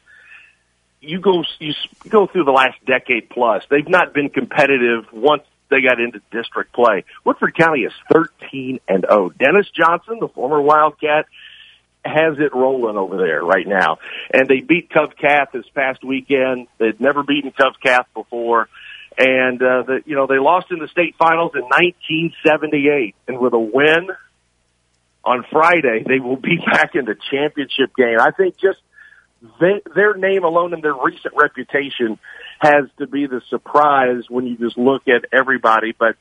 you 1.02 1.20
go 1.20 1.44
you 1.60 1.74
go 2.10 2.28
through 2.28 2.46
the 2.46 2.52
last 2.52 2.84
decade 2.86 3.30
plus. 3.30 3.64
They've 3.70 3.88
not 3.88 4.14
been 4.14 4.30
competitive 4.30 5.06
once 5.14 5.44
they 5.70 5.82
got 5.82 6.00
into 6.00 6.22
district 6.32 6.74
play. 6.74 7.06
Woodford 7.24 7.56
County 7.56 7.82
is 7.82 7.94
13 8.12 8.80
and 8.88 9.06
0. 9.08 9.30
Dennis 9.38 9.68
Johnson, 9.70 10.18
the 10.20 10.28
former 10.28 10.62
Wildcat, 10.62 11.26
has 12.04 12.38
it 12.40 12.54
rolling 12.54 12.98
over 12.98 13.18
there 13.18 13.44
right 13.44 13.68
now. 13.68 13.98
And 14.34 14.48
they 14.48 14.62
beat 14.62 14.92
Cov 14.92 15.16
Cath 15.20 15.50
this 15.54 15.66
past 15.74 16.04
weekend. 16.04 16.68
They'd 16.78 17.00
never 17.00 17.24
beaten 17.24 17.52
Cov 17.52 17.74
Cath 17.82 18.08
before. 18.14 18.70
And, 19.18 19.62
uh, 19.62 19.84
the, 19.84 20.04
you 20.06 20.16
know, 20.16 20.28
they 20.28 20.38
lost 20.38 20.68
in 20.72 20.80
the 20.80 20.88
state 20.88 21.16
finals 21.18 21.54
in 21.56 21.62
1978. 21.62 23.16
And 23.28 23.40
with 23.40 23.54
a 23.54 23.60
win 23.60 24.10
on 25.26 25.46
Friday, 25.52 26.04
they 26.08 26.20
will 26.20 26.38
be 26.38 26.58
back 26.72 26.96
in 26.96 27.06
the 27.06 27.16
championship 27.32 27.96
game. 27.96 28.20
I 28.20 28.32
think 28.32 28.58
just 28.58 28.80
they, 29.60 29.82
their 29.94 30.16
name 30.16 30.44
alone 30.44 30.74
and 30.74 30.84
their 30.84 30.94
recent 30.94 31.34
reputation 31.36 32.20
has 32.60 32.86
to 33.00 33.08
be 33.08 33.28
the 33.28 33.42
surprise 33.50 34.24
when 34.30 34.48
you 34.48 34.58
just 34.58 34.78
look 34.78 35.08
at 35.08 35.26
everybody. 35.34 35.94
But 35.98 36.16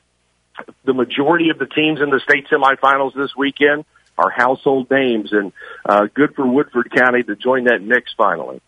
the 0.83 0.93
majority 0.93 1.49
of 1.49 1.59
the 1.59 1.65
teams 1.65 2.01
in 2.01 2.09
the 2.09 2.19
state 2.19 2.47
semifinals 2.47 3.15
this 3.15 3.35
weekend 3.35 3.85
are 4.17 4.29
household 4.29 4.89
names, 4.89 5.33
and 5.33 5.51
uh, 5.85 6.07
good 6.13 6.35
for 6.35 6.47
Woodford 6.47 6.89
County 6.91 7.23
to 7.23 7.35
join 7.35 7.65
that 7.65 7.81
mix 7.81 8.13
finally. 8.17 8.61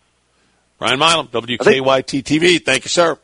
Brian 0.78 0.98
Milam, 0.98 1.28
WKYT 1.28 2.22
TV. 2.22 2.64
Thank 2.64 2.84
you, 2.84 2.88
sir. 2.88 3.18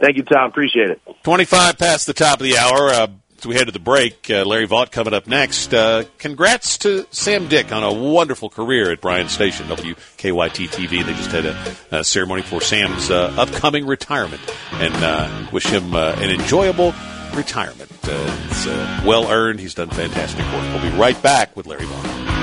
Thank 0.00 0.16
you, 0.16 0.24
Tom. 0.24 0.50
Appreciate 0.50 0.90
it. 0.90 1.00
25 1.22 1.78
past 1.78 2.06
the 2.06 2.12
top 2.12 2.40
of 2.40 2.44
the 2.44 2.58
hour. 2.58 2.90
Uh, 2.90 3.06
we 3.46 3.54
head 3.54 3.66
to 3.66 3.72
the 3.72 3.78
break. 3.78 4.30
Uh, 4.30 4.44
Larry 4.44 4.66
Vaught 4.66 4.90
coming 4.90 5.14
up 5.14 5.26
next. 5.26 5.72
Uh, 5.72 6.04
congrats 6.18 6.78
to 6.78 7.06
Sam 7.10 7.48
Dick 7.48 7.72
on 7.72 7.82
a 7.82 7.92
wonderful 7.92 8.50
career 8.50 8.90
at 8.90 9.00
Bryan 9.00 9.28
Station, 9.28 9.66
WKYT 9.66 10.68
TV. 10.68 11.04
They 11.04 11.14
just 11.14 11.30
had 11.30 11.46
a, 11.46 11.76
a 11.98 12.04
ceremony 12.04 12.42
for 12.42 12.60
Sam's 12.60 13.10
uh, 13.10 13.34
upcoming 13.36 13.86
retirement 13.86 14.42
and 14.72 14.94
uh, 14.94 15.48
wish 15.52 15.66
him 15.66 15.94
uh, 15.94 16.14
an 16.18 16.30
enjoyable 16.30 16.94
retirement. 17.34 17.90
Uh, 18.04 18.46
it's 18.48 18.66
well 19.04 19.30
earned. 19.30 19.60
He's 19.60 19.74
done 19.74 19.90
fantastic 19.90 20.44
work. 20.52 20.62
We'll 20.74 20.90
be 20.90 20.96
right 20.96 21.20
back 21.22 21.56
with 21.56 21.66
Larry 21.66 21.84
Vaught. 21.84 22.35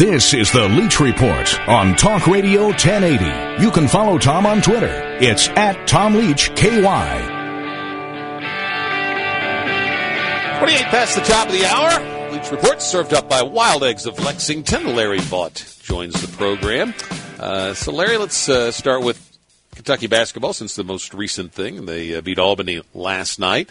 This 0.00 0.32
is 0.32 0.50
the 0.50 0.66
Leach 0.66 0.98
Report 0.98 1.68
on 1.68 1.94
Talk 1.94 2.26
Radio 2.26 2.68
1080. 2.68 3.62
You 3.62 3.70
can 3.70 3.86
follow 3.86 4.16
Tom 4.16 4.46
on 4.46 4.62
Twitter. 4.62 4.88
It's 5.20 5.48
at 5.48 5.86
Tom 5.86 6.14
Leach 6.14 6.48
KY. 6.56 6.80
28 6.80 6.86
past 10.86 11.16
the 11.16 11.20
top 11.20 11.48
of 11.48 11.52
the 11.52 11.66
hour. 11.66 12.32
Leach 12.32 12.50
Report 12.50 12.80
served 12.80 13.12
up 13.12 13.28
by 13.28 13.42
Wild 13.42 13.84
Eggs 13.84 14.06
of 14.06 14.18
Lexington. 14.20 14.96
Larry 14.96 15.18
Vaught 15.18 15.82
joins 15.82 16.18
the 16.18 16.34
program. 16.34 16.94
Uh, 17.38 17.74
so, 17.74 17.92
Larry, 17.92 18.16
let's 18.16 18.48
uh, 18.48 18.72
start 18.72 19.02
with 19.02 19.38
Kentucky 19.74 20.06
basketball 20.06 20.54
since 20.54 20.76
the 20.76 20.84
most 20.84 21.12
recent 21.12 21.52
thing. 21.52 21.84
They 21.84 22.16
uh, 22.16 22.22
beat 22.22 22.38
Albany 22.38 22.80
last 22.94 23.38
night. 23.38 23.68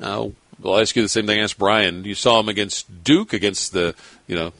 Uh, 0.00 0.28
I'll 0.64 0.78
ask 0.78 0.94
you 0.94 1.02
the 1.02 1.08
same 1.08 1.26
thing 1.26 1.40
I 1.40 1.42
asked 1.42 1.58
Brian. 1.58 2.04
You 2.04 2.14
saw 2.14 2.36
them 2.36 2.48
against 2.48 3.02
Duke, 3.02 3.32
against 3.32 3.72
the 3.72 3.96
you 4.28 4.36
know 4.36 4.52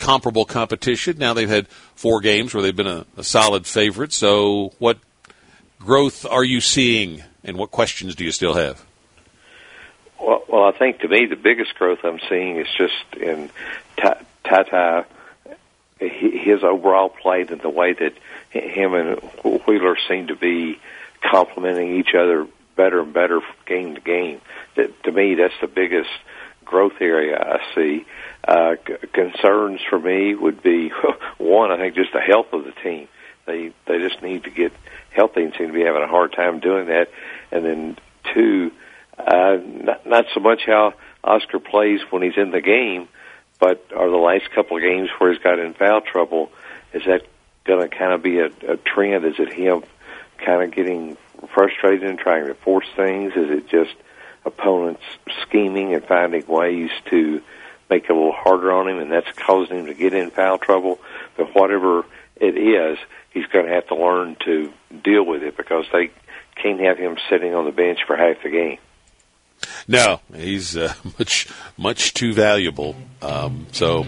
comparable 0.00 0.44
competition. 0.44 1.18
Now 1.18 1.34
they've 1.34 1.48
had 1.48 1.68
four 1.68 2.20
games 2.20 2.52
where 2.52 2.62
they've 2.62 2.74
been 2.74 2.86
a, 2.86 3.06
a 3.16 3.22
solid 3.22 3.66
favorite. 3.66 4.12
So, 4.12 4.72
what 4.78 4.98
growth 5.78 6.26
are 6.26 6.42
you 6.42 6.60
seeing, 6.60 7.22
and 7.44 7.56
what 7.56 7.70
questions 7.70 8.14
do 8.14 8.24
you 8.24 8.32
still 8.32 8.54
have? 8.54 8.84
Well, 10.20 10.42
well, 10.48 10.64
I 10.64 10.72
think 10.72 11.00
to 11.00 11.08
me 11.08 11.26
the 11.26 11.36
biggest 11.36 11.74
growth 11.76 12.00
I'm 12.02 12.20
seeing 12.28 12.56
is 12.56 12.66
just 12.76 13.14
in 13.16 13.50
Ty 13.96 14.24
Ty, 14.44 15.04
his 15.98 16.64
overall 16.64 17.08
play 17.08 17.42
and 17.42 17.60
the 17.60 17.70
way 17.70 17.92
that 17.92 18.14
him 18.50 18.94
and 18.94 19.20
Wheeler 19.66 19.96
seem 20.08 20.28
to 20.28 20.36
be 20.36 20.78
complementing 21.22 21.96
each 21.98 22.14
other 22.14 22.46
better 22.76 23.00
and 23.00 23.12
better 23.12 23.40
game 23.66 23.94
to 23.94 24.00
game. 24.00 24.40
That 24.76 25.02
to 25.04 25.12
me, 25.12 25.34
that's 25.34 25.54
the 25.60 25.66
biggest 25.66 26.10
growth 26.64 27.00
area 27.00 27.38
I 27.38 27.74
see. 27.74 28.06
Uh, 28.46 28.76
concerns 29.12 29.80
for 29.88 29.98
me 29.98 30.34
would 30.34 30.62
be 30.62 30.90
one, 31.38 31.70
I 31.70 31.76
think 31.76 31.94
just 31.94 32.12
the 32.12 32.20
health 32.20 32.52
of 32.52 32.64
the 32.64 32.72
team. 32.82 33.08
They 33.46 33.72
they 33.86 33.98
just 33.98 34.22
need 34.22 34.44
to 34.44 34.50
get 34.50 34.72
healthy 35.10 35.42
and 35.42 35.52
seem 35.56 35.68
to 35.68 35.72
be 35.72 35.84
having 35.84 36.02
a 36.02 36.08
hard 36.08 36.32
time 36.32 36.60
doing 36.60 36.86
that. 36.86 37.10
And 37.52 37.64
then 37.64 37.98
two, 38.34 38.72
uh, 39.18 39.58
not, 39.62 40.06
not 40.06 40.26
so 40.34 40.40
much 40.40 40.62
how 40.66 40.94
Oscar 41.22 41.58
plays 41.58 42.00
when 42.10 42.22
he's 42.22 42.36
in 42.36 42.50
the 42.50 42.60
game, 42.60 43.08
but 43.58 43.84
are 43.94 44.08
the 44.08 44.16
last 44.16 44.50
couple 44.54 44.76
of 44.76 44.82
games 44.82 45.10
where 45.18 45.32
he's 45.32 45.42
got 45.42 45.58
in 45.58 45.74
foul 45.74 46.00
trouble, 46.00 46.50
is 46.92 47.02
that 47.06 47.22
going 47.64 47.88
to 47.88 47.94
kind 47.94 48.12
of 48.12 48.22
be 48.22 48.38
a, 48.38 48.46
a 48.46 48.76
trend? 48.76 49.24
Is 49.24 49.38
it 49.38 49.52
him 49.52 49.82
kind 50.38 50.62
of 50.62 50.70
getting 50.74 51.16
frustrated 51.54 52.08
and 52.08 52.18
trying 52.18 52.46
to 52.46 52.54
force 52.54 52.86
things? 52.96 53.32
Is 53.36 53.50
it 53.50 53.68
just 53.68 53.94
opponents 54.44 55.02
scheming 55.42 55.94
and 55.94 56.04
finding 56.04 56.46
ways 56.46 56.90
to 57.10 57.42
make 57.90 58.04
it 58.04 58.10
a 58.10 58.14
little 58.14 58.32
harder 58.32 58.72
on 58.72 58.88
him, 58.88 58.98
and 58.98 59.10
that's 59.10 59.30
causing 59.36 59.78
him 59.80 59.86
to 59.86 59.94
get 59.94 60.14
in 60.14 60.30
foul 60.30 60.58
trouble. 60.58 61.00
But 61.36 61.54
whatever 61.54 62.04
it 62.36 62.56
is, 62.56 62.98
he's 63.32 63.46
going 63.46 63.66
to 63.66 63.72
have 63.72 63.88
to 63.88 63.96
learn 63.96 64.36
to 64.44 64.72
deal 65.02 65.24
with 65.24 65.42
it 65.42 65.56
because 65.56 65.86
they 65.92 66.10
can't 66.56 66.80
have 66.80 66.98
him 66.98 67.18
sitting 67.28 67.54
on 67.54 67.64
the 67.64 67.72
bench 67.72 68.00
for 68.06 68.16
half 68.16 68.42
the 68.42 68.50
game. 68.50 68.78
No, 69.86 70.20
he's 70.34 70.76
uh, 70.76 70.94
much 71.18 71.48
much 71.76 72.14
too 72.14 72.32
valuable. 72.32 72.96
Um, 73.20 73.66
so 73.72 74.06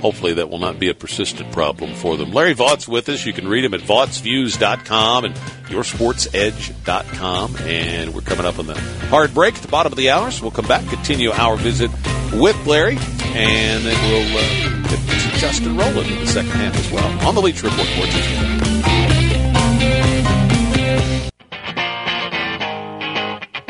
hopefully 0.00 0.34
that 0.34 0.48
will 0.50 0.58
not 0.58 0.78
be 0.78 0.88
a 0.88 0.94
persistent 0.94 1.52
problem 1.52 1.94
for 1.94 2.16
them. 2.16 2.32
Larry 2.32 2.54
Vaught's 2.54 2.88
with 2.88 3.08
us. 3.08 3.26
You 3.26 3.32
can 3.32 3.48
read 3.48 3.64
him 3.64 3.74
at 3.74 3.80
vaughtsviews.com 3.80 5.24
and 5.24 5.34
yoursportsedge.com. 5.66 7.56
And 7.56 8.14
we're 8.14 8.20
coming 8.20 8.46
up 8.46 8.58
on 8.58 8.66
the 8.66 8.78
hard 9.08 9.34
break 9.34 9.56
at 9.56 9.62
the 9.62 9.68
bottom 9.68 9.92
of 9.92 9.96
the 9.98 10.10
hour, 10.10 10.30
so 10.30 10.42
we'll 10.42 10.50
come 10.50 10.68
back, 10.68 10.86
continue 10.88 11.30
our 11.32 11.56
visit 11.56 11.90
with 12.32 12.66
Larry, 12.66 12.96
and 13.36 13.84
then 13.84 14.10
we'll 14.10 14.38
uh, 14.38 14.88
get 14.88 14.98
Justin 15.38 15.76
Rowland 15.76 16.10
in 16.10 16.18
the 16.20 16.26
second 16.26 16.52
half 16.52 16.74
as 16.74 16.90
well 16.90 17.28
on 17.28 17.34
the 17.34 17.42
Leach 17.42 17.62
Report. 17.62 18.08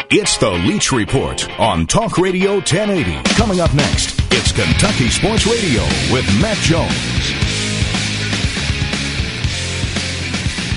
It's 0.09 0.38
the 0.38 0.50
Leach 0.50 0.92
Report 0.92 1.50
on 1.59 1.87
Talk 1.88 2.16
Radio 2.16 2.55
1080. 2.55 3.22
Coming 3.35 3.61
up 3.61 3.74
next, 3.74 4.20
it's 4.33 4.52
Kentucky 4.52 5.09
Sports 5.09 5.46
Radio 5.46 5.83
with 6.12 6.24
Matt 6.40 6.59
Jones. 6.59 6.92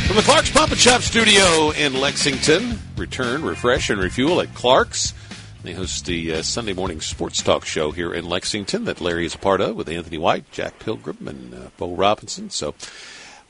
From 0.07 0.15
the 0.15 0.23
Clark's 0.23 0.49
Pump 0.49 0.71
and 0.71 0.79
Shop 0.79 1.01
studio 1.01 1.69
in 1.77 1.93
Lexington, 1.93 2.79
return, 2.97 3.43
refresh, 3.43 3.91
and 3.91 4.01
refuel 4.01 4.41
at 4.41 4.51
Clark's. 4.55 5.13
They 5.61 5.73
host 5.73 6.05
the 6.05 6.35
uh, 6.35 6.41
Sunday 6.41 6.71
morning 6.71 7.01
sports 7.01 7.43
talk 7.43 7.65
show 7.65 7.91
here 7.91 8.13
in 8.13 8.29
Lexington 8.29 8.85
that 8.85 9.01
Larry 9.01 9.25
is 9.25 9.35
a 9.35 9.39
part 9.39 9.59
of 9.59 9.75
with 9.75 9.89
Anthony 9.89 10.17
White, 10.17 10.49
Jack 10.51 10.79
Pilgrim, 10.79 11.27
and 11.27 11.53
uh, 11.53 11.57
Bo 11.75 11.93
Robinson. 11.93 12.49
So 12.49 12.75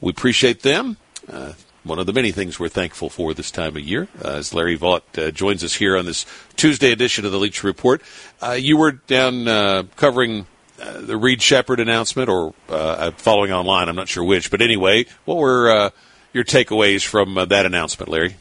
we 0.01 0.09
appreciate 0.09 0.63
them. 0.63 0.97
Uh, 1.31 1.53
one 1.83 1.99
of 1.99 2.07
the 2.07 2.13
many 2.13 2.31
things 2.31 2.59
we're 2.59 2.67
thankful 2.67 3.09
for 3.09 3.35
this 3.35 3.51
time 3.51 3.75
of 3.77 3.83
year. 3.83 4.07
Uh, 4.23 4.37
as 4.37 4.55
Larry 4.55 4.75
Vaught 4.75 5.03
uh, 5.17 5.31
joins 5.31 5.63
us 5.63 5.75
here 5.75 5.95
on 5.95 6.05
this 6.05 6.25
Tuesday 6.55 6.91
edition 6.91 7.25
of 7.25 7.31
the 7.31 7.37
Leach 7.37 7.63
Report, 7.63 8.01
uh, 8.41 8.51
you 8.51 8.75
were 8.75 8.93
down 8.93 9.47
uh, 9.47 9.83
covering 9.95 10.47
uh, 10.81 11.01
the 11.01 11.15
Reed 11.15 11.43
Sheppard 11.43 11.79
announcement, 11.79 12.27
or 12.27 12.55
uh, 12.69 13.11
following 13.11 13.51
online. 13.51 13.87
I'm 13.87 13.95
not 13.95 14.07
sure 14.07 14.23
which, 14.23 14.49
but 14.49 14.61
anyway, 14.61 15.05
what 15.25 15.37
were 15.37 15.91
your 16.33 16.43
takeaways 16.43 17.05
from 17.05 17.35
that 17.35 17.65
announcement, 17.65 18.09
Larry? 18.09 18.35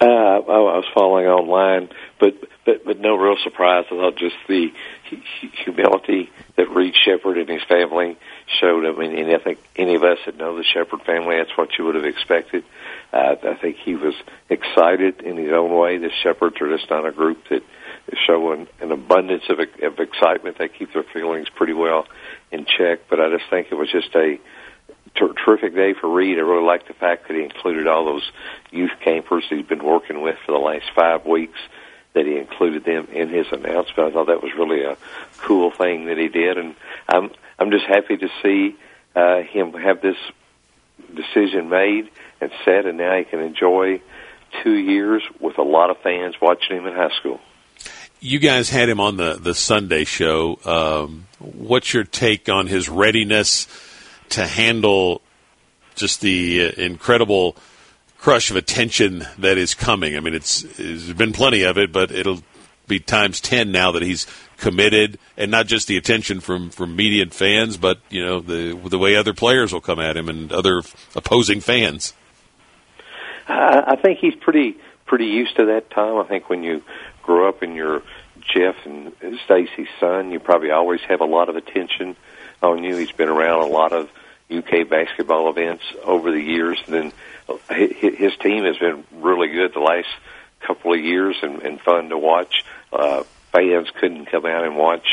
I 0.00 0.58
was 0.58 0.84
following 0.94 1.26
online, 1.26 1.88
but 2.18 2.34
but 2.64 2.84
but 2.84 3.00
no 3.00 3.16
real 3.16 3.36
surprise. 3.42 3.84
Thought 3.88 4.16
just 4.16 4.36
the 4.48 4.72
humility 5.64 6.30
that 6.56 6.70
Reed 6.70 6.94
Sheppard 7.04 7.38
and 7.38 7.48
his 7.48 7.62
family 7.64 8.16
showed. 8.60 8.86
I 8.86 8.92
mean, 8.98 9.18
and 9.18 9.34
I 9.34 9.38
think 9.38 9.58
any 9.76 9.94
of 9.94 10.02
us 10.02 10.18
that 10.26 10.36
know 10.36 10.56
the 10.56 10.64
Sheppard 10.64 11.02
family, 11.02 11.36
that's 11.36 11.56
what 11.56 11.70
you 11.78 11.84
would 11.84 11.94
have 11.94 12.04
expected. 12.04 12.64
Uh, 13.12 13.36
I 13.42 13.54
think 13.54 13.76
he 13.84 13.94
was 13.94 14.14
excited 14.48 15.20
in 15.22 15.36
his 15.36 15.52
own 15.52 15.76
way. 15.76 15.98
The 15.98 16.10
Sheppards 16.22 16.60
are 16.60 16.76
just 16.76 16.90
not 16.90 17.06
a 17.06 17.12
group 17.12 17.38
that 17.50 17.62
is 18.08 18.18
showing 18.26 18.66
an 18.80 18.92
abundance 18.92 19.44
of, 19.48 19.58
of 19.60 19.98
excitement. 19.98 20.58
They 20.58 20.68
keep 20.68 20.92
their 20.92 21.04
feelings 21.04 21.48
pretty 21.54 21.72
well 21.72 22.06
in 22.50 22.66
check. 22.66 23.00
But 23.08 23.20
I 23.20 23.30
just 23.30 23.48
think 23.50 23.68
it 23.70 23.74
was 23.74 23.90
just 23.90 24.14
a 24.14 24.38
ter- 25.16 25.32
terrific 25.44 25.74
day 25.74 25.94
for 25.94 26.08
Reed. 26.08 26.38
I 26.38 26.42
really 26.42 26.64
like 26.64 26.86
the 26.88 26.94
fact 26.94 27.28
that 27.28 27.36
he 27.36 27.42
included 27.42 27.86
all 27.86 28.04
those 28.04 28.30
youth 28.70 28.92
campers 29.02 29.44
he's 29.48 29.66
been 29.66 29.84
working 29.84 30.20
with 30.20 30.36
for 30.44 30.52
the 30.52 30.58
last 30.58 30.86
five 30.94 31.26
weeks. 31.26 31.58
That 32.16 32.24
he 32.24 32.38
included 32.38 32.84
them 32.84 33.08
in 33.12 33.28
his 33.28 33.46
announcement. 33.52 33.98
I 33.98 34.10
thought 34.10 34.28
that 34.28 34.42
was 34.42 34.50
really 34.54 34.82
a 34.82 34.96
cool 35.36 35.70
thing 35.70 36.06
that 36.06 36.16
he 36.16 36.28
did, 36.28 36.56
and 36.56 36.74
I'm 37.06 37.30
I'm 37.58 37.70
just 37.70 37.84
happy 37.84 38.16
to 38.16 38.28
see 38.42 38.74
uh, 39.14 39.42
him 39.42 39.74
have 39.74 40.00
this 40.00 40.16
decision 41.14 41.68
made 41.68 42.10
and 42.40 42.50
set, 42.64 42.86
and 42.86 42.96
now 42.96 43.18
he 43.18 43.24
can 43.24 43.40
enjoy 43.40 44.00
two 44.62 44.74
years 44.74 45.22
with 45.40 45.58
a 45.58 45.62
lot 45.62 45.90
of 45.90 45.98
fans 45.98 46.34
watching 46.40 46.78
him 46.78 46.86
in 46.86 46.94
high 46.94 47.14
school. 47.18 47.38
You 48.20 48.38
guys 48.38 48.70
had 48.70 48.88
him 48.88 48.98
on 48.98 49.18
the 49.18 49.34
the 49.34 49.54
Sunday 49.54 50.04
show. 50.04 50.58
Um, 50.64 51.26
what's 51.38 51.92
your 51.92 52.04
take 52.04 52.48
on 52.48 52.66
his 52.66 52.88
readiness 52.88 53.68
to 54.30 54.46
handle 54.46 55.20
just 55.96 56.22
the 56.22 56.66
uh, 56.66 56.80
incredible 56.80 57.56
crush 58.26 58.50
of 58.50 58.56
attention 58.56 59.24
that 59.38 59.56
is 59.56 59.72
coming? 59.72 60.16
I 60.16 60.20
mean, 60.20 60.34
it's 60.34 60.62
there's 60.62 61.12
been 61.12 61.32
plenty 61.32 61.62
of 61.62 61.78
it, 61.78 61.92
but 61.92 62.10
it'll 62.10 62.42
be 62.88 62.98
times 62.98 63.40
ten 63.40 63.70
now 63.70 63.92
that 63.92 64.02
he's 64.02 64.26
committed, 64.56 65.20
and 65.36 65.48
not 65.48 65.68
just 65.68 65.86
the 65.86 65.96
attention 65.96 66.40
from 66.40 66.70
from 66.70 66.96
media 66.96 67.22
and 67.22 67.32
fans, 67.32 67.76
but 67.76 68.00
you 68.10 68.26
know 68.26 68.40
the 68.40 68.76
the 68.88 68.98
way 68.98 69.14
other 69.14 69.32
players 69.32 69.72
will 69.72 69.80
come 69.80 70.00
at 70.00 70.16
him 70.16 70.28
and 70.28 70.50
other 70.50 70.82
opposing 71.14 71.60
fans. 71.60 72.14
I 73.46 73.94
think 73.94 74.18
he's 74.18 74.34
pretty 74.34 74.76
pretty 75.04 75.26
used 75.26 75.54
to 75.58 75.66
that 75.66 75.90
time. 75.90 76.16
I 76.18 76.24
think 76.24 76.50
when 76.50 76.64
you 76.64 76.82
grow 77.22 77.48
up 77.48 77.62
and 77.62 77.76
you're 77.76 78.02
Jeff 78.40 78.74
and 78.86 79.12
Stacy's 79.44 79.86
son, 80.00 80.32
you 80.32 80.40
probably 80.40 80.72
always 80.72 81.00
have 81.02 81.20
a 81.20 81.26
lot 81.26 81.48
of 81.48 81.54
attention 81.54 82.16
on 82.60 82.82
you. 82.82 82.96
He's 82.96 83.12
been 83.12 83.28
around 83.28 83.62
a 83.62 83.68
lot 83.68 83.92
of 83.92 84.10
UK 84.50 84.88
basketball 84.88 85.48
events 85.48 85.84
over 86.02 86.32
the 86.32 86.42
years, 86.42 86.80
and 86.86 86.94
then 86.94 87.12
his 87.70 88.36
team 88.38 88.64
has 88.64 88.76
been 88.78 89.04
really 89.12 89.48
good 89.48 89.72
the 89.74 89.80
last 89.80 90.08
couple 90.60 90.92
of 90.92 91.00
years 91.00 91.36
and, 91.42 91.62
and 91.62 91.80
fun 91.80 92.08
to 92.08 92.18
watch. 92.18 92.64
Uh, 92.92 93.22
fans 93.52 93.88
couldn't 94.00 94.26
come 94.26 94.46
out 94.46 94.64
and 94.64 94.76
watch, 94.76 95.06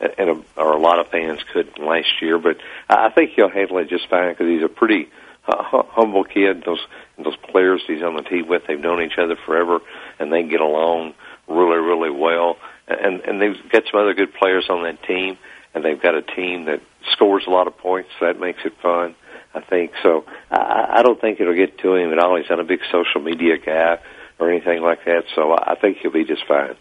and 0.00 0.30
a, 0.30 0.42
or 0.56 0.72
a 0.72 0.80
lot 0.80 0.98
of 0.98 1.08
fans 1.08 1.40
couldn't 1.52 1.78
last 1.78 2.20
year, 2.20 2.38
but 2.38 2.58
I 2.88 3.10
think 3.10 3.32
he'll 3.34 3.48
handle 3.48 3.78
it 3.78 3.88
just 3.88 4.08
fine 4.08 4.30
because 4.30 4.46
he's 4.46 4.62
a 4.62 4.68
pretty 4.68 5.08
uh, 5.46 5.82
humble 5.88 6.24
kid. 6.24 6.62
Those 6.64 6.84
those 7.16 7.36
players 7.36 7.82
he's 7.86 8.02
on 8.02 8.14
the 8.14 8.22
team 8.22 8.46
with, 8.48 8.66
they've 8.66 8.78
known 8.78 9.02
each 9.02 9.18
other 9.18 9.36
forever, 9.36 9.80
and 10.18 10.32
they 10.32 10.44
get 10.44 10.60
along 10.60 11.14
really, 11.48 11.78
really 11.78 12.10
well. 12.10 12.58
And 12.86 13.20
and 13.22 13.40
they've 13.40 13.56
got 13.70 13.84
some 13.90 14.00
other 14.00 14.14
good 14.14 14.34
players 14.34 14.66
on 14.68 14.82
that 14.84 15.02
team, 15.02 15.38
and 15.74 15.84
they've 15.84 16.00
got 16.00 16.14
a 16.14 16.22
team 16.22 16.66
that 16.66 16.80
scores 17.12 17.44
a 17.46 17.50
lot 17.50 17.66
of 17.66 17.76
points. 17.78 18.10
So 18.18 18.26
that 18.26 18.38
makes 18.38 18.60
it 18.64 18.74
fun, 18.80 19.14
I 19.58 19.68
think. 19.68 19.92
So 20.02 20.24
I, 20.50 20.98
I 20.98 21.02
don't 21.02 21.20
think 21.20 21.40
it'll 21.40 21.54
get 21.54 21.78
to 21.78 21.94
him 21.94 22.12
at 22.12 22.18
all. 22.18 22.36
He's 22.36 22.48
not 22.48 22.60
a 22.60 22.64
big 22.64 22.80
social 22.90 23.20
media 23.20 23.58
guy 23.58 23.98
or 24.38 24.50
anything 24.50 24.82
like 24.82 25.04
that. 25.04 25.24
So 25.34 25.54
I 25.54 25.74
think 25.80 25.98
he'll 25.98 26.12
be 26.12 26.24
just 26.24 26.46
fine. 26.46 26.76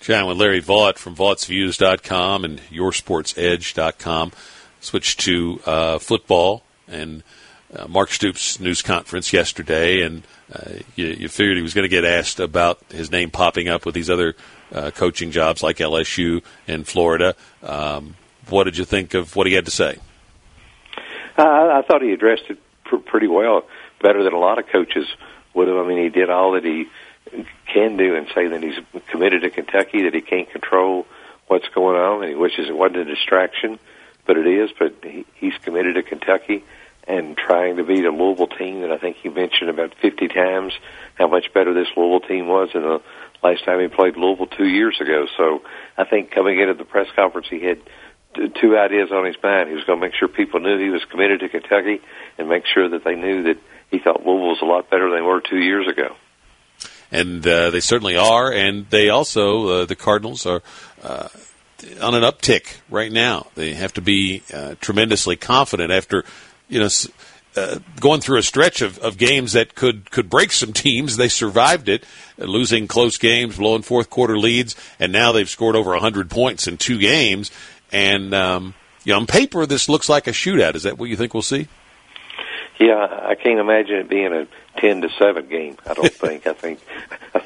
Chatting 0.00 0.28
with 0.28 0.36
Larry 0.36 0.60
Vaught 0.60 0.98
from 0.98 1.16
Vaught'sViews.com 1.16 2.44
and 2.44 2.60
YourSportsEdge.com. 2.70 4.32
Switch 4.80 5.16
to 5.16 5.60
uh, 5.64 5.98
football 5.98 6.62
and 6.86 7.22
uh, 7.74 7.88
Mark 7.88 8.10
Stoops' 8.10 8.60
news 8.60 8.82
conference 8.82 9.32
yesterday, 9.32 10.02
and 10.02 10.22
uh, 10.52 10.70
you, 10.94 11.06
you, 11.06 11.28
figured 11.28 11.56
he 11.56 11.62
was 11.62 11.74
going 11.74 11.82
to 11.82 11.88
get 11.88 12.04
asked 12.04 12.38
about 12.38 12.78
his 12.90 13.10
name 13.10 13.30
popping 13.30 13.68
up 13.68 13.84
with 13.84 13.94
these 13.94 14.08
other 14.08 14.36
uh, 14.72 14.92
coaching 14.92 15.32
jobs 15.32 15.62
like 15.62 15.78
LSU 15.78 16.42
and 16.68 16.86
Florida. 16.86 17.34
Um, 17.64 18.14
what 18.48 18.64
did 18.64 18.78
you 18.78 18.84
think 18.84 19.14
of 19.14 19.34
what 19.34 19.48
he 19.48 19.54
had 19.54 19.64
to 19.64 19.72
say? 19.72 19.98
I 21.38 21.82
thought 21.82 22.02
he 22.02 22.12
addressed 22.12 22.44
it 22.48 22.58
pr- 22.84 22.96
pretty 22.96 23.28
well, 23.28 23.62
better 24.00 24.22
than 24.22 24.32
a 24.32 24.38
lot 24.38 24.58
of 24.58 24.66
coaches 24.68 25.06
would 25.54 25.68
have. 25.68 25.76
I 25.76 25.86
mean, 25.86 26.02
he 26.02 26.08
did 26.08 26.30
all 26.30 26.52
that 26.52 26.64
he 26.64 26.86
can 27.72 27.96
do 27.96 28.14
and 28.14 28.26
say 28.34 28.48
that 28.48 28.62
he's 28.62 28.78
committed 29.08 29.42
to 29.42 29.50
Kentucky, 29.50 30.02
that 30.04 30.14
he 30.14 30.20
can't 30.20 30.50
control 30.50 31.06
what's 31.48 31.68
going 31.74 31.96
on, 31.96 32.22
and 32.22 32.30
he 32.30 32.34
wishes 32.34 32.68
it 32.68 32.76
wasn't 32.76 32.98
a 32.98 33.04
distraction, 33.04 33.78
but 34.26 34.36
it 34.36 34.46
is. 34.46 34.70
But 34.78 34.94
he, 35.02 35.24
he's 35.34 35.54
committed 35.62 35.94
to 35.96 36.02
Kentucky 36.02 36.64
and 37.08 37.36
trying 37.36 37.76
to 37.76 37.84
beat 37.84 38.04
a 38.04 38.10
Louisville 38.10 38.48
team 38.48 38.80
that 38.80 38.90
I 38.90 38.98
think 38.98 39.16
he 39.16 39.28
mentioned 39.28 39.70
about 39.70 39.94
50 40.02 40.28
times 40.28 40.72
how 41.14 41.28
much 41.28 41.52
better 41.52 41.72
this 41.72 41.86
Louisville 41.96 42.26
team 42.28 42.48
was 42.48 42.70
than 42.72 42.82
the 42.82 43.00
last 43.42 43.64
time 43.64 43.80
he 43.80 43.88
played 43.88 44.16
Louisville 44.16 44.46
two 44.46 44.66
years 44.66 45.00
ago. 45.00 45.26
So 45.36 45.62
I 45.96 46.04
think 46.04 46.32
coming 46.32 46.58
into 46.58 46.74
the 46.74 46.84
press 46.84 47.06
conference, 47.14 47.46
he 47.48 47.60
had 47.60 47.80
two 48.60 48.78
ideas 48.78 49.10
on 49.12 49.24
his 49.24 49.36
mind. 49.42 49.68
He 49.68 49.74
was 49.74 49.84
going 49.84 50.00
to 50.00 50.06
make 50.06 50.14
sure 50.14 50.28
people 50.28 50.60
knew 50.60 50.78
he 50.78 50.90
was 50.90 51.04
committed 51.04 51.40
to 51.40 51.48
Kentucky 51.48 52.00
and 52.38 52.48
make 52.48 52.64
sure 52.66 52.88
that 52.88 53.04
they 53.04 53.14
knew 53.14 53.44
that 53.44 53.58
he 53.90 53.98
thought 53.98 54.24
Louisville 54.24 54.48
was 54.48 54.62
a 54.62 54.64
lot 54.64 54.90
better 54.90 55.10
than 55.10 55.18
they 55.18 55.22
were 55.22 55.40
two 55.40 55.58
years 55.58 55.88
ago. 55.88 56.14
And 57.12 57.46
uh, 57.46 57.70
they 57.70 57.80
certainly 57.80 58.16
are. 58.16 58.52
And 58.52 58.88
they 58.90 59.08
also, 59.08 59.68
uh, 59.68 59.84
the 59.86 59.96
Cardinals 59.96 60.46
are. 60.46 60.62
Uh, 61.02 61.28
on 62.00 62.14
an 62.14 62.22
uptick 62.22 62.78
right 62.88 63.12
now. 63.12 63.48
They 63.54 63.74
have 63.74 63.92
to 63.94 64.00
be 64.00 64.42
uh, 64.52 64.76
tremendously 64.80 65.36
confident 65.36 65.92
after 65.92 66.24
you 66.68 66.80
know, 66.80 66.88
uh, 67.56 67.78
going 68.00 68.20
through 68.20 68.38
a 68.38 68.42
stretch 68.42 68.82
of, 68.82 68.98
of 68.98 69.16
games 69.16 69.52
that 69.52 69.74
could 69.74 70.10
could 70.10 70.28
break 70.28 70.52
some 70.52 70.72
teams. 70.72 71.16
They 71.16 71.28
survived 71.28 71.88
it, 71.88 72.04
losing 72.36 72.86
close 72.86 73.18
games, 73.18 73.56
blowing 73.56 73.82
fourth 73.82 74.10
quarter 74.10 74.38
leads, 74.38 74.76
and 74.98 75.12
now 75.12 75.32
they've 75.32 75.48
scored 75.48 75.76
over 75.76 75.96
hundred 75.96 76.30
points 76.30 76.66
in 76.66 76.76
two 76.76 76.98
games. 76.98 77.50
And 77.92 78.34
um, 78.34 78.74
you 79.04 79.12
know, 79.12 79.20
on 79.20 79.26
paper, 79.26 79.66
this 79.66 79.88
looks 79.88 80.08
like 80.08 80.26
a 80.26 80.32
shootout. 80.32 80.74
Is 80.74 80.82
that 80.84 80.98
what 80.98 81.08
you 81.08 81.16
think 81.16 81.34
we'll 81.34 81.42
see? 81.42 81.68
Yeah, 82.78 83.06
I 83.22 83.34
can't 83.36 83.58
imagine 83.58 83.96
it 83.96 84.08
being 84.08 84.32
a 84.32 84.46
ten 84.80 85.00
to 85.02 85.08
seven 85.18 85.48
game. 85.48 85.76
I 85.86 85.94
don't 85.94 86.12
think. 86.12 86.46
I 86.46 86.52
think 86.52 86.80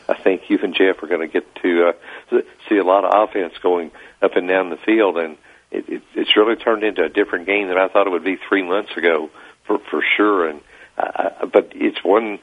I 0.09 0.15
think 0.15 0.43
you 0.49 0.59
and 0.63 0.75
Jeff 0.75 1.03
are 1.03 1.07
going 1.07 1.21
to 1.21 1.29
get 1.29 1.55
to 1.57 1.93
uh, 2.33 2.41
see 2.69 2.79
a 2.79 2.85
lot 2.85 3.05
of 3.05 3.29
offense 3.29 3.55
going 3.63 3.91
up 4.23 4.37
and 4.37 4.49
down 4.49 4.71
the 4.71 4.77
field, 4.77 5.19
and 5.19 5.37
it, 5.71 5.89
it, 5.89 6.03
it's 6.15 6.37
really 6.37 6.57
turned 6.57 6.83
into 6.83 7.05
a 7.05 7.09
different 7.09 7.47
game 7.47 7.69
than 7.69 7.79
I 7.79 7.89
thought 7.89 8.07
it 8.07 8.11
would 8.11 8.25
be 8.25 8.37
three 8.49 8.63
months 8.63 8.97
ago, 8.97 9.31
for 9.67 9.79
for 9.79 10.03
sure. 10.17 10.49
And 10.49 10.61
uh, 10.99 11.47
but 11.47 11.73
it's 11.75 12.03
one 12.03 12.41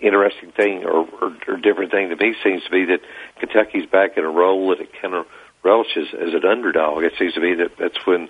interesting 0.00 0.50
thing 0.50 0.84
or, 0.84 1.06
or, 1.20 1.36
or 1.46 1.56
different 1.56 1.92
thing 1.92 2.10
to 2.10 2.16
me 2.16 2.34
seems 2.42 2.64
to 2.64 2.70
be 2.70 2.84
that 2.86 3.00
Kentucky's 3.38 3.86
back 3.86 4.16
in 4.16 4.24
a 4.24 4.30
role 4.30 4.70
that 4.70 4.80
it 4.80 4.90
kind 5.00 5.14
of 5.14 5.26
relishes 5.62 6.08
as 6.12 6.34
an 6.34 6.44
underdog. 6.44 7.04
It 7.04 7.14
seems 7.18 7.34
to 7.34 7.40
me 7.40 7.54
that 7.54 7.76
that's 7.78 8.06
when 8.06 8.28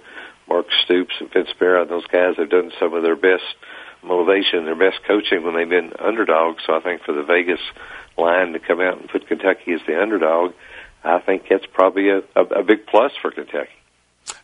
Mark 0.48 0.66
Stoops 0.84 1.14
and 1.20 1.32
Vince 1.32 1.48
Marrow 1.60 1.82
and 1.82 1.90
those 1.90 2.06
guys 2.06 2.36
have 2.36 2.50
done 2.50 2.72
some 2.78 2.94
of 2.94 3.02
their 3.02 3.16
best 3.16 3.44
motivation, 4.02 4.64
their 4.64 4.74
best 4.74 5.02
coaching 5.06 5.44
when 5.44 5.54
they've 5.54 5.68
been 5.68 5.92
underdogs. 5.98 6.62
So 6.66 6.74
I 6.74 6.80
think 6.80 7.02
for 7.02 7.12
the 7.12 7.22
Vegas 7.22 7.60
line 8.18 8.52
to 8.52 8.58
come 8.58 8.80
out 8.80 9.00
and 9.00 9.08
put 9.08 9.26
Kentucky 9.26 9.72
as 9.72 9.80
the 9.86 10.00
underdog, 10.00 10.52
I 11.04 11.20
think 11.20 11.44
that's 11.48 11.66
probably 11.66 12.10
a, 12.10 12.18
a, 12.36 12.42
a 12.42 12.62
big 12.62 12.86
plus 12.86 13.12
for 13.20 13.30
Kentucky. 13.30 13.70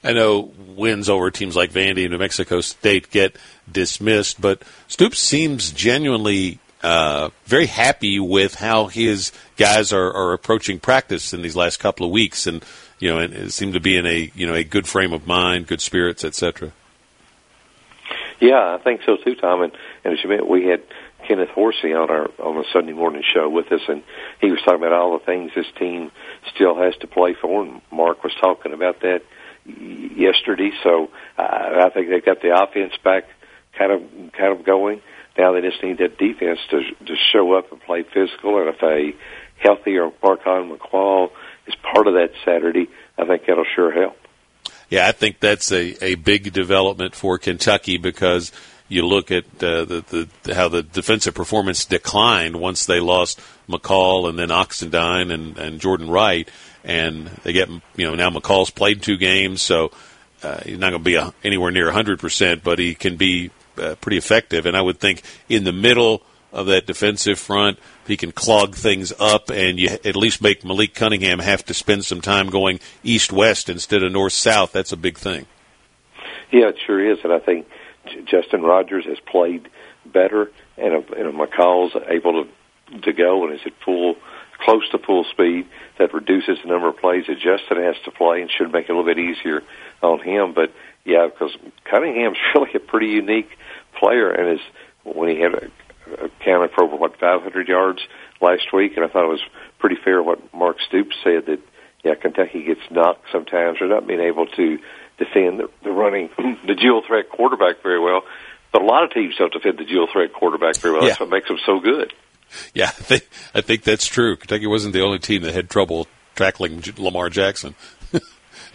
I 0.02 0.12
know 0.12 0.52
wins 0.58 1.08
over 1.08 1.30
teams 1.30 1.54
like 1.54 1.72
Vandy 1.72 2.02
and 2.02 2.10
New 2.10 2.18
Mexico 2.18 2.60
State 2.60 3.10
get 3.10 3.36
dismissed, 3.70 4.40
but 4.40 4.62
Stoops 4.88 5.18
seems 5.18 5.70
genuinely 5.70 6.58
uh, 6.82 7.30
very 7.44 7.66
happy 7.66 8.20
with 8.20 8.54
how 8.54 8.86
his 8.86 9.32
guys 9.56 9.92
are, 9.92 10.12
are 10.12 10.32
approaching 10.32 10.78
practice 10.78 11.32
in 11.32 11.42
these 11.42 11.56
last 11.56 11.78
couple 11.78 12.06
of 12.06 12.12
weeks, 12.12 12.46
and 12.46 12.64
you 12.98 13.08
know, 13.08 13.18
and 13.18 13.52
seem 13.52 13.72
to 13.72 13.80
be 13.80 13.96
in 13.96 14.06
a 14.06 14.30
you 14.34 14.46
know 14.46 14.54
a 14.54 14.64
good 14.64 14.86
frame 14.86 15.12
of 15.12 15.26
mind, 15.26 15.66
good 15.66 15.80
spirits, 15.80 16.24
etc. 16.24 16.72
Yeah, 18.40 18.76
I 18.78 18.78
think 18.82 19.00
so 19.04 19.16
too, 19.16 19.34
Tom. 19.34 19.62
And, 19.62 19.72
and 20.04 20.14
as 20.14 20.22
you 20.22 20.30
mentioned, 20.30 20.48
we 20.48 20.66
had 20.66 20.82
Kenneth 21.26 21.50
Horsey 21.50 21.92
on 21.92 22.10
our 22.10 22.30
on 22.38 22.56
the 22.56 22.64
Sunday 22.72 22.92
morning 22.92 23.22
show 23.34 23.48
with 23.48 23.70
us, 23.72 23.82
and 23.88 24.02
he 24.40 24.50
was 24.50 24.60
talking 24.60 24.80
about 24.80 24.92
all 24.92 25.18
the 25.18 25.24
things 25.24 25.50
this 25.54 25.66
team 25.78 26.12
still 26.54 26.76
has 26.76 26.96
to 26.98 27.06
play 27.06 27.34
for. 27.34 27.64
And 27.64 27.80
Mark 27.90 28.22
was 28.22 28.34
talking 28.40 28.72
about 28.72 29.00
that 29.00 29.22
yesterday. 29.66 30.70
So 30.82 31.10
uh, 31.36 31.86
I 31.86 31.90
think 31.90 32.08
they 32.08 32.20
got 32.20 32.40
the 32.40 32.56
offense 32.62 32.92
back 33.02 33.24
kind 33.76 33.92
of 33.92 34.32
kind 34.32 34.52
of 34.52 34.64
going. 34.64 35.02
Now 35.38 35.52
they 35.52 35.60
just 35.60 35.82
need 35.82 35.98
that 35.98 36.18
defense 36.18 36.58
to 36.70 36.82
to 37.06 37.16
show 37.32 37.52
up 37.54 37.70
and 37.70 37.80
play 37.80 38.02
physical. 38.02 38.58
And 38.60 38.68
if 38.74 38.82
a 38.82 39.14
healthier 39.56 40.10
Marquan 40.22 40.76
McCall 40.76 41.30
is 41.66 41.74
part 41.76 42.06
of 42.08 42.14
that 42.14 42.32
Saturday, 42.44 42.88
I 43.16 43.24
think 43.24 43.46
that'll 43.46 43.64
sure 43.74 43.92
help. 43.92 44.16
Yeah, 44.90 45.06
I 45.06 45.12
think 45.12 45.38
that's 45.38 45.70
a, 45.70 46.02
a 46.04 46.14
big 46.16 46.52
development 46.52 47.14
for 47.14 47.38
Kentucky 47.38 47.98
because 47.98 48.52
you 48.88 49.06
look 49.06 49.30
at 49.30 49.44
uh, 49.62 49.84
the, 49.84 50.28
the 50.44 50.54
how 50.54 50.68
the 50.68 50.82
defensive 50.82 51.34
performance 51.34 51.84
declined 51.84 52.56
once 52.56 52.86
they 52.86 53.00
lost 53.00 53.40
McCall 53.68 54.28
and 54.28 54.38
then 54.38 54.48
Oxendine 54.48 55.32
and, 55.32 55.58
and 55.58 55.80
Jordan 55.80 56.10
Wright, 56.10 56.48
and 56.84 57.26
they 57.44 57.52
get 57.52 57.68
you 57.68 58.06
know 58.06 58.14
now 58.14 58.30
McCall's 58.30 58.70
played 58.70 59.02
two 59.02 59.18
games, 59.18 59.60
so 59.60 59.92
uh, 60.42 60.60
he's 60.64 60.78
not 60.78 60.90
going 60.90 61.02
to 61.02 61.04
be 61.04 61.16
a, 61.16 61.34
anywhere 61.44 61.70
near 61.70 61.84
100 61.84 62.18
percent, 62.18 62.64
but 62.64 62.78
he 62.78 62.94
can 62.94 63.16
be 63.16 63.50
uh, 63.80 63.94
pretty 63.96 64.16
effective. 64.16 64.66
And 64.66 64.76
I 64.76 64.82
would 64.82 64.98
think 64.98 65.22
in 65.48 65.64
the 65.64 65.72
middle 65.72 66.22
of 66.52 66.66
that 66.66 66.86
defensive 66.86 67.38
front, 67.38 67.78
he 68.06 68.16
can 68.16 68.32
clog 68.32 68.74
things 68.74 69.12
up, 69.18 69.50
and 69.50 69.78
you 69.78 69.88
at 69.88 70.16
least 70.16 70.42
make 70.42 70.64
Malik 70.64 70.94
Cunningham 70.94 71.40
have 71.40 71.64
to 71.66 71.74
spend 71.74 72.04
some 72.04 72.20
time 72.20 72.48
going 72.48 72.80
east 73.02 73.32
west 73.32 73.68
instead 73.68 74.02
of 74.02 74.12
north 74.12 74.32
south. 74.32 74.72
That's 74.72 74.92
a 74.92 74.96
big 74.96 75.18
thing. 75.18 75.46
Yeah, 76.50 76.68
it 76.68 76.76
sure 76.86 77.12
is, 77.12 77.18
and 77.24 77.32
I 77.32 77.38
think 77.38 77.66
Justin 78.24 78.62
Rogers 78.62 79.04
has 79.04 79.18
played 79.20 79.68
better, 80.06 80.50
and, 80.78 80.94
and 80.94 81.34
McCall's 81.34 81.94
able 82.08 82.44
to 82.44 82.50
to 83.02 83.12
go 83.12 83.44
and 83.44 83.52
is 83.52 83.60
at 83.66 83.72
full 83.84 84.16
close 84.58 84.88
to 84.90 84.98
full 84.98 85.24
speed. 85.24 85.66
That 85.98 86.14
reduces 86.14 86.58
the 86.62 86.68
number 86.68 86.88
of 86.88 86.96
plays 86.96 87.26
that 87.26 87.34
Justin 87.34 87.82
has 87.82 87.96
to 88.04 88.10
play 88.10 88.40
and 88.40 88.50
should 88.50 88.72
make 88.72 88.88
it 88.88 88.92
a 88.92 88.96
little 88.96 89.04
bit 89.04 89.18
easier 89.18 89.62
on 90.02 90.20
him. 90.20 90.54
But 90.54 90.72
yeah, 91.04 91.26
because 91.26 91.56
Cunningham's 91.84 92.38
really 92.54 92.70
a 92.74 92.80
pretty 92.80 93.08
unique 93.08 93.50
player, 93.98 94.30
and 94.30 94.58
is 94.58 94.66
when 95.04 95.28
he 95.28 95.40
had 95.40 95.54
a, 95.54 96.24
a 96.24 96.28
counted 96.44 96.72
for 96.72 96.84
over 96.84 96.96
what 96.96 97.18
500 97.18 97.68
yards 97.68 98.00
last 98.40 98.72
week, 98.72 98.96
and 98.96 99.04
I 99.04 99.08
thought 99.08 99.24
it 99.24 99.28
was 99.28 99.44
pretty 99.78 99.96
fair 100.02 100.22
what 100.22 100.52
Mark 100.54 100.76
Stoops 100.86 101.16
said 101.22 101.46
that 101.46 101.60
yeah, 102.04 102.14
Kentucky 102.14 102.64
gets 102.64 102.80
knocked 102.90 103.26
sometimes 103.32 103.78
for 103.78 103.86
not 103.86 104.06
being 104.06 104.20
able 104.20 104.46
to 104.46 104.78
defend 105.18 105.60
the, 105.60 105.68
the 105.82 105.90
running, 105.90 106.30
the 106.66 106.74
dual 106.74 107.02
threat 107.06 107.28
quarterback 107.28 107.82
very 107.82 108.00
well. 108.00 108.22
But 108.72 108.82
a 108.82 108.84
lot 108.84 109.04
of 109.04 109.12
teams 109.12 109.34
don't 109.36 109.52
defend 109.52 109.78
the 109.78 109.84
dual 109.84 110.08
threat 110.12 110.32
quarterback 110.32 110.76
very 110.76 110.94
well. 110.94 111.02
Yeah. 111.02 111.08
That's 111.08 111.20
what 111.20 111.30
makes 111.30 111.48
them 111.48 111.58
so 111.64 111.80
good. 111.80 112.12
Yeah, 112.74 112.86
I 112.86 112.90
think, 112.90 113.28
I 113.54 113.60
think 113.60 113.82
that's 113.82 114.06
true. 114.06 114.36
Kentucky 114.36 114.66
wasn't 114.66 114.94
the 114.94 115.02
only 115.02 115.18
team 115.18 115.42
that 115.42 115.54
had 115.54 115.68
trouble 115.68 116.06
tackling 116.34 116.82
Lamar 116.96 117.28
Jackson, 117.28 117.74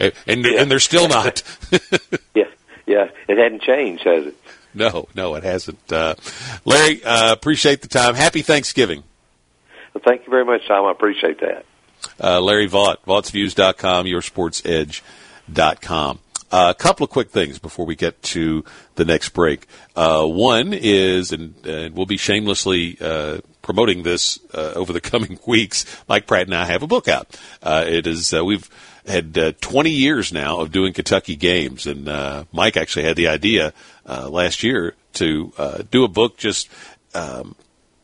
and 0.00 0.12
and, 0.26 0.44
Yeah. 0.44 0.60
and 0.62 0.70
they're 0.70 0.78
still 0.80 1.08
not. 1.08 1.42
Yeah, 2.34 2.44
yeah, 2.86 3.10
it 3.28 3.38
hadn't 3.38 3.62
changed, 3.62 4.04
has 4.04 4.26
it? 4.26 4.34
no, 4.74 5.06
no, 5.14 5.34
it 5.36 5.44
hasn't. 5.44 5.92
Uh, 5.92 6.14
Larry, 6.64 7.02
uh, 7.04 7.32
appreciate 7.32 7.82
the 7.82 7.88
time. 7.88 8.14
Happy 8.14 8.42
Thanksgiving. 8.42 9.04
Well, 9.94 10.02
thank 10.04 10.24
you 10.26 10.30
very 10.30 10.44
much, 10.44 10.66
Tom. 10.66 10.84
I 10.86 10.90
appreciate 10.90 11.40
that. 11.40 11.64
Uh, 12.20 12.40
Larry 12.40 12.68
Vaught, 12.68 12.96
Vaught'sViews.com, 13.06 14.06
YourSportsEdge.com. 14.06 16.18
Uh, 16.50 16.66
a 16.70 16.74
couple 16.74 17.04
of 17.04 17.10
quick 17.10 17.30
things 17.30 17.58
before 17.58 17.86
we 17.86 17.96
get 17.96 18.20
to 18.22 18.64
the 18.96 19.04
next 19.04 19.30
break. 19.30 19.66
Uh, 19.96 20.24
one 20.24 20.72
is, 20.72 21.32
and, 21.32 21.54
and 21.66 21.96
we'll 21.96 22.06
be 22.06 22.16
shamelessly 22.16 22.96
uh, 23.00 23.38
promoting 23.62 24.02
this 24.04 24.38
uh, 24.52 24.72
over 24.76 24.92
the 24.92 25.00
coming 25.00 25.38
weeks. 25.46 25.84
Mike 26.08 26.26
Pratt 26.26 26.46
and 26.46 26.54
I 26.54 26.64
have 26.64 26.82
a 26.82 26.86
book 26.86 27.08
out. 27.08 27.36
Uh, 27.62 27.84
it 27.86 28.06
is 28.06 28.32
uh, 28.34 28.44
we've 28.44 28.68
had 29.06 29.36
uh, 29.36 29.52
20 29.60 29.90
years 29.90 30.32
now 30.32 30.60
of 30.60 30.72
doing 30.72 30.92
Kentucky 30.92 31.36
games, 31.36 31.86
and 31.86 32.08
uh, 32.08 32.44
Mike 32.52 32.76
actually 32.76 33.04
had 33.04 33.16
the 33.16 33.28
idea 33.28 33.72
uh, 34.06 34.28
last 34.28 34.62
year 34.62 34.94
to 35.14 35.52
uh, 35.58 35.82
do 35.90 36.04
a 36.04 36.08
book 36.08 36.36
just 36.36 36.68
um, 37.14 37.54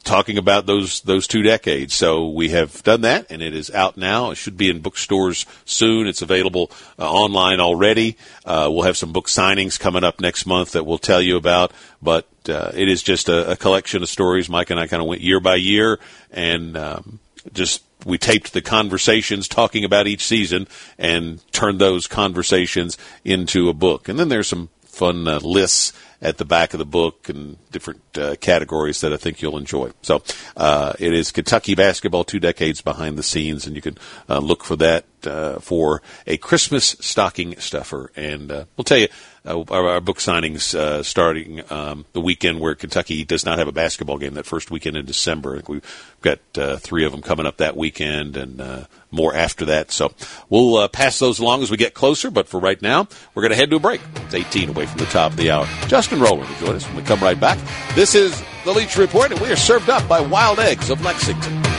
talking 0.05 0.39
about 0.39 0.67
those 0.67 1.01
those 1.03 1.27
two 1.27 1.43
decades. 1.43 1.95
So 1.95 2.29
we 2.29 2.51
have 2.51 2.83
done 2.83 3.03
that, 3.03 3.31
and 3.31 3.43
it 3.43 3.55
is 3.55 3.71
out 3.71 3.97
now. 3.97 4.31
It 4.31 4.37
should 4.37 4.57
be 4.57 4.69
in 4.69 4.81
bookstores 4.81 5.47
soon. 5.65 6.07
It's 6.07 6.23
available 6.23 6.71
uh, 6.99 7.11
online 7.11 7.61
already. 7.61 8.17
Uh, 8.45 8.69
we'll 8.71 8.83
have 8.83 8.97
some 8.97 9.13
book 9.13 9.27
signings 9.27 9.79
coming 9.79 10.05
up 10.05 10.21
next 10.21 10.47
month 10.47 10.73
that 10.73 10.85
we'll 10.85 10.99
tell 10.99 11.23
you 11.23 11.37
about. 11.37 11.73
But 12.03 12.27
uh, 12.49 12.73
it 12.75 12.89
is 12.89 13.03
just 13.03 13.29
a, 13.29 13.53
a 13.53 13.57
collection 13.57 14.03
of 14.03 14.09
stories. 14.09 14.49
Mike 14.49 14.71
and 14.71 14.81
I 14.81 14.87
kind 14.87 15.03
of 15.03 15.09
went 15.09 15.21
year 15.21 15.41
by 15.41 15.57
year, 15.57 15.99
and 16.31 16.77
um, 16.77 17.21
just 17.53 17.83
we 18.05 18.19
taped 18.19 18.53
the 18.53 18.63
conversations 18.63 19.49
talking 19.49 19.85
about 19.85 20.07
each 20.07 20.25
season 20.25 20.67
and 20.99 21.41
turned 21.53 21.81
those 21.81 22.07
conversations 22.07 22.99
into 23.25 23.69
a 23.69 23.75
book. 23.75 24.09
And 24.09 24.19
then 24.19 24.29
there's 24.29 24.49
some 24.49 24.69
fun 24.83 25.27
uh, 25.27 25.39
lists 25.43 25.93
at 26.23 26.37
the 26.37 26.45
back 26.45 26.75
of 26.75 26.79
the 26.79 26.85
book 26.85 27.29
and 27.29 27.57
different 27.71 28.03
uh, 28.19 28.37
categories 28.37 29.01
that 29.01 29.13
I 29.13 29.17
think 29.17 29.41
you'll 29.41 29.57
enjoy. 29.57 29.91
So 30.03 30.23
uh, 30.57 30.93
it 30.99 31.15
is 31.15 31.33
Kentucky 31.33 31.75
basketball, 31.75 32.25
two 32.25 32.41
decades 32.41 32.83
behind 32.83 33.17
the 33.17 33.23
scenes, 33.23 33.67
and 33.67 33.75
you 33.75 33.83
can 33.83 33.97
uh, 34.29 34.39
look 34.39 34.65
for 34.65 34.77
that 34.77 35.07
uh, 35.25 35.59
for 35.61 36.03
a 36.27 36.37
Christmas 36.37 36.97
stocking 37.01 37.59
stuffer. 37.59 38.13
And 38.17 38.53
uh, 38.53 38.65
we'll 38.77 38.85
tell 38.85 38.99
you 38.99 39.09
uh, 39.47 39.63
our, 39.71 40.01
book 40.01 40.19
signings 40.19 40.75
uh, 40.75 41.03
starting 41.03 41.63
um, 41.71 42.05
the 42.13 42.21
weekend 42.21 42.61
where 42.61 42.75
Kentucky 42.75 43.25
does 43.25 43.45
not 43.45 43.59
have 43.59 43.69
a 43.69 43.73
basketball 43.73 44.19
game. 44.19 44.35
That 44.35 44.47
first 44.47 44.71
weekend 44.71 44.97
in 44.97 45.07
December, 45.07 45.63
we've 45.67 46.17
got 46.21 46.39
uh, 46.57 46.77
three 46.77 47.05
of 47.05 47.13
them 47.13 47.23
coming 47.23 47.47
up 47.47 47.59
that 47.59 47.77
weekend, 47.77 48.37
and 48.37 48.61
uh, 48.61 48.85
more 49.11 49.35
after 49.35 49.65
that. 49.67 49.93
So 49.93 50.13
we'll 50.49 50.77
uh, 50.77 50.89
pass 50.89 51.19
those 51.19 51.39
along 51.39 51.63
as 51.63 51.71
we 51.71 51.77
get 51.77 51.95
closer. 51.95 52.31
But 52.31 52.49
for 52.49 52.61
right 52.61 52.81
now, 52.81 53.09
we're 53.35 53.43
going 53.43 53.53
to 53.53 53.57
head 53.57 53.71
to 53.71 53.77
a 53.77 53.81
break. 53.81 54.01
It's 54.17 54.35
18 54.35 54.71
away 54.71 54.87
from 54.87 54.99
the 54.99 55.07
top 55.07 55.33
of 55.33 55.39
the 55.39 55.51
hour. 55.51 55.67
Justin 55.87 56.21
Rowland 56.21 56.49
will 56.49 56.67
join 56.67 56.77
us 56.77 56.87
when 56.87 56.97
we 56.97 57.03
come 57.03 57.21
right 57.21 57.39
back. 57.39 57.59
This 57.95 58.15
is 58.15 58.43
the 58.65 58.73
Leach 58.73 58.97
Report, 58.97 59.33
and 59.33 59.41
we 59.41 59.51
are 59.51 59.57
served 59.57 59.89
up 59.89 60.07
by 60.09 60.21
Wild 60.21 60.59
Eggs 60.59 60.91
of 60.91 61.03
Lexington. 61.03 61.70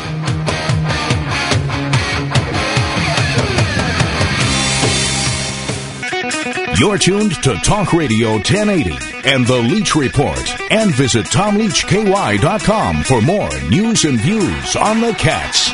You're 6.77 6.97
tuned 6.97 7.33
to 7.43 7.55
Talk 7.57 7.93
Radio 7.93 8.31
1080 8.33 8.97
and 9.27 9.45
The 9.45 9.57
Leach 9.57 9.95
Report. 9.95 10.71
And 10.71 10.93
visit 10.95 11.25
TomLeachKY.com 11.27 13.03
for 13.03 13.21
more 13.21 13.49
news 13.69 14.05
and 14.05 14.19
views 14.19 14.75
on 14.75 15.01
the 15.01 15.13
Cats. 15.13 15.71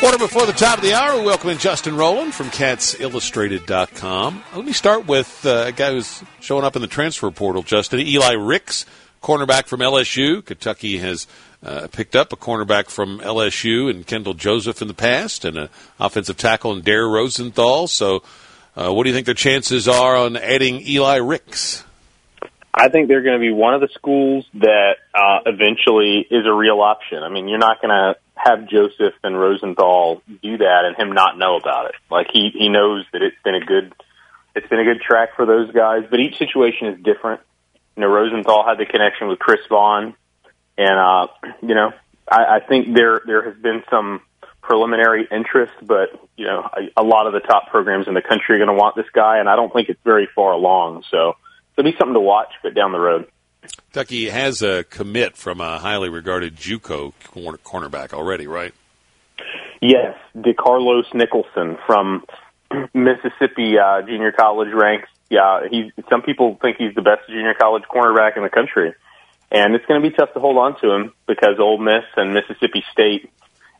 Quarter 0.00 0.18
before 0.18 0.46
the 0.46 0.52
top 0.52 0.78
of 0.78 0.84
the 0.84 0.92
hour, 0.94 1.18
we 1.18 1.26
welcome 1.26 1.50
in 1.50 1.58
Justin 1.58 1.96
Rowland 1.96 2.34
from 2.34 2.48
CatsIllustrated.com. 2.48 4.42
Let 4.54 4.64
me 4.64 4.72
start 4.72 5.06
with 5.06 5.44
uh, 5.46 5.64
a 5.68 5.72
guy 5.72 5.92
who's 5.92 6.22
showing 6.40 6.64
up 6.64 6.76
in 6.76 6.82
the 6.82 6.88
transfer 6.88 7.30
portal, 7.30 7.62
Justin. 7.62 8.00
Eli 8.00 8.32
Ricks, 8.32 8.84
cornerback 9.22 9.66
from 9.66 9.80
LSU. 9.80 10.44
Kentucky 10.44 10.98
has 10.98 11.26
uh, 11.64 11.88
picked 11.90 12.14
up 12.14 12.32
a 12.32 12.36
cornerback 12.36 12.90
from 12.90 13.20
LSU 13.20 13.90
and 13.90 14.06
Kelvin 14.06 14.36
Joseph 14.36 14.82
in 14.82 14.88
the 14.88 14.94
past, 14.94 15.44
and 15.44 15.56
an 15.56 15.68
offensive 15.98 16.36
tackle 16.36 16.72
in 16.72 16.82
Dare 16.82 17.06
Rosenthal. 17.08 17.88
So, 17.88 18.22
uh, 18.76 18.92
what 18.92 19.04
do 19.04 19.10
you 19.10 19.14
think 19.14 19.26
their 19.26 19.34
chances 19.34 19.88
are 19.88 20.16
on 20.16 20.36
adding 20.36 20.86
Eli 20.86 21.16
Ricks? 21.16 21.84
I 22.76 22.88
think 22.88 23.06
they're 23.08 23.22
going 23.22 23.38
to 23.38 23.40
be 23.40 23.52
one 23.52 23.72
of 23.72 23.80
the 23.80 23.88
schools 23.94 24.46
that 24.54 24.96
uh, 25.14 25.38
eventually 25.46 26.26
is 26.28 26.44
a 26.44 26.52
real 26.52 26.80
option. 26.80 27.22
I 27.22 27.28
mean, 27.28 27.46
you're 27.46 27.58
not 27.58 27.80
going 27.80 27.90
to 27.90 28.16
have 28.34 28.68
Joseph 28.68 29.14
and 29.22 29.38
Rosenthal 29.38 30.22
do 30.42 30.58
that 30.58 30.82
and 30.84 30.96
him 30.96 31.12
not 31.14 31.38
know 31.38 31.56
about 31.56 31.86
it. 31.86 31.94
Like 32.10 32.26
he 32.32 32.50
he 32.52 32.68
knows 32.68 33.04
that 33.12 33.22
it's 33.22 33.36
been 33.44 33.54
a 33.54 33.64
good 33.64 33.94
it's 34.54 34.68
been 34.68 34.80
a 34.80 34.84
good 34.84 35.00
track 35.00 35.36
for 35.36 35.46
those 35.46 35.70
guys, 35.70 36.04
but 36.10 36.20
each 36.20 36.36
situation 36.36 36.88
is 36.88 37.02
different. 37.02 37.40
You 37.96 38.02
know, 38.02 38.08
Rosenthal 38.08 38.64
had 38.66 38.78
the 38.78 38.86
connection 38.86 39.28
with 39.28 39.38
Chris 39.38 39.60
Vaughn, 39.68 40.14
and 40.78 40.98
uh, 40.98 41.26
you 41.62 41.74
know, 41.74 41.92
I, 42.28 42.56
I 42.56 42.60
think 42.60 42.94
there 42.94 43.20
there 43.26 43.50
has 43.50 43.60
been 43.60 43.82
some 43.90 44.20
preliminary 44.62 45.28
interest, 45.30 45.72
but 45.82 46.08
you 46.36 46.46
know, 46.46 46.68
a, 46.76 47.02
a 47.02 47.04
lot 47.04 47.26
of 47.26 47.32
the 47.32 47.40
top 47.40 47.68
programs 47.68 48.08
in 48.08 48.14
the 48.14 48.22
country 48.22 48.56
are 48.56 48.58
going 48.58 48.74
to 48.74 48.80
want 48.80 48.96
this 48.96 49.10
guy, 49.12 49.38
and 49.38 49.48
I 49.48 49.56
don't 49.56 49.72
think 49.72 49.88
it's 49.88 50.00
very 50.04 50.28
far 50.34 50.52
along. 50.52 51.04
So 51.10 51.36
it'll 51.76 51.90
be 51.90 51.96
something 51.98 52.14
to 52.14 52.20
watch, 52.20 52.52
but 52.62 52.74
down 52.74 52.92
the 52.92 52.98
road. 52.98 53.28
Kentucky 53.92 54.28
has 54.28 54.62
a 54.62 54.84
commit 54.84 55.36
from 55.36 55.60
a 55.60 55.78
highly 55.78 56.08
regarded 56.08 56.56
JUCO 56.56 57.12
corner, 57.24 57.58
cornerback 57.58 58.12
already, 58.12 58.46
right? 58.46 58.74
Yes, 59.80 60.16
DeCarlos 60.36 61.12
Nicholson 61.14 61.76
from 61.86 62.24
Mississippi 62.94 63.78
uh, 63.78 64.02
junior 64.02 64.32
college 64.32 64.72
ranks. 64.72 65.08
Yeah, 65.30 65.66
he's. 65.70 65.92
Some 66.10 66.22
people 66.22 66.58
think 66.60 66.76
he's 66.78 66.94
the 66.94 67.02
best 67.02 67.22
junior 67.28 67.54
college 67.54 67.84
cornerback 67.84 68.36
in 68.36 68.42
the 68.42 68.50
country, 68.50 68.94
and 69.54 69.76
it's 69.76 69.86
going 69.86 70.02
to 70.02 70.10
be 70.10 70.14
tough 70.14 70.34
to 70.34 70.40
hold 70.40 70.58
on 70.58 70.78
to 70.80 70.90
him 70.90 71.12
because 71.28 71.60
Ole 71.60 71.78
Miss 71.78 72.02
and 72.16 72.34
Mississippi 72.34 72.84
State 72.90 73.30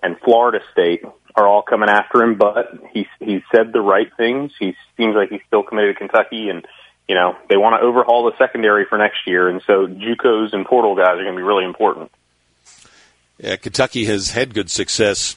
and 0.02 0.16
Florida 0.20 0.60
State 0.70 1.02
are 1.34 1.48
all 1.48 1.62
coming 1.62 1.88
after 1.88 2.22
him. 2.22 2.36
But 2.36 2.78
he 2.92 3.08
he 3.18 3.42
said 3.52 3.72
the 3.72 3.80
right 3.80 4.08
things. 4.16 4.52
He 4.58 4.76
seems 4.96 5.16
like 5.16 5.30
he's 5.30 5.42
still 5.48 5.64
committed 5.64 5.96
to 5.96 5.98
Kentucky, 5.98 6.48
and 6.48 6.64
you 7.08 7.16
know 7.16 7.36
they 7.48 7.56
want 7.56 7.80
to 7.80 7.84
overhaul 7.84 8.24
the 8.24 8.38
secondary 8.38 8.84
for 8.84 8.98
next 8.98 9.26
year, 9.26 9.48
and 9.48 9.60
so 9.66 9.88
JUCOs 9.88 10.52
and 10.52 10.64
portal 10.64 10.94
guys 10.94 11.18
are 11.18 11.24
going 11.24 11.34
to 11.34 11.38
be 11.38 11.42
really 11.42 11.64
important. 11.64 12.12
Yeah, 13.38 13.56
Kentucky 13.56 14.04
has 14.04 14.30
had 14.30 14.54
good 14.54 14.70
success 14.70 15.36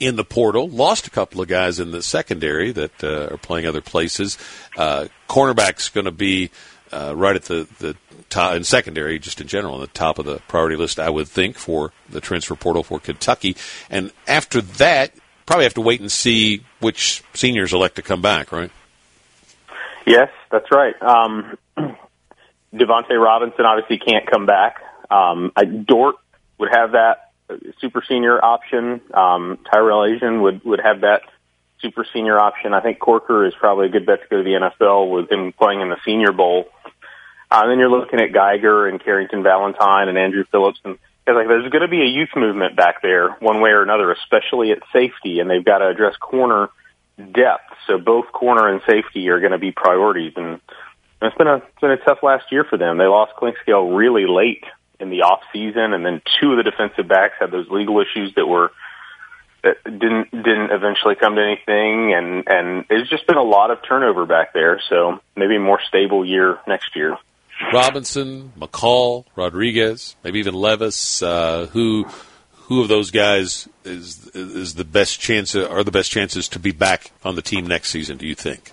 in 0.00 0.16
the 0.16 0.24
portal. 0.24 0.70
Lost 0.70 1.06
a 1.06 1.10
couple 1.10 1.42
of 1.42 1.48
guys 1.48 1.78
in 1.78 1.90
the 1.90 2.00
secondary 2.00 2.72
that 2.72 3.04
uh, 3.04 3.34
are 3.34 3.36
playing 3.36 3.66
other 3.66 3.82
places. 3.82 4.38
Uh, 4.74 5.08
cornerback's 5.28 5.90
going 5.90 6.06
to 6.06 6.10
be 6.10 6.50
uh, 6.94 7.14
right 7.14 7.36
at 7.36 7.44
the 7.44 7.66
the 7.78 7.96
top 8.30 8.54
in 8.54 8.64
secondary, 8.64 9.18
just 9.18 9.40
in 9.40 9.46
general, 9.46 9.74
on 9.74 9.80
the 9.80 9.86
top 9.88 10.18
of 10.18 10.24
the 10.24 10.38
priority 10.48 10.76
list, 10.76 10.98
I 10.98 11.10
would 11.10 11.28
think, 11.28 11.56
for 11.56 11.92
the 12.08 12.20
transfer 12.20 12.54
portal 12.54 12.82
for 12.82 13.00
Kentucky. 13.00 13.56
And 13.90 14.12
after 14.26 14.60
that, 14.60 15.12
probably 15.46 15.64
have 15.64 15.74
to 15.74 15.80
wait 15.80 16.00
and 16.00 16.10
see 16.10 16.64
which 16.80 17.22
seniors 17.34 17.72
elect 17.72 17.96
to 17.96 18.02
come 18.02 18.22
back, 18.22 18.52
right? 18.52 18.70
Yes, 20.06 20.30
that's 20.50 20.70
right. 20.70 20.94
Um, 21.02 21.58
Devontae 22.74 23.22
Robinson 23.22 23.64
obviously 23.64 23.98
can't 23.98 24.26
come 24.30 24.46
back. 24.46 24.76
Um, 25.10 25.52
I, 25.56 25.64
Dort 25.64 26.16
would 26.58 26.70
have 26.72 26.92
that 26.92 27.30
super 27.80 28.02
senior 28.06 28.42
option. 28.42 29.00
Um, 29.12 29.58
Tyrell 29.70 30.00
Ajian 30.00 30.42
would, 30.42 30.64
would 30.64 30.80
have 30.80 31.02
that 31.02 31.22
super 31.80 32.06
senior 32.12 32.38
option. 32.38 32.74
I 32.74 32.80
think 32.80 32.98
Corker 32.98 33.46
is 33.46 33.54
probably 33.54 33.86
a 33.86 33.90
good 33.90 34.06
bet 34.06 34.22
to 34.22 34.28
go 34.28 34.36
to 34.38 34.42
the 34.42 34.70
NFL 34.84 35.10
with 35.10 35.30
him 35.30 35.52
playing 35.52 35.80
in 35.80 35.88
the 35.88 35.98
Senior 36.04 36.32
Bowl. 36.32 36.68
Uh, 37.54 37.60
and 37.62 37.70
then 37.70 37.78
you're 37.78 37.88
looking 37.88 38.20
at 38.20 38.32
Geiger 38.32 38.88
and 38.88 39.00
Carrington 39.00 39.44
Valentine 39.44 40.08
and 40.08 40.18
Andru 40.18 40.44
Phillips. 40.48 40.80
And 40.84 40.98
like, 41.24 41.46
there's 41.46 41.70
going 41.70 41.82
to 41.82 41.88
be 41.88 42.02
a 42.02 42.06
youth 42.06 42.30
movement 42.34 42.74
back 42.74 43.00
there 43.00 43.30
one 43.38 43.60
way 43.60 43.70
or 43.70 43.82
another, 43.82 44.10
especially 44.10 44.72
at 44.72 44.78
safety. 44.92 45.38
And 45.38 45.48
they've 45.48 45.64
got 45.64 45.78
to 45.78 45.86
address 45.86 46.16
corner 46.16 46.68
depth. 47.16 47.70
So 47.86 47.98
both 47.98 48.32
corner 48.32 48.68
and 48.68 48.80
safety 48.88 49.28
are 49.28 49.38
going 49.38 49.52
to 49.52 49.58
be 49.58 49.70
priorities. 49.70 50.32
And 50.34 50.60
it's 51.22 51.36
been 51.36 51.46
a, 51.46 51.58
it's 51.58 51.80
been 51.80 51.92
a 51.92 51.96
tough 51.98 52.24
last 52.24 52.50
year 52.50 52.64
for 52.64 52.76
them. 52.76 52.98
They 52.98 53.04
lost 53.04 53.34
Clinkscale 53.36 53.96
really 53.96 54.26
late 54.26 54.64
in 54.98 55.10
the 55.10 55.22
off 55.22 55.42
season. 55.52 55.92
And 55.92 56.04
then 56.04 56.22
two 56.40 56.50
of 56.50 56.56
the 56.56 56.64
defensive 56.68 57.06
backs 57.06 57.34
had 57.38 57.52
those 57.52 57.68
legal 57.70 58.00
issues 58.00 58.34
that 58.34 58.48
were, 58.48 58.72
that 59.62 59.76
didn't 59.84 60.32
didn't 60.32 60.72
eventually 60.72 61.14
come 61.14 61.36
to 61.36 61.42
anything, 61.42 62.12
and 62.12 62.48
and 62.48 62.84
it's 62.90 63.08
just 63.08 63.26
been 63.26 63.38
a 63.38 63.42
lot 63.42 63.70
of 63.70 63.78
turnover 63.88 64.26
back 64.26 64.52
there. 64.52 64.78
So 64.90 65.20
maybe 65.36 65.56
a 65.56 65.60
more 65.60 65.80
stable 65.88 66.22
year 66.24 66.58
next 66.66 66.96
year. 66.96 67.16
Robinson, 67.72 68.52
McCall, 68.58 69.24
Rodriguez, 69.36 70.16
maybe 70.22 70.38
even 70.38 70.54
Levis. 70.54 71.22
Uh, 71.22 71.66
who 71.72 72.06
who 72.52 72.82
of 72.82 72.88
those 72.88 73.10
guys 73.10 73.68
is 73.84 74.28
is 74.34 74.74
the 74.74 74.84
best 74.84 75.20
chance 75.20 75.54
are 75.54 75.84
the 75.84 75.90
best 75.90 76.10
chances 76.10 76.48
to 76.50 76.58
be 76.58 76.72
back 76.72 77.12
on 77.24 77.34
the 77.34 77.42
team 77.42 77.66
next 77.66 77.90
season? 77.90 78.16
Do 78.16 78.26
you 78.26 78.34
think? 78.34 78.72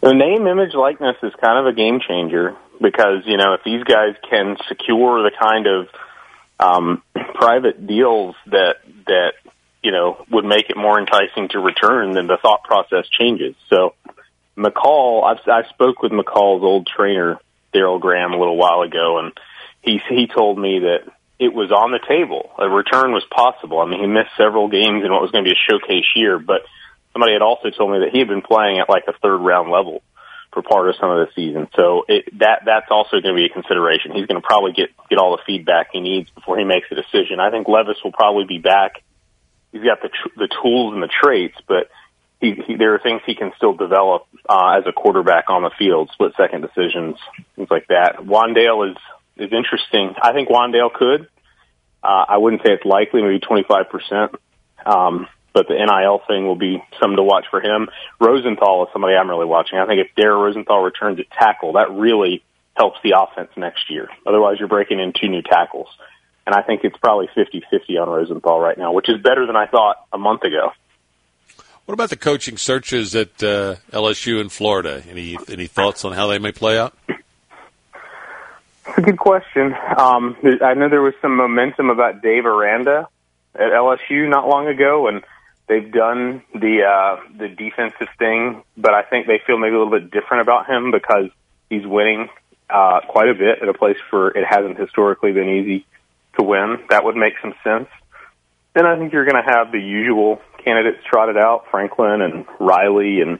The 0.00 0.12
name, 0.12 0.46
image, 0.46 0.74
likeness 0.74 1.16
is 1.22 1.32
kind 1.40 1.58
of 1.58 1.66
a 1.66 1.72
game 1.72 2.00
changer 2.06 2.54
because 2.80 3.22
you 3.26 3.36
know 3.36 3.54
if 3.54 3.64
these 3.64 3.84
guys 3.84 4.14
can 4.28 4.56
secure 4.68 5.22
the 5.22 5.30
kind 5.38 5.66
of 5.66 5.88
um, 6.60 7.02
private 7.34 7.86
deals 7.86 8.36
that 8.46 8.76
that 9.06 9.32
you 9.84 9.92
know, 9.92 10.24
would 10.30 10.46
make 10.46 10.70
it 10.70 10.76
more 10.78 10.98
enticing 10.98 11.48
to 11.50 11.60
return, 11.60 12.12
then 12.12 12.26
the 12.26 12.38
thought 12.40 12.64
process 12.64 13.06
changes. 13.06 13.54
So 13.68 13.94
McCall, 14.56 15.22
I've, 15.24 15.46
I 15.46 15.68
spoke 15.68 16.00
with 16.00 16.10
McCall's 16.10 16.64
old 16.64 16.86
trainer, 16.86 17.38
Daryl 17.74 18.00
Graham, 18.00 18.32
a 18.32 18.38
little 18.38 18.56
while 18.56 18.82
ago, 18.82 19.18
and 19.18 19.32
he, 19.82 20.00
he 20.08 20.26
told 20.26 20.58
me 20.58 20.80
that 20.80 21.10
it 21.38 21.52
was 21.52 21.72
on 21.72 21.90
the 21.90 22.00
table. 22.06 22.50
A 22.58 22.68
return 22.68 23.12
was 23.12 23.24
possible. 23.30 23.80
I 23.80 23.86
mean, 23.86 24.00
he 24.00 24.06
missed 24.06 24.30
several 24.36 24.68
games 24.68 25.04
in 25.04 25.12
what 25.12 25.20
was 25.20 25.30
going 25.30 25.44
to 25.44 25.50
be 25.50 25.56
a 25.56 25.70
showcase 25.70 26.06
year, 26.14 26.38
but 26.38 26.62
somebody 27.12 27.32
had 27.32 27.42
also 27.42 27.70
told 27.70 27.92
me 27.92 27.98
that 28.00 28.10
he 28.12 28.20
had 28.20 28.28
been 28.28 28.42
playing 28.42 28.78
at 28.78 28.88
like 28.88 29.04
a 29.08 29.18
third 29.18 29.38
round 29.38 29.70
level 29.70 30.02
for 30.52 30.62
part 30.62 30.88
of 30.88 30.94
some 31.00 31.10
of 31.10 31.26
the 31.26 31.32
season. 31.34 31.68
So 31.74 32.04
it, 32.08 32.38
that 32.38 32.62
that's 32.64 32.86
also 32.90 33.20
going 33.20 33.34
to 33.34 33.40
be 33.40 33.46
a 33.46 33.52
consideration. 33.52 34.12
He's 34.12 34.26
going 34.26 34.40
to 34.40 34.46
probably 34.46 34.72
get 34.72 34.90
get 35.10 35.18
all 35.18 35.36
the 35.36 35.42
feedback 35.44 35.88
he 35.92 36.00
needs 36.00 36.30
before 36.30 36.56
he 36.56 36.64
makes 36.64 36.86
a 36.92 36.94
decision. 36.94 37.40
I 37.40 37.50
think 37.50 37.66
Levis 37.66 37.98
will 38.04 38.12
probably 38.12 38.44
be 38.44 38.58
back 38.58 39.02
he's 39.74 39.82
got 39.82 40.00
the 40.00 40.08
tr- 40.08 40.38
the 40.38 40.48
tools 40.62 40.94
and 40.94 41.02
the 41.02 41.10
traits, 41.10 41.58
but 41.66 41.90
he, 42.74 42.78
he 42.78 42.78
there 42.78 42.94
are 42.94 42.98
things 42.98 43.22
he 43.26 43.34
can 43.34 43.52
still 43.56 43.74
develop 43.74 44.26
uh, 44.48 44.78
as 44.78 44.84
a 44.86 44.92
quarterback 44.92 45.50
on 45.50 45.62
the 45.62 45.70
field, 45.78 46.10
split 46.12 46.32
second 46.36 46.62
decisions, 46.62 47.16
things 47.56 47.68
like 47.70 47.86
that. 47.88 48.18
Wan'Dale 48.18 48.90
is 48.90 48.96
is 49.36 49.52
interesting. 49.52 50.14
I 50.20 50.32
think 50.32 50.48
Wan'Dale 50.48 50.92
could. 50.92 51.28
Uh, 52.02 52.24
I 52.28 52.36
wouldn't 52.38 52.62
say 52.62 52.72
it's 52.72 52.84
likely, 52.84 53.22
maybe 53.22 53.40
twenty 53.40 53.64
five 53.66 53.90
percent. 53.90 54.34
Um, 54.84 55.26
but 55.52 55.68
the 55.68 55.74
NIL 55.74 56.20
thing 56.26 56.46
will 56.46 56.56
be 56.56 56.82
something 57.00 57.16
to 57.16 57.22
watch 57.22 57.46
for 57.50 57.60
him. 57.60 57.88
Rosenthal 58.20 58.84
is 58.84 58.92
somebody 58.92 59.14
I'm 59.14 59.30
really 59.30 59.46
watching. 59.46 59.78
I 59.78 59.86
think 59.86 60.00
if 60.00 60.14
Dare 60.16 60.34
Rosenthal 60.34 60.82
returns 60.82 61.20
at 61.20 61.30
tackle, 61.30 61.74
that 61.74 61.92
really 61.92 62.42
helps 62.76 62.98
the 63.04 63.14
offense 63.16 63.50
next 63.56 63.88
year. 63.88 64.08
Otherwise, 64.26 64.56
you're 64.58 64.68
breaking 64.68 64.98
in 64.98 65.12
two 65.12 65.28
new 65.28 65.42
tackles 65.42 65.86
and 66.46 66.54
I 66.54 66.62
think 66.62 66.82
it's 66.84 66.96
probably 66.98 67.28
50-50 67.36 68.00
on 68.00 68.08
Rosenthal 68.08 68.60
right 68.60 68.76
now, 68.76 68.92
which 68.92 69.08
is 69.08 69.20
better 69.22 69.46
than 69.46 69.56
I 69.56 69.66
thought 69.66 69.96
a 70.12 70.18
month 70.18 70.42
ago. 70.42 70.72
What 71.86 71.92
about 71.92 72.10
the 72.10 72.16
coaching 72.16 72.56
searches 72.56 73.14
at 73.14 73.42
uh, 73.42 73.76
LSU 73.92 74.40
in 74.40 74.48
Florida? 74.48 75.02
Any 75.08 75.36
any 75.50 75.66
thoughts 75.66 76.04
on 76.04 76.12
how 76.12 76.28
they 76.28 76.38
may 76.38 76.52
play 76.52 76.78
out? 76.78 76.96
It's 77.08 78.98
a 78.98 79.02
good 79.02 79.18
question. 79.18 79.74
Um, 79.96 80.36
I 80.62 80.74
know 80.74 80.88
there 80.88 81.02
was 81.02 81.14
some 81.20 81.36
momentum 81.36 81.90
about 81.90 82.22
Dave 82.22 82.46
Aranda 82.46 83.08
at 83.54 83.72
LSU 83.72 84.28
not 84.28 84.48
long 84.48 84.66
ago, 84.66 85.08
and 85.08 85.22
they've 85.66 85.90
done 85.90 86.42
the 86.54 86.84
uh, 86.84 87.20
the 87.36 87.48
defensive 87.48 88.08
thing, 88.18 88.62
but 88.76 88.94
I 88.94 89.02
think 89.02 89.26
they 89.26 89.40
feel 89.46 89.58
maybe 89.58 89.74
a 89.74 89.78
little 89.78 89.98
bit 89.98 90.10
different 90.10 90.42
about 90.42 90.66
him 90.66 90.90
because 90.90 91.28
he's 91.68 91.86
winning 91.86 92.28
uh, 92.70 93.00
quite 93.08 93.28
a 93.28 93.34
bit 93.34 93.60
at 93.60 93.68
a 93.68 93.74
place 93.74 93.98
where 94.10 94.28
it 94.28 94.46
hasn't 94.48 94.78
historically 94.78 95.32
been 95.32 95.48
easy 95.48 95.86
to 96.38 96.44
win. 96.44 96.78
That 96.88 97.04
would 97.04 97.16
make 97.16 97.34
some 97.42 97.54
sense. 97.62 97.88
Then 98.74 98.86
I 98.86 98.98
think 98.98 99.12
you're 99.12 99.24
going 99.24 99.42
to 99.42 99.50
have 99.50 99.70
the 99.70 99.80
usual 99.80 100.40
candidates 100.64 100.98
trotted 101.08 101.36
out, 101.36 101.66
Franklin 101.70 102.20
and 102.22 102.44
Riley 102.58 103.20
and 103.20 103.38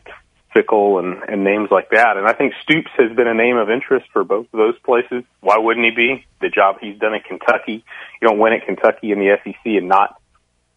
Fickell 0.54 1.02
and, 1.02 1.22
and 1.28 1.42
names 1.42 1.68
like 1.70 1.90
that. 1.90 2.16
And 2.16 2.26
I 2.26 2.32
think 2.32 2.52
Stoops 2.62 2.90
has 2.98 3.14
been 3.16 3.26
a 3.26 3.34
name 3.34 3.56
of 3.56 3.68
interest 3.68 4.06
for 4.12 4.22
both 4.22 4.46
of 4.52 4.58
those 4.58 4.78
places. 4.84 5.24
Why 5.40 5.58
wouldn't 5.58 5.84
he 5.84 5.90
be? 5.90 6.24
The 6.40 6.48
job 6.48 6.76
he's 6.80 6.98
done 6.98 7.14
at 7.14 7.24
Kentucky. 7.24 7.84
You 8.22 8.28
don't 8.28 8.38
win 8.38 8.52
at 8.52 8.64
Kentucky 8.64 9.10
in 9.10 9.18
the 9.18 9.36
SEC 9.42 9.64
and 9.64 9.88
not, 9.88 10.20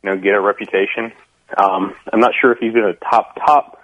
you 0.04 0.10
know, 0.10 0.17
get 0.17 0.34
a 0.34 0.41
reputation. 0.41 1.13
Um, 1.56 1.93
I'm 2.12 2.20
not 2.20 2.32
sure 2.41 2.52
if 2.52 2.58
he's 2.60 2.74
been 2.74 2.84
a 2.84 2.93
top, 2.93 3.36
top 3.36 3.80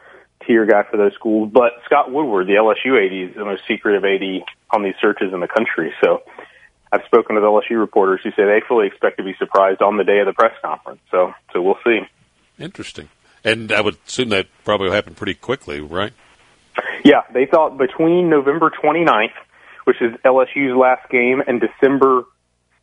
tier 0.45 0.65
guy 0.65 0.83
for 0.89 0.97
those 0.97 1.13
schools, 1.13 1.51
but 1.53 1.73
Scott 1.85 2.11
Woodward, 2.11 2.47
the 2.47 2.53
LSU 2.53 2.97
AD, 2.97 3.29
is 3.29 3.35
the 3.35 3.45
most 3.45 3.61
secretive 3.67 4.03
AD 4.03 4.43
on 4.71 4.83
these 4.83 4.95
searches 4.99 5.33
in 5.33 5.39
the 5.39 5.47
country. 5.47 5.93
So 6.03 6.23
I've 6.93 7.03
spoken 7.05 7.35
to 7.35 7.41
LSU 7.41 7.79
reporters 7.79 8.21
who 8.23 8.29
say 8.31 8.45
they 8.45 8.61
fully 8.67 8.85
expect 8.85 9.17
to 9.17 9.23
be 9.23 9.33
surprised 9.39 9.81
on 9.81 9.97
the 9.97 10.03
day 10.03 10.19
of 10.19 10.27
the 10.27 10.33
press 10.33 10.53
conference. 10.61 11.01
So, 11.09 11.33
so 11.51 11.59
we'll 11.59 11.79
see. 11.83 12.01
Interesting. 12.59 13.09
And 13.43 13.71
I 13.71 13.81
would 13.81 13.97
assume 14.07 14.29
that 14.29 14.45
probably 14.63 14.87
will 14.87 14.93
happen 14.93 15.15
pretty 15.15 15.33
quickly, 15.33 15.81
right? 15.81 16.13
Yeah, 17.03 17.21
they 17.33 17.47
thought 17.47 17.79
between 17.79 18.29
November 18.29 18.69
29th, 18.69 19.33
which 19.85 20.01
is 20.01 20.13
LSU's 20.23 20.77
last 20.77 21.09
game, 21.09 21.41
and 21.45 21.59
December 21.59 22.25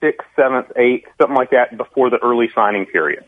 6th, 0.02 0.16
7th, 0.36 0.76
8th, 0.76 1.04
something 1.18 1.36
like 1.36 1.50
that, 1.50 1.76
before 1.76 2.10
the 2.10 2.18
early 2.18 2.50
signing 2.52 2.86
period. 2.86 3.24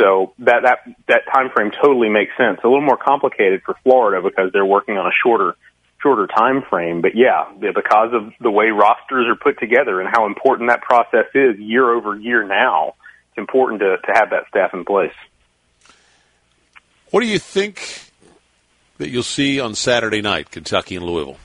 So 0.00 0.32
that 0.40 0.62
that 0.62 0.78
that 1.08 1.22
time 1.32 1.50
frame 1.54 1.70
totally 1.70 2.08
makes 2.08 2.36
sense. 2.36 2.60
A 2.64 2.68
little 2.68 2.84
more 2.84 2.98
complicated 2.98 3.62
for 3.64 3.76
Florida 3.82 4.22
because 4.22 4.52
they're 4.52 4.66
working 4.66 4.98
on 4.98 5.06
a 5.06 5.14
shorter 5.22 5.56
shorter 6.02 6.26
time 6.26 6.62
frame. 6.68 7.00
But 7.00 7.12
yeah, 7.14 7.44
because 7.58 8.12
of 8.12 8.32
the 8.40 8.50
way 8.50 8.66
rosters 8.66 9.26
are 9.28 9.36
put 9.36 9.58
together 9.58 10.00
and 10.00 10.08
how 10.10 10.26
important 10.26 10.70
that 10.70 10.82
process 10.82 11.26
is 11.34 11.58
year 11.58 11.92
over 11.92 12.16
year 12.16 12.46
now, 12.46 12.94
it's 13.30 13.38
important 13.38 13.80
to, 13.80 13.96
to 13.98 14.12
have 14.12 14.30
that 14.30 14.44
staff 14.48 14.74
in 14.74 14.84
place. 14.84 15.14
What 17.10 17.20
do 17.20 17.26
you 17.26 17.38
think 17.38 18.10
that 18.98 19.10
you'll 19.10 19.22
see 19.22 19.60
on 19.60 19.74
Saturday 19.74 20.22
night, 20.22 20.50
Kentucky 20.50 20.96
and 20.96 21.04
Louisville? 21.04 21.38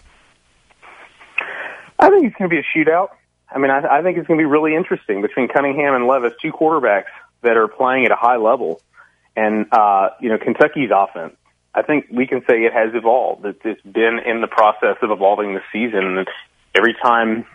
I 1.99 2.09
think 2.09 2.25
it's 2.25 2.35
going 2.35 2.49
to 2.49 2.55
be 2.55 2.59
a 2.59 2.63
shootout. 2.77 3.09
I 3.53 3.59
mean, 3.59 3.69
I, 3.69 3.99
I 3.99 4.01
think 4.01 4.17
it's 4.17 4.27
going 4.27 4.39
to 4.39 4.41
be 4.41 4.49
really 4.49 4.75
interesting 4.75 5.21
between 5.21 5.49
Cunningham 5.49 5.93
and 5.93 6.07
Levis, 6.07 6.33
two 6.41 6.51
quarterbacks 6.51 7.11
that 7.41 7.57
are 7.57 7.67
playing 7.67 8.05
at 8.05 8.11
a 8.11 8.15
high 8.15 8.37
level. 8.37 8.81
And, 9.35 9.67
uh, 9.71 10.09
you 10.19 10.29
know, 10.29 10.37
Kentucky's 10.37 10.89
offense 10.93 11.35
I 11.73 11.83
think 11.83 12.07
we 12.11 12.27
can 12.27 12.41
say 12.41 12.63
it 12.63 12.73
has 12.73 12.93
evolved. 12.93 13.45
It's 13.45 13.81
been 13.81 14.19
in 14.25 14.41
the 14.41 14.47
process 14.47 14.97
of 15.01 15.11
evolving 15.11 15.53
this 15.53 15.63
season. 15.71 16.17
And 16.17 16.27
every 16.75 16.95
time 17.01 17.45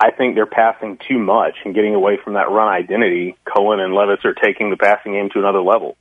I 0.00 0.10
think 0.10 0.34
they're 0.34 0.46
passing 0.46 0.98
too 1.08 1.18
much 1.18 1.54
and 1.64 1.74
getting 1.74 1.94
away 1.94 2.18
from 2.22 2.34
that 2.34 2.50
run 2.50 2.68
identity, 2.68 3.36
Coen 3.46 3.78
and 3.78 3.94
Levis 3.94 4.24
are 4.24 4.34
taking 4.34 4.70
the 4.70 4.76
passing 4.76 5.12
game 5.12 5.30
to 5.32 5.38
another 5.38 5.62
level. 5.62 5.96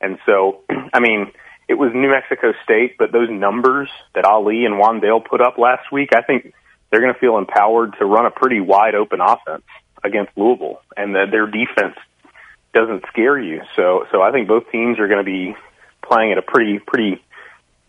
And 0.00 0.18
so, 0.26 0.60
I 0.92 1.00
mean, 1.00 1.32
it 1.68 1.74
was 1.74 1.92
New 1.94 2.10
Mexico 2.10 2.52
State, 2.64 2.98
but 2.98 3.12
those 3.12 3.30
numbers 3.30 3.88
that 4.14 4.24
Ali 4.24 4.64
and 4.64 4.74
Wan'Dale 4.74 5.24
put 5.24 5.40
up 5.40 5.56
last 5.56 5.90
week, 5.92 6.10
I 6.14 6.22
think 6.22 6.52
they're 6.90 7.00
going 7.00 7.14
to 7.14 7.20
feel 7.20 7.38
empowered 7.38 7.94
to 7.98 8.04
run 8.04 8.26
a 8.26 8.30
pretty 8.30 8.60
wide 8.60 8.94
open 8.94 9.20
offense 9.20 9.62
against 10.02 10.32
Louisville, 10.36 10.80
and 10.96 11.14
that 11.14 11.30
their 11.30 11.46
defense 11.46 11.96
doesn't 12.74 13.04
scare 13.08 13.38
you. 13.38 13.62
So, 13.76 14.06
so 14.10 14.20
I 14.20 14.32
think 14.32 14.48
both 14.48 14.64
teams 14.72 14.98
are 14.98 15.06
going 15.06 15.24
to 15.24 15.24
be 15.24 15.54
playing 16.10 16.32
at 16.32 16.38
a 16.38 16.42
pretty 16.42 16.78
pretty 16.78 17.22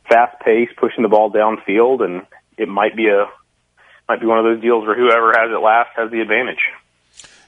fast 0.09 0.39
pace, 0.41 0.69
pushing 0.77 1.03
the 1.03 1.09
ball 1.09 1.31
downfield, 1.31 2.03
and 2.03 2.25
it 2.57 2.67
might 2.67 2.95
be 2.95 3.07
a 3.07 3.25
might 4.07 4.19
be 4.19 4.25
one 4.25 4.37
of 4.37 4.45
those 4.45 4.61
deals 4.61 4.85
where 4.85 4.95
whoever 4.95 5.31
has 5.33 5.51
it 5.51 5.61
last 5.61 5.89
has 5.95 6.11
the 6.11 6.21
advantage. 6.21 6.59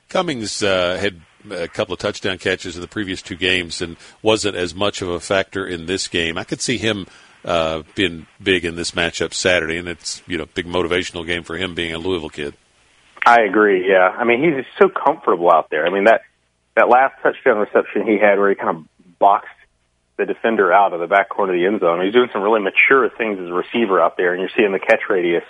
Cummings 0.10 0.64
uh, 0.64 0.98
had 0.98 1.22
a 1.52 1.68
couple 1.68 1.94
of 1.94 2.00
touchdown 2.00 2.38
catches 2.38 2.76
in 2.76 2.82
the 2.82 2.88
previous 2.88 3.22
two 3.22 3.36
games 3.36 3.82
and 3.82 3.98
wasn't 4.22 4.56
as 4.56 4.74
much 4.74 5.02
of 5.02 5.10
a 5.10 5.20
factor 5.20 5.66
in 5.66 5.86
this 5.86 6.08
game. 6.08 6.38
I 6.38 6.44
could 6.44 6.62
see 6.62 6.78
him 6.78 7.08
uh, 7.44 7.84
being 7.96 8.28
big 8.42 8.64
in 8.64 8.76
this 8.76 8.92
matchup 8.92 9.34
Saturday, 9.34 9.78
and 9.78 9.88
it's 9.88 10.22
you 10.28 10.38
know 10.38 10.46
big 10.54 10.66
motivational 10.66 11.26
game 11.26 11.44
for 11.44 11.58
him 11.58 11.76
being 11.76 11.94
a 11.94 11.98
Louisville 11.98 12.30
kid. 12.30 12.54
I 13.26 13.42
agree. 13.42 13.90
Yeah, 13.90 14.10
I 14.18 14.24
mean 14.24 14.44
he's 14.44 14.66
so 14.80 14.90
comfortable 14.90 15.52
out 15.52 15.70
there. 15.70 15.86
I 15.86 15.90
mean 15.90 16.06
that 16.06 16.22
that 16.76 16.90
last 16.90 17.22
touchdown 17.22 17.58
reception 17.58 18.08
he 18.08 18.18
had 18.18 18.40
where 18.40 18.50
he 18.50 18.56
kind 18.56 18.78
of 18.78 19.20
boxed 19.20 19.50
the 20.18 20.26
defender 20.26 20.72
out 20.72 20.94
of 20.94 21.00
the 21.00 21.08
back 21.08 21.30
corner 21.30 21.54
of 21.54 21.60
the 21.60 21.66
end 21.66 21.80
zone. 21.80 22.04
He's 22.04 22.14
doing 22.14 22.30
some 22.32 22.42
really 22.42 22.62
mature 22.62 23.10
things 23.10 23.40
as 23.40 23.48
a 23.48 23.54
receiver 23.54 24.00
out 24.00 24.18
there, 24.18 24.34
and 24.34 24.42
you're 24.42 24.52
seeing 24.56 24.72
the 24.72 24.80
catch 24.80 25.02
radius. 25.10 25.44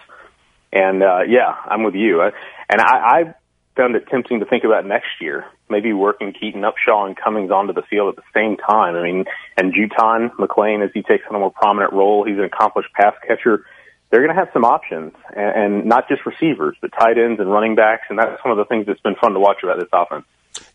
And 0.71 1.03
uh, 1.03 1.21
yeah, 1.27 1.55
I'm 1.65 1.83
with 1.83 1.95
you. 1.95 2.21
And 2.21 2.81
I, 2.81 2.95
I 2.95 3.35
found 3.75 3.95
it 3.95 4.07
tempting 4.09 4.39
to 4.39 4.45
think 4.45 4.63
about 4.63 4.85
next 4.85 5.19
year, 5.19 5.45
maybe 5.69 5.93
working 5.93 6.33
Keaton 6.33 6.61
Upshaw 6.61 7.07
and 7.07 7.17
Cummings 7.17 7.51
onto 7.51 7.73
the 7.73 7.83
field 7.89 8.09
at 8.09 8.15
the 8.15 8.29
same 8.33 8.57
time. 8.57 8.95
I 8.95 9.03
mean, 9.03 9.25
and 9.57 9.73
Juton 9.73 10.31
McLean 10.39 10.81
as 10.81 10.91
he 10.93 11.01
takes 11.01 11.23
on 11.29 11.35
a 11.35 11.39
more 11.39 11.51
prominent 11.51 11.93
role, 11.93 12.25
he's 12.25 12.37
an 12.37 12.45
accomplished 12.45 12.89
pass 12.93 13.13
catcher. 13.27 13.65
They're 14.09 14.21
going 14.23 14.35
to 14.35 14.39
have 14.39 14.49
some 14.53 14.63
options, 14.63 15.13
and, 15.35 15.73
and 15.75 15.85
not 15.85 16.07
just 16.07 16.25
receivers, 16.25 16.77
but 16.81 16.91
tight 16.91 17.17
ends 17.17 17.39
and 17.39 17.51
running 17.51 17.75
backs, 17.75 18.03
and 18.09 18.19
that's 18.19 18.43
one 18.45 18.51
of 18.51 18.57
the 18.57 18.65
things 18.65 18.85
that's 18.85 19.01
been 19.01 19.15
fun 19.15 19.33
to 19.33 19.39
watch 19.39 19.57
about 19.63 19.79
this 19.79 19.89
offense. 19.91 20.25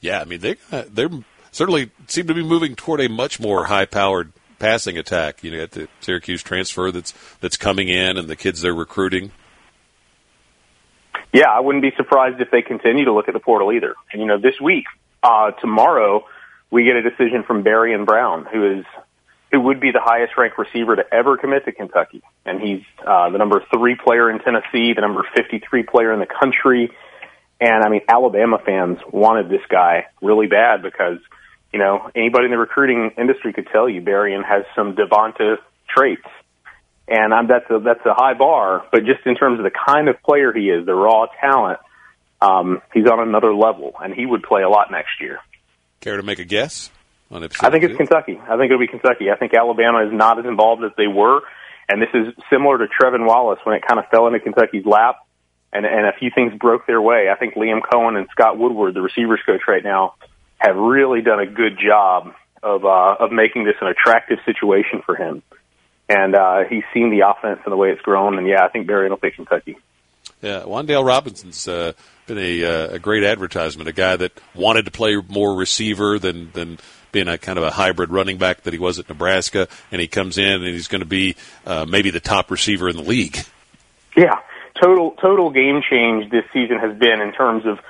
Yeah, 0.00 0.20
I 0.20 0.24
mean 0.24 0.40
they 0.40 0.56
they're 0.90 1.10
certainly 1.50 1.90
seem 2.06 2.26
to 2.26 2.34
be 2.34 2.42
moving 2.42 2.74
toward 2.74 3.00
a 3.00 3.08
much 3.08 3.40
more 3.40 3.64
high-powered 3.64 4.32
passing 4.58 4.98
attack. 4.98 5.42
You 5.44 5.52
know, 5.52 5.62
at 5.62 5.72
the 5.72 5.88
Syracuse 6.00 6.42
transfer 6.42 6.90
that's 6.90 7.14
that's 7.40 7.56
coming 7.56 7.88
in, 7.88 8.16
and 8.16 8.28
the 8.28 8.36
kids 8.36 8.60
they're 8.62 8.74
recruiting. 8.74 9.32
Yeah, 11.32 11.50
I 11.50 11.60
wouldn't 11.60 11.82
be 11.82 11.92
surprised 11.96 12.40
if 12.40 12.50
they 12.50 12.62
continue 12.62 13.04
to 13.04 13.12
look 13.12 13.28
at 13.28 13.34
the 13.34 13.40
portal 13.40 13.72
either. 13.72 13.94
And 14.12 14.22
you 14.22 14.26
know, 14.26 14.38
this 14.38 14.58
week, 14.60 14.84
uh, 15.22 15.50
tomorrow, 15.52 16.24
we 16.70 16.84
get 16.84 16.96
a 16.96 17.02
decision 17.02 17.44
from 17.46 17.64
Barion 17.64 18.06
Brown, 18.06 18.46
who 18.50 18.78
is 18.78 18.84
who 19.50 19.60
would 19.60 19.80
be 19.80 19.90
the 19.92 20.00
highest 20.02 20.36
ranked 20.36 20.58
receiver 20.58 20.96
to 20.96 21.04
ever 21.12 21.36
commit 21.38 21.64
to 21.64 21.72
Kentucky, 21.72 22.22
and 22.44 22.60
he's 22.60 22.82
uh, 23.06 23.30
the 23.30 23.38
number 23.38 23.62
three 23.74 23.94
player 23.94 24.30
in 24.30 24.38
Tennessee, 24.40 24.92
the 24.94 25.00
number 25.00 25.26
fifty 25.34 25.58
three 25.58 25.82
player 25.82 26.12
in 26.12 26.20
the 26.20 26.26
country. 26.26 26.90
And 27.60 27.82
I 27.82 27.88
mean, 27.88 28.02
Alabama 28.08 28.58
fans 28.64 28.98
wanted 29.10 29.48
this 29.48 29.62
guy 29.68 30.06
really 30.22 30.46
bad 30.46 30.80
because, 30.80 31.18
you 31.72 31.78
know, 31.78 32.10
anybody 32.14 32.46
in 32.46 32.50
the 32.50 32.58
recruiting 32.58 33.12
industry 33.18 33.52
could 33.52 33.68
tell 33.72 33.88
you 33.88 34.00
Barion 34.00 34.42
has 34.44 34.64
some 34.74 34.96
Devonta 34.96 35.56
traits 35.88 36.26
and 37.08 37.32
I'm, 37.32 37.48
that's 37.48 37.68
a 37.70 37.78
that's 37.80 38.04
a 38.04 38.14
high 38.14 38.34
bar. 38.34 38.84
But 38.92 39.04
just 39.04 39.24
in 39.24 39.34
terms 39.34 39.58
of 39.58 39.64
the 39.64 39.70
kind 39.70 40.08
of 40.08 40.22
player 40.22 40.52
he 40.52 40.68
is, 40.68 40.84
the 40.84 40.94
raw 40.94 41.26
talent, 41.40 41.78
um, 42.40 42.82
he's 42.92 43.06
on 43.06 43.26
another 43.26 43.54
level, 43.54 43.94
and 44.00 44.14
he 44.14 44.26
would 44.26 44.42
play 44.42 44.62
a 44.62 44.68
lot 44.68 44.90
next 44.90 45.20
year. 45.20 45.38
Care 46.00 46.16
to 46.16 46.22
make 46.22 46.38
a 46.38 46.44
guess 46.44 46.90
on 47.30 47.42
episode 47.42 47.66
I 47.66 47.70
think 47.70 47.84
two? 47.84 47.90
it's 47.90 47.96
Kentucky. 47.96 48.38
I 48.38 48.56
think 48.56 48.70
it'll 48.70 48.78
be 48.78 48.86
Kentucky. 48.86 49.30
I 49.30 49.36
think 49.36 49.54
Alabama 49.54 50.06
is 50.06 50.12
not 50.12 50.38
as 50.38 50.44
involved 50.44 50.84
as 50.84 50.92
they 50.96 51.06
were, 51.06 51.40
and 51.88 52.02
this 52.02 52.10
is 52.12 52.34
similar 52.50 52.78
to 52.78 52.86
Trevin 52.86 53.26
Wallace 53.26 53.60
when 53.64 53.74
it 53.74 53.82
kind 53.86 53.98
of 53.98 54.06
fell 54.10 54.26
into 54.26 54.40
Kentucky's 54.40 54.84
lap, 54.84 55.16
and 55.72 55.86
and 55.86 56.06
a 56.06 56.12
few 56.18 56.30
things 56.34 56.52
broke 56.60 56.86
their 56.86 57.00
way. 57.00 57.28
I 57.32 57.36
think 57.36 57.54
Liam 57.54 57.80
Coen 57.80 58.18
and 58.18 58.28
Scott 58.32 58.58
Woodward, 58.58 58.94
the 58.94 59.02
receivers 59.02 59.40
coach 59.46 59.62
right 59.66 59.82
now, 59.82 60.14
have 60.58 60.76
really 60.76 61.22
done 61.22 61.40
a 61.40 61.46
good 61.46 61.78
job 61.78 62.34
of 62.62 62.84
uh, 62.84 63.16
of 63.20 63.32
making 63.32 63.64
this 63.64 63.76
an 63.80 63.88
attractive 63.88 64.38
situation 64.44 65.02
for 65.04 65.16
him 65.16 65.42
and 66.08 66.34
uh, 66.34 66.64
he's 66.68 66.84
seen 66.94 67.10
the 67.10 67.28
offense 67.28 67.60
and 67.64 67.72
the 67.72 67.76
way 67.76 67.90
it's 67.90 68.00
grown. 68.00 68.38
And 68.38 68.46
yeah, 68.46 68.64
I 68.64 68.68
think 68.68 68.86
Barion 68.86 69.10
will 69.10 69.18
pick 69.18 69.36
Kentucky. 69.36 69.76
Yeah, 70.40 70.62
Wan'Dale 70.62 71.04
Robinson's 71.04 71.66
uh, 71.66 71.92
been 72.26 72.38
a, 72.38 72.64
uh, 72.64 72.94
a 72.94 72.98
great 72.98 73.24
advertisement. 73.24 73.88
A 73.88 73.92
guy 73.92 74.16
that 74.16 74.32
wanted 74.54 74.84
to 74.84 74.90
play 74.90 75.16
more 75.28 75.54
receiver 75.56 76.18
than 76.18 76.50
than 76.52 76.78
being 77.10 77.28
a 77.28 77.38
kind 77.38 77.58
of 77.58 77.64
a 77.64 77.70
hybrid 77.70 78.10
running 78.10 78.38
back 78.38 78.62
that 78.62 78.72
he 78.72 78.78
was 78.78 78.98
at 78.98 79.08
Nebraska, 79.08 79.66
and 79.90 80.00
he 80.00 80.06
comes 80.06 80.38
in 80.38 80.62
and 80.62 80.66
he's 80.66 80.88
going 80.88 81.00
to 81.00 81.06
be 81.06 81.36
uh, 81.66 81.86
maybe 81.88 82.10
the 82.10 82.20
top 82.20 82.50
receiver 82.50 82.88
in 82.88 82.96
the 82.96 83.02
league. 83.02 83.38
Yeah, 84.16 84.36
total 84.80 85.12
total 85.12 85.50
game 85.50 85.82
change 85.88 86.30
this 86.30 86.44
season 86.52 86.78
has 86.78 86.96
been 86.96 87.20
in 87.20 87.32
terms 87.32 87.66
of 87.66 87.80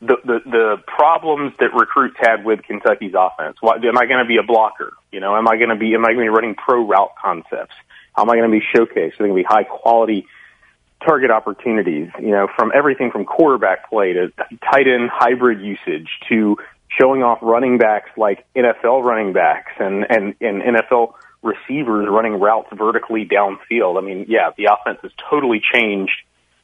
the, 0.00 0.16
the 0.24 0.40
the 0.44 0.76
problems 0.86 1.54
that 1.58 1.72
recruits 1.74 2.16
had 2.18 2.44
with 2.44 2.62
Kentucky's 2.62 3.14
offense. 3.16 3.56
What, 3.60 3.84
am 3.84 3.96
I 3.96 4.06
going 4.06 4.22
to 4.22 4.28
be 4.28 4.36
a 4.36 4.42
blocker? 4.42 4.92
You 5.10 5.20
know, 5.20 5.36
am 5.36 5.48
I 5.48 5.56
going 5.56 5.70
to 5.70 5.76
be 5.76 5.94
am 5.94 6.04
I 6.04 6.08
going 6.08 6.26
to 6.26 6.32
be 6.32 6.36
running 6.36 6.54
pro 6.54 6.86
route 6.86 7.14
concepts? 7.20 7.74
How 8.14 8.22
am 8.22 8.30
I 8.30 8.36
going 8.36 8.50
to 8.50 8.58
be 8.58 8.64
showcased? 8.74 9.14
Are 9.14 9.22
they 9.22 9.28
going 9.28 9.30
to 9.30 9.36
be 9.36 9.42
high 9.42 9.64
quality 9.64 10.26
target 11.04 11.30
opportunities? 11.30 12.10
You 12.20 12.30
know, 12.30 12.48
from 12.56 12.72
everything 12.74 13.10
from 13.10 13.24
quarterback 13.24 13.88
play 13.88 14.12
to 14.12 14.32
tight 14.70 14.86
end 14.86 15.08
hybrid 15.10 15.62
usage 15.62 16.08
to 16.28 16.58
showing 16.88 17.22
off 17.22 17.38
running 17.40 17.78
backs 17.78 18.10
like 18.16 18.44
NFL 18.54 19.02
running 19.02 19.32
backs 19.32 19.72
and 19.78 20.04
and 20.10 20.34
and 20.42 20.62
NFL 20.62 21.14
receivers 21.42 22.06
running 22.10 22.38
routes 22.38 22.68
vertically 22.72 23.24
downfield. 23.24 23.96
I 23.96 24.02
mean, 24.02 24.26
yeah, 24.28 24.50
the 24.56 24.66
offense 24.66 24.98
has 25.02 25.12
totally 25.30 25.62
changed 25.72 26.12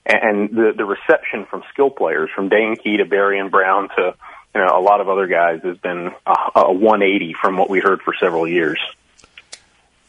and 0.05 0.51
the 0.51 0.73
the 0.77 0.85
reception 0.85 1.47
from 1.47 1.63
skill 1.73 1.91
players, 1.91 2.31
from 2.35 2.49
Dane 2.49 2.77
Key 2.77 2.99
to 2.99 3.05
Barion 3.05 3.51
Brown 3.51 3.89
to 3.97 4.15
you 4.55 4.61
know 4.61 4.79
a 4.79 4.81
lot 4.81 5.01
of 5.01 5.09
other 5.09 5.27
guys, 5.27 5.61
has 5.63 5.77
been 5.79 6.11
a, 6.27 6.35
a 6.57 6.73
180 6.73 7.35
from 7.41 7.57
what 7.57 7.71
we 7.71 7.81
heard 7.81 8.03
for 8.03 8.15
several 8.19 8.47
years. 8.47 8.79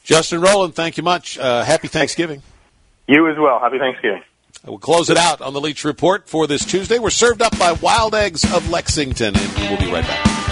Justin 0.03 0.41
Rowland, 0.41 0.75
thank 0.75 0.97
you 0.97 1.03
much. 1.03 1.37
Uh, 1.37 1.63
happy 1.63 1.87
Thanksgiving. 1.87 2.41
You 3.07 3.29
as 3.29 3.37
well. 3.37 3.59
Happy 3.59 3.79
Thanksgiving. 3.79 4.23
We'll 4.65 4.77
close 4.77 5.09
it 5.09 5.17
out 5.17 5.41
on 5.41 5.53
the 5.53 5.61
Leach 5.61 5.83
Report 5.83 6.27
for 6.27 6.47
this 6.47 6.63
Tuesday. 6.63 6.99
We're 6.99 7.09
served 7.09 7.41
up 7.41 7.57
by 7.57 7.73
Wild 7.73 8.15
Eggs 8.15 8.43
of 8.53 8.69
Lexington, 8.69 9.35
and 9.35 9.53
we'll 9.57 9.79
be 9.79 9.91
right 9.91 10.05
back. 10.05 10.42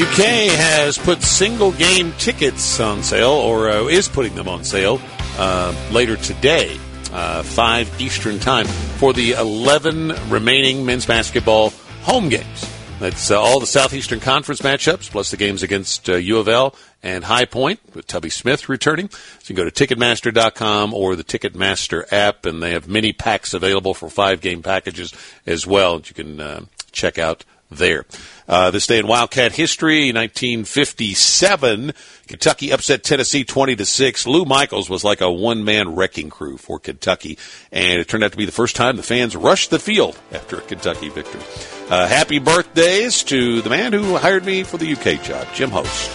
UK 0.00 0.52
has 0.54 0.96
put 0.96 1.20
single 1.22 1.72
game 1.72 2.12
tickets 2.18 2.78
on 2.78 3.02
sale, 3.02 3.32
or 3.32 3.68
uh, 3.68 3.86
is 3.86 4.08
putting 4.08 4.32
them 4.36 4.46
on 4.46 4.62
sale 4.62 5.00
uh, 5.38 5.74
later 5.90 6.16
today, 6.16 6.78
uh, 7.12 7.42
5 7.42 8.00
Eastern 8.00 8.38
Time, 8.38 8.66
for 8.66 9.12
the 9.12 9.32
11 9.32 10.12
remaining 10.30 10.86
men's 10.86 11.04
basketball 11.04 11.70
home 12.02 12.28
games. 12.28 12.70
That's 13.00 13.32
uh, 13.32 13.40
all 13.40 13.58
the 13.58 13.66
Southeastern 13.66 14.20
Conference 14.20 14.60
matchups, 14.60 15.10
plus 15.10 15.32
the 15.32 15.36
games 15.36 15.64
against 15.64 16.06
U 16.06 16.38
of 16.38 16.46
L 16.46 16.76
and 17.02 17.24
High 17.24 17.46
Point, 17.46 17.80
with 17.92 18.06
Tubby 18.06 18.30
Smith 18.30 18.68
returning. 18.68 19.08
So 19.08 19.52
you 19.52 19.56
can 19.56 19.56
go 19.56 19.68
to 19.68 19.86
Ticketmaster.com 19.86 20.94
or 20.94 21.16
the 21.16 21.24
Ticketmaster 21.24 22.04
app, 22.12 22.46
and 22.46 22.62
they 22.62 22.70
have 22.70 22.86
mini 22.86 23.12
packs 23.12 23.52
available 23.52 23.94
for 23.94 24.08
five 24.08 24.40
game 24.42 24.62
packages 24.62 25.12
as 25.44 25.66
well. 25.66 25.96
You 25.96 26.14
can 26.14 26.40
uh, 26.40 26.60
check 26.92 27.18
out 27.18 27.44
there. 27.70 28.04
Uh, 28.48 28.70
this 28.70 28.86
day 28.86 28.98
in 28.98 29.06
Wildcat 29.06 29.52
history, 29.52 30.12
1957, 30.12 31.92
Kentucky 32.26 32.72
upset 32.72 33.02
Tennessee 33.02 33.44
20 33.44 33.76
to 33.76 33.84
6. 33.84 34.26
Lou 34.26 34.44
Michaels 34.44 34.88
was 34.88 35.04
like 35.04 35.20
a 35.20 35.30
one 35.30 35.64
man 35.64 35.94
wrecking 35.94 36.30
crew 36.30 36.56
for 36.56 36.78
Kentucky, 36.78 37.38
and 37.70 38.00
it 38.00 38.08
turned 38.08 38.24
out 38.24 38.32
to 38.32 38.38
be 38.38 38.46
the 38.46 38.52
first 38.52 38.76
time 38.76 38.96
the 38.96 39.02
fans 39.02 39.36
rushed 39.36 39.70
the 39.70 39.78
field 39.78 40.18
after 40.32 40.56
a 40.56 40.62
Kentucky 40.62 41.10
victory. 41.10 41.42
Uh, 41.90 42.06
happy 42.06 42.38
birthdays 42.38 43.22
to 43.24 43.60
the 43.60 43.70
man 43.70 43.92
who 43.92 44.16
hired 44.16 44.44
me 44.44 44.62
for 44.62 44.78
the 44.78 44.92
UK 44.92 45.22
job, 45.22 45.46
Jim 45.54 45.70
Host, 45.70 46.10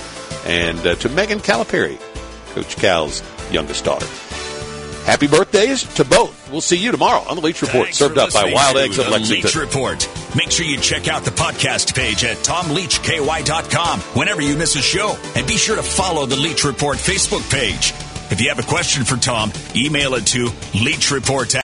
and 0.45 0.79
uh, 0.79 0.95
to 0.95 1.09
Megan 1.09 1.39
Calipari, 1.39 1.99
Coach 2.53 2.75
Cal's 2.77 3.21
youngest 3.51 3.85
daughter. 3.85 4.07
Happy 5.05 5.27
birthdays 5.27 5.83
to 5.95 6.05
both. 6.05 6.49
We'll 6.49 6.61
see 6.61 6.77
you 6.77 6.91
tomorrow 6.91 7.23
on 7.27 7.35
the 7.35 7.41
Leach 7.41 7.61
Report, 7.61 7.85
Thanks 7.85 7.97
served 7.97 8.17
up 8.17 8.31
by 8.31 8.51
Wild 8.53 8.77
Eggs 8.77 8.97
of 8.97 9.09
Lexington. 9.09 9.43
Leach 9.43 9.55
Report. 9.55 10.09
Make 10.35 10.49
sure 10.49 10.65
you 10.65 10.77
check 10.77 11.07
out 11.07 11.23
the 11.23 11.31
podcast 11.31 11.93
page 11.93 12.23
at 12.23 12.37
tomleachky.com 12.37 13.99
whenever 13.99 14.41
you 14.41 14.55
miss 14.55 14.75
a 14.75 14.81
show. 14.81 15.17
And 15.35 15.45
be 15.45 15.57
sure 15.57 15.75
to 15.75 15.83
follow 15.83 16.25
the 16.25 16.37
Leach 16.37 16.63
Report 16.63 16.97
Facebook 16.97 17.49
page. 17.51 17.93
If 18.31 18.41
you 18.41 18.47
have 18.49 18.59
a 18.59 18.63
question 18.63 19.03
for 19.03 19.17
Tom, 19.17 19.51
email 19.75 20.15
it 20.15 20.25
to 20.27 20.45
leachreport 20.71 21.49